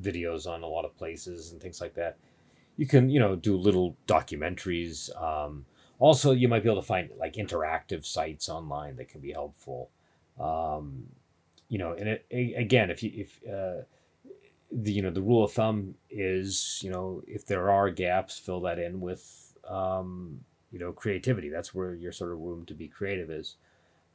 videos 0.00 0.46
on 0.46 0.62
a 0.62 0.66
lot 0.66 0.84
of 0.84 0.96
places 0.96 1.52
and 1.52 1.60
things 1.60 1.80
like 1.80 1.94
that. 1.94 2.16
You 2.76 2.86
can 2.86 3.10
you 3.10 3.20
know 3.20 3.36
do 3.36 3.56
little 3.56 3.96
documentaries. 4.06 5.10
Um, 5.20 5.66
also, 5.98 6.32
you 6.32 6.48
might 6.48 6.62
be 6.62 6.68
able 6.68 6.80
to 6.80 6.86
find 6.86 7.10
like 7.18 7.34
interactive 7.34 8.04
sites 8.04 8.48
online 8.48 8.96
that 8.96 9.08
can 9.08 9.20
be 9.20 9.32
helpful. 9.32 9.90
Um, 10.40 11.04
you 11.68 11.78
know, 11.78 11.92
and 11.92 12.08
it, 12.08 12.26
again, 12.56 12.90
if 12.90 13.02
you 13.02 13.12
if 13.14 13.40
uh, 13.48 13.84
the 14.74 14.92
you 14.92 15.02
know 15.02 15.10
the 15.10 15.22
rule 15.22 15.44
of 15.44 15.52
thumb 15.52 15.94
is 16.10 16.80
you 16.82 16.90
know 16.90 17.22
if 17.26 17.46
there 17.46 17.70
are 17.70 17.90
gaps, 17.90 18.38
fill 18.38 18.60
that 18.62 18.78
in 18.78 19.00
with 19.00 19.54
um, 19.68 20.40
you 20.70 20.78
know 20.78 20.92
creativity. 20.92 21.48
That's 21.48 21.74
where 21.74 21.94
your 21.94 22.12
sort 22.12 22.32
of 22.32 22.38
room 22.38 22.64
to 22.66 22.74
be 22.74 22.88
creative 22.88 23.30
is. 23.30 23.56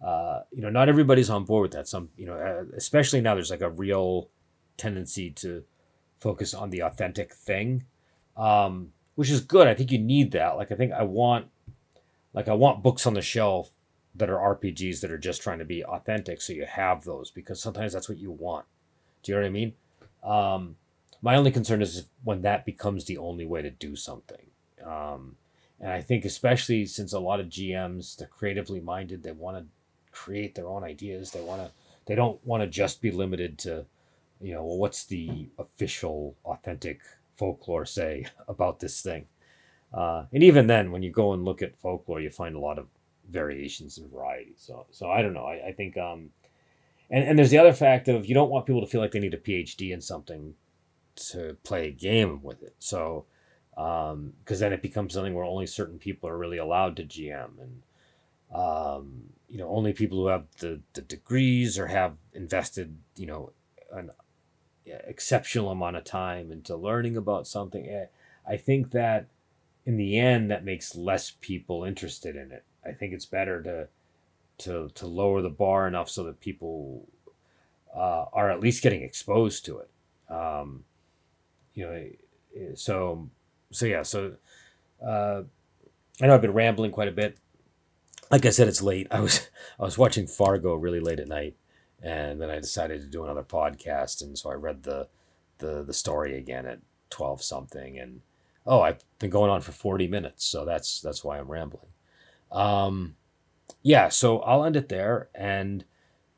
Uh, 0.03 0.41
you 0.51 0.61
know, 0.61 0.69
not 0.69 0.89
everybody's 0.89 1.29
on 1.29 1.43
board 1.43 1.63
with 1.63 1.71
that. 1.71 1.87
Some 1.87 2.09
you 2.17 2.25
know, 2.25 2.37
uh, 2.37 2.63
especially 2.75 3.21
now, 3.21 3.33
there's 3.33 3.51
like 3.51 3.61
a 3.61 3.69
real 3.69 4.29
tendency 4.77 5.31
to 5.31 5.63
focus 6.19 6.53
on 6.53 6.69
the 6.69 6.81
authentic 6.81 7.33
thing, 7.33 7.85
um, 8.35 8.93
which 9.15 9.29
is 9.29 9.41
good. 9.41 9.67
I 9.67 9.73
think 9.73 9.91
you 9.91 9.99
need 9.99 10.31
that. 10.31 10.57
Like 10.57 10.71
I 10.71 10.75
think 10.75 10.91
I 10.91 11.03
want 11.03 11.47
like 12.33 12.47
I 12.47 12.53
want 12.53 12.83
books 12.83 13.05
on 13.05 13.13
the 13.13 13.21
shelf 13.21 13.71
that 14.15 14.29
are 14.29 14.55
RPGs 14.55 15.01
that 15.01 15.11
are 15.11 15.17
just 15.17 15.41
trying 15.41 15.59
to 15.59 15.65
be 15.65 15.83
authentic. 15.83 16.41
So 16.41 16.53
you 16.53 16.65
have 16.65 17.03
those 17.03 17.29
because 17.29 17.61
sometimes 17.61 17.93
that's 17.93 18.09
what 18.09 18.17
you 18.17 18.31
want. 18.31 18.65
Do 19.21 19.31
you 19.31 19.35
know 19.35 19.41
what 19.41 19.47
I 19.47 19.51
mean? 19.51 19.73
Um, 20.27 20.75
my 21.21 21.35
only 21.35 21.51
concern 21.51 21.81
is 21.81 22.05
when 22.23 22.41
that 22.43 22.65
becomes 22.65 23.05
the 23.05 23.17
only 23.17 23.45
way 23.45 23.61
to 23.61 23.69
do 23.69 23.95
something. 23.95 24.45
Um, 24.85 25.37
and 25.79 25.91
I 25.91 26.01
think 26.01 26.25
especially 26.25 26.85
since 26.85 27.13
a 27.13 27.19
lot 27.19 27.39
of 27.39 27.47
GMs, 27.47 28.17
they're 28.17 28.27
creatively 28.27 28.79
minded, 28.79 29.23
they 29.23 29.31
want 29.31 29.57
to 29.57 29.65
create 30.11 30.55
their 30.55 30.67
own 30.67 30.83
ideas. 30.83 31.31
They 31.31 31.41
want 31.41 31.61
to, 31.61 31.71
they 32.05 32.15
don't 32.15 32.45
want 32.45 32.61
to 32.63 32.67
just 32.67 33.01
be 33.01 33.11
limited 33.11 33.57
to, 33.59 33.85
you 34.41 34.53
know, 34.53 34.63
well, 34.63 34.77
what's 34.77 35.05
the 35.05 35.47
official, 35.57 36.35
authentic 36.45 37.01
folklore 37.35 37.85
say 37.85 38.27
about 38.47 38.79
this 38.79 39.01
thing? 39.01 39.25
Uh, 39.93 40.25
and 40.33 40.43
even 40.43 40.67
then, 40.67 40.91
when 40.91 41.03
you 41.03 41.11
go 41.11 41.33
and 41.33 41.45
look 41.45 41.61
at 41.61 41.77
folklore, 41.77 42.19
you 42.19 42.29
find 42.29 42.55
a 42.55 42.59
lot 42.59 42.77
of 42.77 42.87
variations 43.29 43.97
and 43.97 44.11
variety. 44.11 44.53
So 44.57 44.85
so 44.91 45.09
I 45.11 45.21
don't 45.21 45.33
know. 45.33 45.45
I, 45.45 45.67
I 45.67 45.73
think 45.73 45.97
um 45.97 46.29
and, 47.09 47.23
and 47.23 47.37
there's 47.37 47.49
the 47.49 47.57
other 47.57 47.73
fact 47.73 48.07
of 48.07 48.25
you 48.25 48.33
don't 48.33 48.49
want 48.49 48.65
people 48.65 48.81
to 48.81 48.87
feel 48.87 49.01
like 49.01 49.11
they 49.11 49.19
need 49.19 49.33
a 49.33 49.37
PhD 49.37 49.91
in 49.91 50.01
something 50.01 50.55
to 51.15 51.57
play 51.63 51.87
a 51.87 51.91
game 51.91 52.41
with 52.43 52.61
it. 52.63 52.75
So 52.79 53.25
um 53.77 54.33
because 54.43 54.59
then 54.59 54.73
it 54.73 54.81
becomes 54.81 55.13
something 55.13 55.33
where 55.33 55.45
only 55.45 55.67
certain 55.67 55.99
people 55.99 56.27
are 56.29 56.37
really 56.37 56.57
allowed 56.57 56.95
to 56.97 57.03
GM 57.03 57.49
and 57.61 57.83
um 58.55 59.23
you 59.49 59.57
know 59.57 59.69
only 59.69 59.93
people 59.93 60.17
who 60.19 60.27
have 60.27 60.45
the, 60.59 60.79
the 60.93 61.01
degrees 61.01 61.77
or 61.77 61.87
have 61.87 62.15
invested 62.33 62.97
you 63.17 63.27
know 63.27 63.51
an 63.91 64.09
exceptional 64.85 65.69
amount 65.69 65.95
of 65.95 66.03
time 66.03 66.51
into 66.51 66.75
learning 66.75 67.17
about 67.17 67.45
something 67.45 67.87
eh, 67.87 68.05
i 68.47 68.55
think 68.55 68.91
that 68.91 69.27
in 69.85 69.97
the 69.97 70.17
end 70.17 70.49
that 70.49 70.63
makes 70.63 70.95
less 70.95 71.31
people 71.41 71.83
interested 71.83 72.35
in 72.35 72.51
it 72.51 72.63
I 72.87 72.93
think 72.93 73.13
it's 73.13 73.25
better 73.25 73.61
to 73.63 73.87
to 74.59 74.89
to 74.95 75.07
lower 75.07 75.41
the 75.41 75.49
bar 75.49 75.87
enough 75.87 76.09
so 76.09 76.23
that 76.23 76.39
people 76.39 77.07
uh, 77.95 78.25
are 78.33 78.49
at 78.49 78.59
least 78.59 78.83
getting 78.83 79.01
exposed 79.01 79.65
to 79.65 79.79
it. 79.79 79.89
Um, 80.29 80.83
you 81.73 81.85
know, 81.85 81.91
eh, 82.55 82.71
so 82.75 83.29
so 83.71 83.85
yeah, 83.85 84.03
so 84.03 84.33
uh, 85.05 85.43
I 86.21 86.27
know 86.27 86.35
I've 86.35 86.41
been 86.41 86.53
rambling 86.53 86.91
quite 86.91 87.07
a 87.07 87.11
bit. 87.11 87.37
Like 88.29 88.45
I 88.45 88.49
said, 88.49 88.67
it's 88.67 88.81
late. 88.81 89.07
I 89.11 89.19
was 89.19 89.49
I 89.79 89.83
was 89.83 89.97
watching 89.97 90.27
Fargo 90.27 90.75
really 90.75 90.99
late 90.99 91.19
at 91.19 91.27
night, 91.27 91.55
and 92.01 92.41
then 92.41 92.49
I 92.49 92.59
decided 92.59 93.01
to 93.01 93.07
do 93.07 93.23
another 93.23 93.43
podcast, 93.43 94.21
and 94.21 94.37
so 94.37 94.49
I 94.49 94.55
read 94.55 94.83
the 94.83 95.07
the 95.59 95.83
the 95.83 95.93
story 95.93 96.37
again 96.37 96.65
at 96.65 96.79
twelve 97.09 97.41
something, 97.41 97.97
and 97.97 98.21
oh, 98.65 98.81
I've 98.81 98.99
been 99.19 99.29
going 99.29 99.51
on 99.51 99.61
for 99.61 99.71
forty 99.71 100.07
minutes, 100.07 100.45
so 100.45 100.65
that's 100.65 101.01
that's 101.01 101.23
why 101.23 101.37
I'm 101.37 101.49
rambling. 101.49 101.91
Um, 102.51 103.15
yeah, 103.81 104.09
so 104.09 104.39
I'll 104.39 104.63
end 104.63 104.75
it 104.75 104.89
there, 104.89 105.29
and 105.35 105.85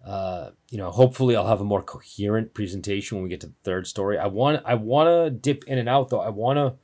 uh, 0.05 0.51
you 0.69 0.77
know, 0.77 0.91
hopefully, 0.91 1.35
I'll 1.35 1.47
have 1.47 1.61
a 1.61 1.65
more 1.65 1.81
coherent 1.81 2.53
presentation 2.53 3.17
when 3.17 3.23
we 3.23 3.29
get 3.29 3.41
to 3.41 3.47
the 3.47 3.53
third 3.63 3.87
story. 3.87 4.17
I 4.17 4.27
want 4.27 4.61
I 4.65 4.75
want 4.75 5.07
to 5.07 5.29
dip 5.29 5.63
in 5.65 5.77
and 5.77 5.89
out 5.89 6.09
though. 6.09 6.21
I 6.21 6.29
want 6.29 6.57
to. 6.57 6.75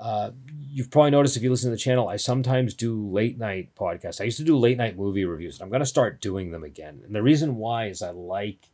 Uh, 0.00 0.30
you've 0.56 0.92
probably 0.92 1.10
noticed 1.10 1.36
if 1.36 1.42
you 1.42 1.50
listen 1.50 1.70
to 1.70 1.76
the 1.76 1.80
channel, 1.80 2.08
I 2.08 2.16
sometimes 2.16 2.72
do 2.72 3.08
late 3.10 3.36
night 3.36 3.74
podcasts. 3.74 4.20
I 4.20 4.24
used 4.24 4.36
to 4.36 4.44
do 4.44 4.56
late 4.56 4.78
night 4.78 4.96
movie 4.96 5.24
reviews, 5.24 5.56
and 5.56 5.64
I'm 5.64 5.70
going 5.70 5.80
to 5.80 5.86
start 5.86 6.20
doing 6.20 6.52
them 6.52 6.62
again. 6.62 7.00
And 7.04 7.12
the 7.12 7.22
reason 7.22 7.56
why 7.56 7.88
is 7.88 8.00
I 8.00 8.10
like, 8.10 8.68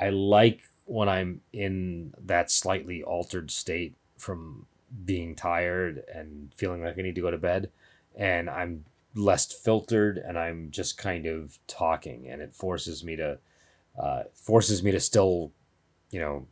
I 0.00 0.10
like 0.10 0.62
when 0.84 1.08
I'm 1.08 1.42
in 1.52 2.12
that 2.24 2.50
slightly 2.50 3.04
altered 3.04 3.52
state 3.52 3.94
from 4.18 4.66
being 5.04 5.36
tired 5.36 6.02
and 6.12 6.52
feeling 6.56 6.82
like 6.82 6.98
I 6.98 7.02
need 7.02 7.14
to 7.14 7.20
go 7.20 7.30
to 7.30 7.38
bed 7.38 7.70
and 8.16 8.50
I'm 8.50 8.84
less 9.14 9.52
filtered 9.52 10.18
and 10.18 10.38
I'm 10.38 10.70
just 10.70 10.96
kind 10.96 11.26
of 11.26 11.58
talking 11.66 12.28
and 12.28 12.40
it 12.40 12.54
forces 12.54 13.04
me 13.04 13.16
to 13.16 13.38
uh, 14.00 14.22
forces 14.34 14.82
me 14.82 14.90
to 14.90 15.00
still 15.00 15.52
you 16.10 16.20
know 16.20 16.46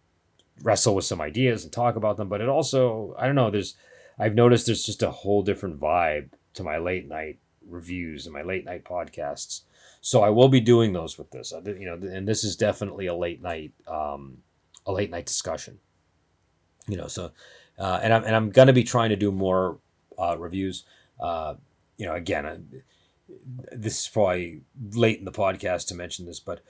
wrestle 0.62 0.94
with 0.94 1.04
some 1.04 1.20
ideas 1.20 1.64
and 1.64 1.72
talk 1.72 1.96
about 1.96 2.16
them. 2.16 2.28
But 2.28 2.40
it 2.40 2.48
also 2.48 3.14
I 3.18 3.26
don't 3.26 3.34
know 3.34 3.50
there's 3.50 3.76
I've 4.18 4.34
noticed 4.34 4.66
there's 4.66 4.84
just 4.84 5.02
a 5.02 5.10
whole 5.10 5.42
different 5.42 5.80
vibe 5.80 6.30
to 6.54 6.62
my 6.62 6.78
late 6.78 7.08
night 7.08 7.38
reviews 7.66 8.26
and 8.26 8.34
my 8.34 8.42
late 8.42 8.64
night 8.64 8.84
podcasts. 8.84 9.62
So 10.02 10.22
I 10.22 10.30
will 10.30 10.48
be 10.48 10.60
doing 10.60 10.92
those 10.92 11.18
with 11.18 11.30
this. 11.30 11.52
You 11.64 11.86
know 11.86 12.08
and 12.08 12.28
this 12.28 12.44
is 12.44 12.56
definitely 12.56 13.06
a 13.06 13.14
late 13.14 13.42
night 13.42 13.72
um, 13.88 14.38
a 14.84 14.92
late 14.92 15.10
night 15.10 15.26
discussion. 15.26 15.78
You 16.86 16.98
know 16.98 17.06
so 17.06 17.32
uh, 17.78 18.00
and 18.02 18.12
I'm 18.12 18.24
and 18.24 18.36
I'm 18.36 18.50
gonna 18.50 18.74
be 18.74 18.84
trying 18.84 19.10
to 19.10 19.16
do 19.16 19.32
more 19.32 19.78
uh, 20.18 20.36
reviews 20.38 20.84
uh, 21.18 21.54
you 22.00 22.06
know, 22.06 22.14
again, 22.14 22.46
uh, 22.46 22.56
this 23.72 24.00
is 24.00 24.08
probably 24.08 24.62
late 24.92 25.18
in 25.18 25.26
the 25.26 25.30
podcast 25.30 25.86
to 25.88 25.94
mention 25.94 26.24
this, 26.24 26.40
but 26.40 26.60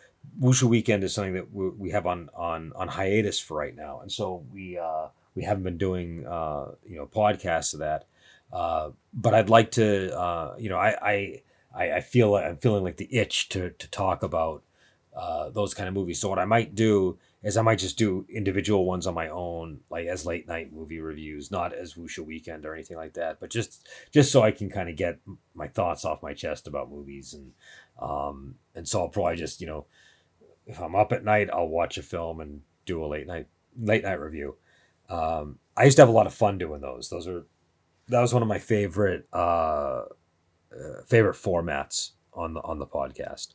Wuxia 0.43 0.65
Weekend 0.65 1.05
is 1.05 1.15
something 1.15 1.35
that 1.35 1.53
we, 1.53 1.91
have 1.93 2.05
on, 2.05 2.29
on, 2.35 2.73
on 2.75 2.89
hiatus 2.89 3.39
for 3.39 3.57
right 3.57 3.75
now. 3.75 4.01
And 4.01 4.11
so 4.11 4.45
we, 4.53 4.77
uh, 4.77 5.07
we 5.37 5.45
haven't 5.45 5.63
been 5.63 5.79
doing, 5.79 6.27
uh, 6.27 6.73
you 6.85 6.97
know, 6.97 7.07
podcasts 7.07 7.73
of 7.73 7.79
that. 7.79 8.07
Uh, 8.53 8.91
but 9.15 9.33
I'd 9.35 9.49
like 9.49 9.71
to, 9.73 10.19
uh, 10.19 10.57
you 10.59 10.69
know, 10.69 10.77
I, 10.77 11.41
I, 11.73 11.93
I 11.93 12.01
feel 12.01 12.35
I'm 12.35 12.57
feeling 12.57 12.83
like 12.83 12.97
the 12.97 13.09
itch 13.17 13.49
to, 13.51 13.71
to 13.71 13.89
talk 13.89 14.25
about, 14.25 14.65
uh, 15.17 15.51
those 15.51 15.75
kind 15.75 15.89
of 15.89 15.95
movies. 15.95 16.21
So 16.21 16.29
what 16.29 16.41
I 16.41 16.45
might 16.45 16.75
do 16.75 17.19
is 17.43 17.57
I 17.57 17.63
might 17.63 17.79
just 17.79 17.97
do 17.97 18.27
individual 18.29 18.85
ones 18.85 19.07
on 19.07 19.15
my 19.15 19.29
own, 19.29 19.81
like 19.89 20.07
as 20.07 20.27
late 20.27 20.47
night 20.47 20.73
movie 20.73 21.01
reviews, 21.01 21.51
not 21.51 21.73
as 21.73 21.95
Wuxia 21.95 22.25
Weekend 22.25 22.67
or 22.67 22.75
anything 22.75 22.99
like 22.99 23.15
that, 23.15 23.41
but 23.41 23.51
just 23.51 23.89
just 24.13 24.31
so 24.31 24.43
I 24.43 24.51
can 24.51 24.69
kind 24.69 24.91
of 24.91 24.97
get 24.97 25.19
my 25.55 25.67
thoughts 25.69 26.05
off 26.05 26.23
my 26.23 26.35
chest 26.35 26.67
about 26.67 26.91
movies 26.91 27.35
and 27.35 27.53
um 28.01 28.57
and 28.75 28.87
so 28.87 29.01
I'll 29.01 29.09
probably 29.09 29.37
just 29.37 29.61
you 29.61 29.67
know 29.67 29.87
if 30.67 30.79
I'm 30.81 30.95
up 30.95 31.13
at 31.13 31.25
night 31.25 31.49
I'll 31.53 31.69
watch 31.69 31.97
a 31.97 32.03
film 32.03 32.41
and 32.41 32.61
do 32.85 33.03
a 33.03 33.07
late 33.07 33.27
night 33.27 33.47
late 33.79 34.05
night 34.05 34.21
review. 34.21 34.57
Um, 35.09 35.59
I 35.77 35.85
used 35.85 35.97
to 35.97 36.03
have 36.03 36.09
a 36.09 36.13
lot 36.13 36.27
of 36.27 36.35
fun 36.35 36.59
doing 36.59 36.83
those. 36.83 37.09
Those 37.09 37.27
are 37.27 37.47
that 38.09 38.21
was 38.21 38.35
one 38.35 38.43
of 38.43 38.49
my 38.49 38.59
favorite 38.59 39.27
uh, 39.33 40.03
uh 40.73 41.03
favorite 41.07 41.37
formats 41.37 42.11
on 42.35 42.55
the 42.55 42.61
on 42.61 42.79
the 42.79 42.87
podcast. 42.87 43.55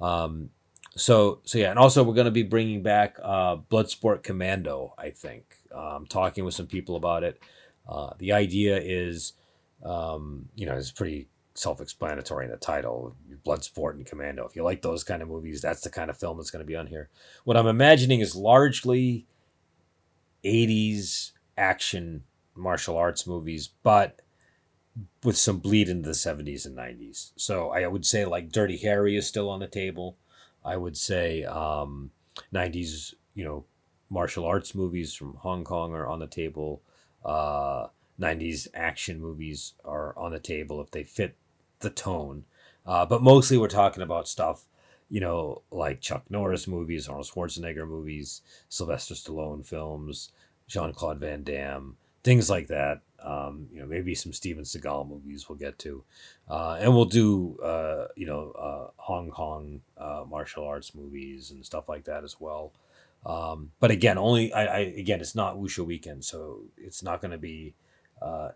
Um, 0.00 0.50
so 0.96 1.40
so 1.44 1.58
yeah, 1.58 1.70
and 1.70 1.78
also 1.78 2.02
we're 2.02 2.14
going 2.14 2.26
to 2.26 2.30
be 2.30 2.42
bringing 2.42 2.82
back 2.82 3.18
uh, 3.22 3.56
Bloodsport 3.56 4.22
Commando. 4.22 4.94
I 4.98 5.10
think 5.10 5.56
um, 5.74 6.06
talking 6.06 6.44
with 6.44 6.54
some 6.54 6.66
people 6.66 6.96
about 6.96 7.24
it. 7.24 7.40
Uh, 7.88 8.10
the 8.18 8.32
idea 8.32 8.80
is, 8.80 9.34
um, 9.84 10.48
you 10.54 10.64
know, 10.64 10.74
it's 10.74 10.90
pretty 10.90 11.28
self-explanatory 11.54 12.44
in 12.44 12.50
the 12.50 12.56
title 12.56 13.16
bloodsport 13.46 13.92
and 13.92 14.06
commando 14.06 14.44
if 14.44 14.56
you 14.56 14.64
like 14.64 14.82
those 14.82 15.04
kind 15.04 15.22
of 15.22 15.28
movies 15.28 15.60
that's 15.60 15.82
the 15.82 15.90
kind 15.90 16.10
of 16.10 16.18
film 16.18 16.36
that's 16.36 16.50
going 16.50 16.64
to 16.64 16.66
be 16.66 16.74
on 16.74 16.88
here 16.88 17.08
what 17.44 17.56
i'm 17.56 17.68
imagining 17.68 18.18
is 18.18 18.34
largely 18.34 19.24
80s 20.44 21.30
action 21.56 22.24
martial 22.56 22.96
arts 22.96 23.24
movies 23.24 23.68
but 23.84 24.20
with 25.22 25.36
some 25.36 25.58
bleed 25.58 25.88
into 25.88 26.08
the 26.08 26.14
70s 26.14 26.66
and 26.66 26.76
90s 26.76 27.30
so 27.36 27.70
i 27.70 27.86
would 27.86 28.04
say 28.04 28.24
like 28.24 28.50
dirty 28.50 28.76
harry 28.78 29.16
is 29.16 29.26
still 29.26 29.48
on 29.48 29.60
the 29.60 29.68
table 29.68 30.16
i 30.64 30.76
would 30.76 30.96
say 30.96 31.44
um, 31.44 32.10
90s 32.52 33.14
you 33.34 33.44
know 33.44 33.64
martial 34.10 34.44
arts 34.44 34.74
movies 34.74 35.14
from 35.14 35.34
hong 35.36 35.64
kong 35.64 35.92
are 35.92 36.06
on 36.06 36.18
the 36.18 36.26
table 36.26 36.82
uh, 37.24 37.86
90s 38.20 38.68
action 38.74 39.20
movies 39.20 39.74
are 39.84 40.16
on 40.16 40.32
the 40.32 40.38
table 40.38 40.80
if 40.80 40.90
they 40.90 41.04
fit 41.04 41.36
the 41.80 41.90
tone. 41.90 42.44
Uh, 42.86 43.04
but 43.06 43.22
mostly 43.22 43.56
we're 43.56 43.68
talking 43.68 44.02
about 44.02 44.28
stuff, 44.28 44.66
you 45.08 45.20
know, 45.20 45.62
like 45.70 46.00
Chuck 46.00 46.24
Norris 46.28 46.68
movies, 46.68 47.08
Arnold 47.08 47.26
Schwarzenegger 47.26 47.88
movies, 47.88 48.42
Sylvester 48.68 49.14
Stallone 49.14 49.66
films, 49.66 50.30
Jean 50.66 50.92
Claude 50.92 51.18
Van 51.18 51.42
Damme, 51.42 51.96
things 52.22 52.50
like 52.50 52.68
that. 52.68 53.00
Um, 53.24 53.68
you 53.72 53.80
know, 53.80 53.86
maybe 53.86 54.14
some 54.14 54.32
Steven 54.32 54.64
Seagal 54.64 55.08
movies 55.08 55.48
we'll 55.48 55.58
get 55.58 55.78
to. 55.80 56.04
Uh, 56.48 56.76
and 56.78 56.94
we'll 56.94 57.06
do, 57.06 57.58
uh, 57.62 58.08
you 58.16 58.26
know, 58.26 58.50
uh, 58.52 58.90
Hong 58.96 59.30
Kong 59.30 59.80
uh, 59.96 60.24
martial 60.28 60.64
arts 60.64 60.94
movies 60.94 61.50
and 61.50 61.64
stuff 61.64 61.88
like 61.88 62.04
that 62.04 62.22
as 62.22 62.38
well. 62.38 62.72
Um, 63.24 63.70
but 63.80 63.90
again, 63.90 64.18
only, 64.18 64.52
I, 64.52 64.64
I, 64.64 64.78
again, 64.80 65.20
it's 65.20 65.34
not 65.34 65.56
Wuxia 65.56 65.86
Weekend, 65.86 66.24
so 66.24 66.60
it's 66.76 67.02
not 67.02 67.22
going 67.22 67.30
to 67.30 67.38
be, 67.38 67.74
uh, 68.20 68.50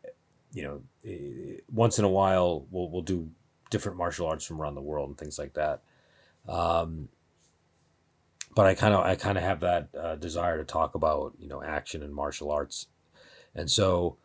you 0.52 0.62
know, 0.62 0.82
eh, 1.04 1.60
once 1.72 1.98
in 1.98 2.04
a 2.04 2.08
while 2.08 2.66
we'll 2.70 2.90
we'll 2.90 3.02
do 3.02 3.30
different 3.70 3.98
martial 3.98 4.26
arts 4.26 4.44
from 4.44 4.60
around 4.60 4.74
the 4.74 4.82
world 4.82 5.08
and 5.08 5.18
things 5.18 5.38
like 5.38 5.54
that. 5.54 5.82
Um, 6.48 7.08
but 8.54 8.66
I 8.66 8.74
kind 8.74 8.94
of 8.94 9.04
I 9.04 9.14
kind 9.14 9.38
of 9.38 9.44
have 9.44 9.60
that 9.60 9.88
uh, 9.98 10.16
desire 10.16 10.58
to 10.58 10.64
talk 10.64 10.94
about 10.94 11.34
you 11.38 11.48
know 11.48 11.62
action 11.62 12.02
and 12.02 12.14
martial 12.14 12.50
arts, 12.50 12.86
and 13.54 13.70
so 13.70 14.16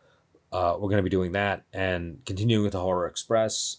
uh, 0.54 0.74
we're 0.74 0.88
going 0.88 0.98
to 0.98 1.02
be 1.02 1.10
doing 1.10 1.32
that 1.32 1.64
and 1.72 2.24
continuing 2.24 2.62
with 2.62 2.72
the 2.72 2.80
Horror 2.80 3.06
Express, 3.06 3.78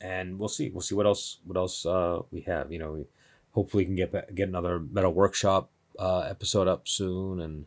and 0.00 0.38
we'll 0.38 0.48
see 0.48 0.70
we'll 0.70 0.80
see 0.80 0.94
what 0.94 1.06
else 1.06 1.40
what 1.44 1.56
else 1.56 1.84
uh, 1.84 2.20
we 2.30 2.42
have. 2.42 2.70
You 2.70 2.78
know, 2.78 2.92
we 2.92 3.04
hopefully 3.50 3.84
can 3.84 3.96
get 3.96 4.34
get 4.34 4.48
another 4.48 4.78
metal 4.78 5.12
workshop 5.12 5.70
uh, 5.98 6.20
episode 6.20 6.68
up 6.68 6.86
soon, 6.86 7.40
and 7.40 7.64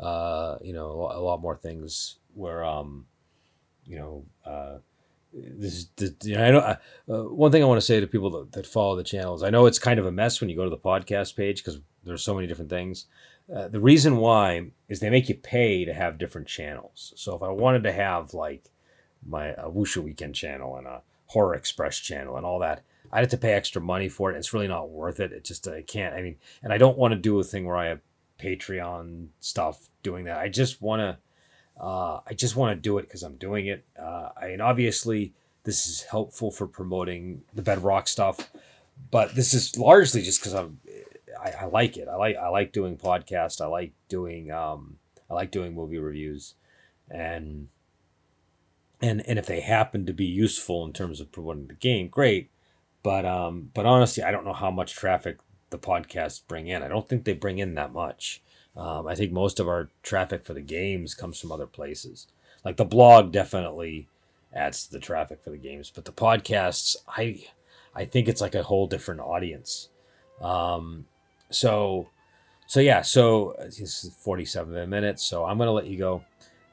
uh, 0.00 0.56
you 0.62 0.72
know 0.72 1.10
a 1.12 1.20
lot 1.20 1.42
more 1.42 1.56
things 1.56 2.16
where 2.34 2.64
um, 2.64 3.06
you 3.86 3.98
know, 3.98 4.24
uh, 4.44 4.78
this, 5.32 5.86
this 5.96 6.12
you 6.22 6.36
know, 6.36 6.44
I 6.44 6.50
know 6.50 6.58
uh, 6.58 6.76
uh, 7.08 7.22
one 7.24 7.52
thing 7.52 7.62
I 7.62 7.66
want 7.66 7.80
to 7.80 7.86
say 7.86 8.00
to 8.00 8.06
people 8.06 8.30
that, 8.30 8.52
that, 8.52 8.66
follow 8.66 8.96
the 8.96 9.04
channel 9.04 9.34
is 9.34 9.42
I 9.42 9.50
know 9.50 9.66
it's 9.66 9.78
kind 9.78 9.98
of 9.98 10.06
a 10.06 10.12
mess 10.12 10.40
when 10.40 10.48
you 10.48 10.56
go 10.56 10.64
to 10.64 10.70
the 10.70 10.78
podcast 10.78 11.36
page 11.36 11.62
because 11.62 11.80
there's 12.04 12.22
so 12.22 12.34
many 12.34 12.46
different 12.46 12.70
things. 12.70 13.06
Uh, 13.52 13.68
the 13.68 13.80
reason 13.80 14.16
why 14.16 14.70
is 14.88 15.00
they 15.00 15.10
make 15.10 15.28
you 15.28 15.34
pay 15.34 15.84
to 15.84 15.92
have 15.92 16.18
different 16.18 16.46
channels. 16.46 17.12
So 17.16 17.34
if 17.36 17.42
I 17.42 17.50
wanted 17.50 17.82
to 17.84 17.92
have 17.92 18.32
like 18.34 18.70
my 19.26 19.48
a 19.48 19.70
Wuxia 19.70 20.02
Weekend 20.02 20.34
channel 20.34 20.76
and 20.76 20.86
a 20.86 21.02
Horror 21.26 21.54
Express 21.54 21.98
channel 21.98 22.36
and 22.36 22.46
all 22.46 22.58
that, 22.60 22.82
I'd 23.12 23.20
have 23.20 23.30
to 23.30 23.36
pay 23.36 23.52
extra 23.52 23.82
money 23.82 24.08
for 24.08 24.30
it. 24.30 24.36
It's 24.36 24.52
really 24.52 24.68
not 24.68 24.90
worth 24.90 25.20
it. 25.20 25.32
It 25.32 25.44
just 25.44 25.68
I 25.68 25.82
can't. 25.82 26.14
I 26.14 26.22
mean, 26.22 26.36
and 26.62 26.72
I 26.72 26.78
don't 26.78 26.98
want 26.98 27.12
to 27.12 27.18
do 27.18 27.38
a 27.38 27.44
thing 27.44 27.66
where 27.66 27.76
I 27.76 27.86
have 27.86 28.00
Patreon 28.38 29.28
stuff 29.40 29.88
doing 30.02 30.24
that. 30.24 30.38
I 30.38 30.48
just 30.48 30.80
want 30.80 31.00
to 31.00 31.18
uh, 31.82 32.20
I 32.26 32.34
just 32.34 32.56
want 32.56 32.76
to 32.76 32.80
do 32.80 32.98
it 32.98 33.02
because 33.02 33.22
I'm 33.22 33.36
doing 33.36 33.66
it. 33.66 33.84
Uh, 34.00 34.30
I 34.36 34.48
mean, 34.48 34.60
obviously, 34.60 35.34
this 35.64 35.86
is 35.86 36.02
helpful 36.02 36.50
for 36.50 36.66
promoting 36.66 37.42
the 37.52 37.62
bedrock 37.62 38.06
stuff, 38.06 38.50
but 39.10 39.34
this 39.34 39.54
is 39.54 39.76
largely 39.76 40.22
just 40.22 40.40
because 40.40 40.54
I'm 40.54 40.78
I, 41.44 41.50
I, 41.62 41.64
like 41.66 41.96
it. 41.96 42.08
I 42.08 42.16
like 42.16 42.36
I 42.36 42.48
like 42.48 42.72
doing 42.72 42.96
podcasts. 42.96 43.60
I 43.60 43.66
like 43.66 43.92
doing 44.08 44.50
um, 44.50 44.96
I 45.30 45.34
like 45.34 45.50
doing 45.50 45.74
movie 45.74 45.98
reviews, 45.98 46.54
and 47.10 47.68
and 49.00 49.22
and 49.28 49.38
if 49.38 49.46
they 49.46 49.60
happen 49.60 50.06
to 50.06 50.12
be 50.12 50.24
useful 50.24 50.84
in 50.84 50.92
terms 50.92 51.20
of 51.20 51.30
promoting 51.30 51.66
the 51.66 51.74
game, 51.74 52.08
great. 52.08 52.50
But 53.02 53.26
um, 53.26 53.70
but 53.74 53.84
honestly, 53.84 54.22
I 54.22 54.30
don't 54.30 54.46
know 54.46 54.54
how 54.54 54.70
much 54.70 54.94
traffic 54.94 55.38
the 55.70 55.78
podcasts 55.78 56.40
bring 56.46 56.68
in. 56.68 56.82
I 56.82 56.88
don't 56.88 57.08
think 57.08 57.24
they 57.24 57.34
bring 57.34 57.58
in 57.58 57.74
that 57.74 57.92
much. 57.92 58.42
Um, 58.76 59.06
I 59.06 59.14
think 59.14 59.30
most 59.30 59.60
of 59.60 59.68
our 59.68 59.90
traffic 60.02 60.44
for 60.44 60.54
the 60.54 60.60
games 60.60 61.14
comes 61.14 61.38
from 61.38 61.52
other 61.52 61.66
places. 61.66 62.26
Like 62.64 62.76
the 62.76 62.84
blog 62.84 63.30
definitely 63.30 64.08
adds 64.52 64.86
to 64.86 64.92
the 64.92 64.98
traffic 64.98 65.42
for 65.42 65.50
the 65.50 65.58
games, 65.58 65.90
but 65.94 66.04
the 66.04 66.12
podcasts, 66.12 66.96
I, 67.06 67.44
I 67.94 68.04
think 68.04 68.28
it's 68.28 68.40
like 68.40 68.54
a 68.54 68.62
whole 68.62 68.86
different 68.86 69.20
audience. 69.20 69.90
Um, 70.40 71.06
so, 71.54 72.08
so 72.66 72.80
yeah, 72.80 73.02
so 73.02 73.54
this 73.58 73.80
is 73.80 74.14
47 74.20 74.88
minutes. 74.88 75.22
So 75.22 75.44
I'm 75.44 75.56
going 75.56 75.68
to 75.68 75.72
let 75.72 75.86
you 75.86 75.98
go. 75.98 76.24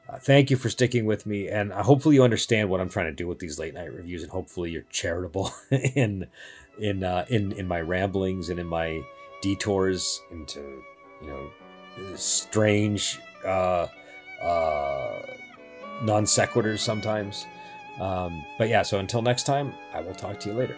Uh, 0.08 0.18
thank 0.18 0.50
you 0.50 0.56
for 0.56 0.68
sticking 0.68 1.06
with 1.06 1.26
me, 1.26 1.48
and 1.48 1.72
uh, 1.72 1.82
hopefully 1.82 2.16
you 2.16 2.24
understand 2.24 2.68
what 2.68 2.80
I'm 2.80 2.88
trying 2.88 3.06
to 3.06 3.12
do 3.12 3.26
with 3.28 3.38
these 3.38 3.58
late 3.58 3.72
night 3.72 3.92
reviews, 3.92 4.22
and 4.22 4.30
hopefully 4.30 4.70
you're 4.70 4.84
charitable 4.90 5.50
in 5.70 6.26
in 6.78 7.04
uh, 7.04 7.24
in 7.28 7.52
in 7.52 7.68
my 7.68 7.80
ramblings 7.80 8.48
and 8.48 8.58
in 8.58 8.66
my 8.66 9.02
detours 9.42 10.20
into 10.30 10.82
you 11.20 11.28
know 11.28 11.50
strange 12.16 13.20
uh, 13.44 13.86
uh, 14.42 15.22
non 16.02 16.24
sequiturs 16.24 16.80
sometimes. 16.80 17.46
Um, 18.00 18.44
but 18.58 18.68
yeah, 18.68 18.82
so 18.82 18.98
until 18.98 19.22
next 19.22 19.44
time, 19.44 19.72
I 19.94 20.00
will 20.00 20.14
talk 20.14 20.40
to 20.40 20.48
you 20.50 20.54
later. 20.54 20.76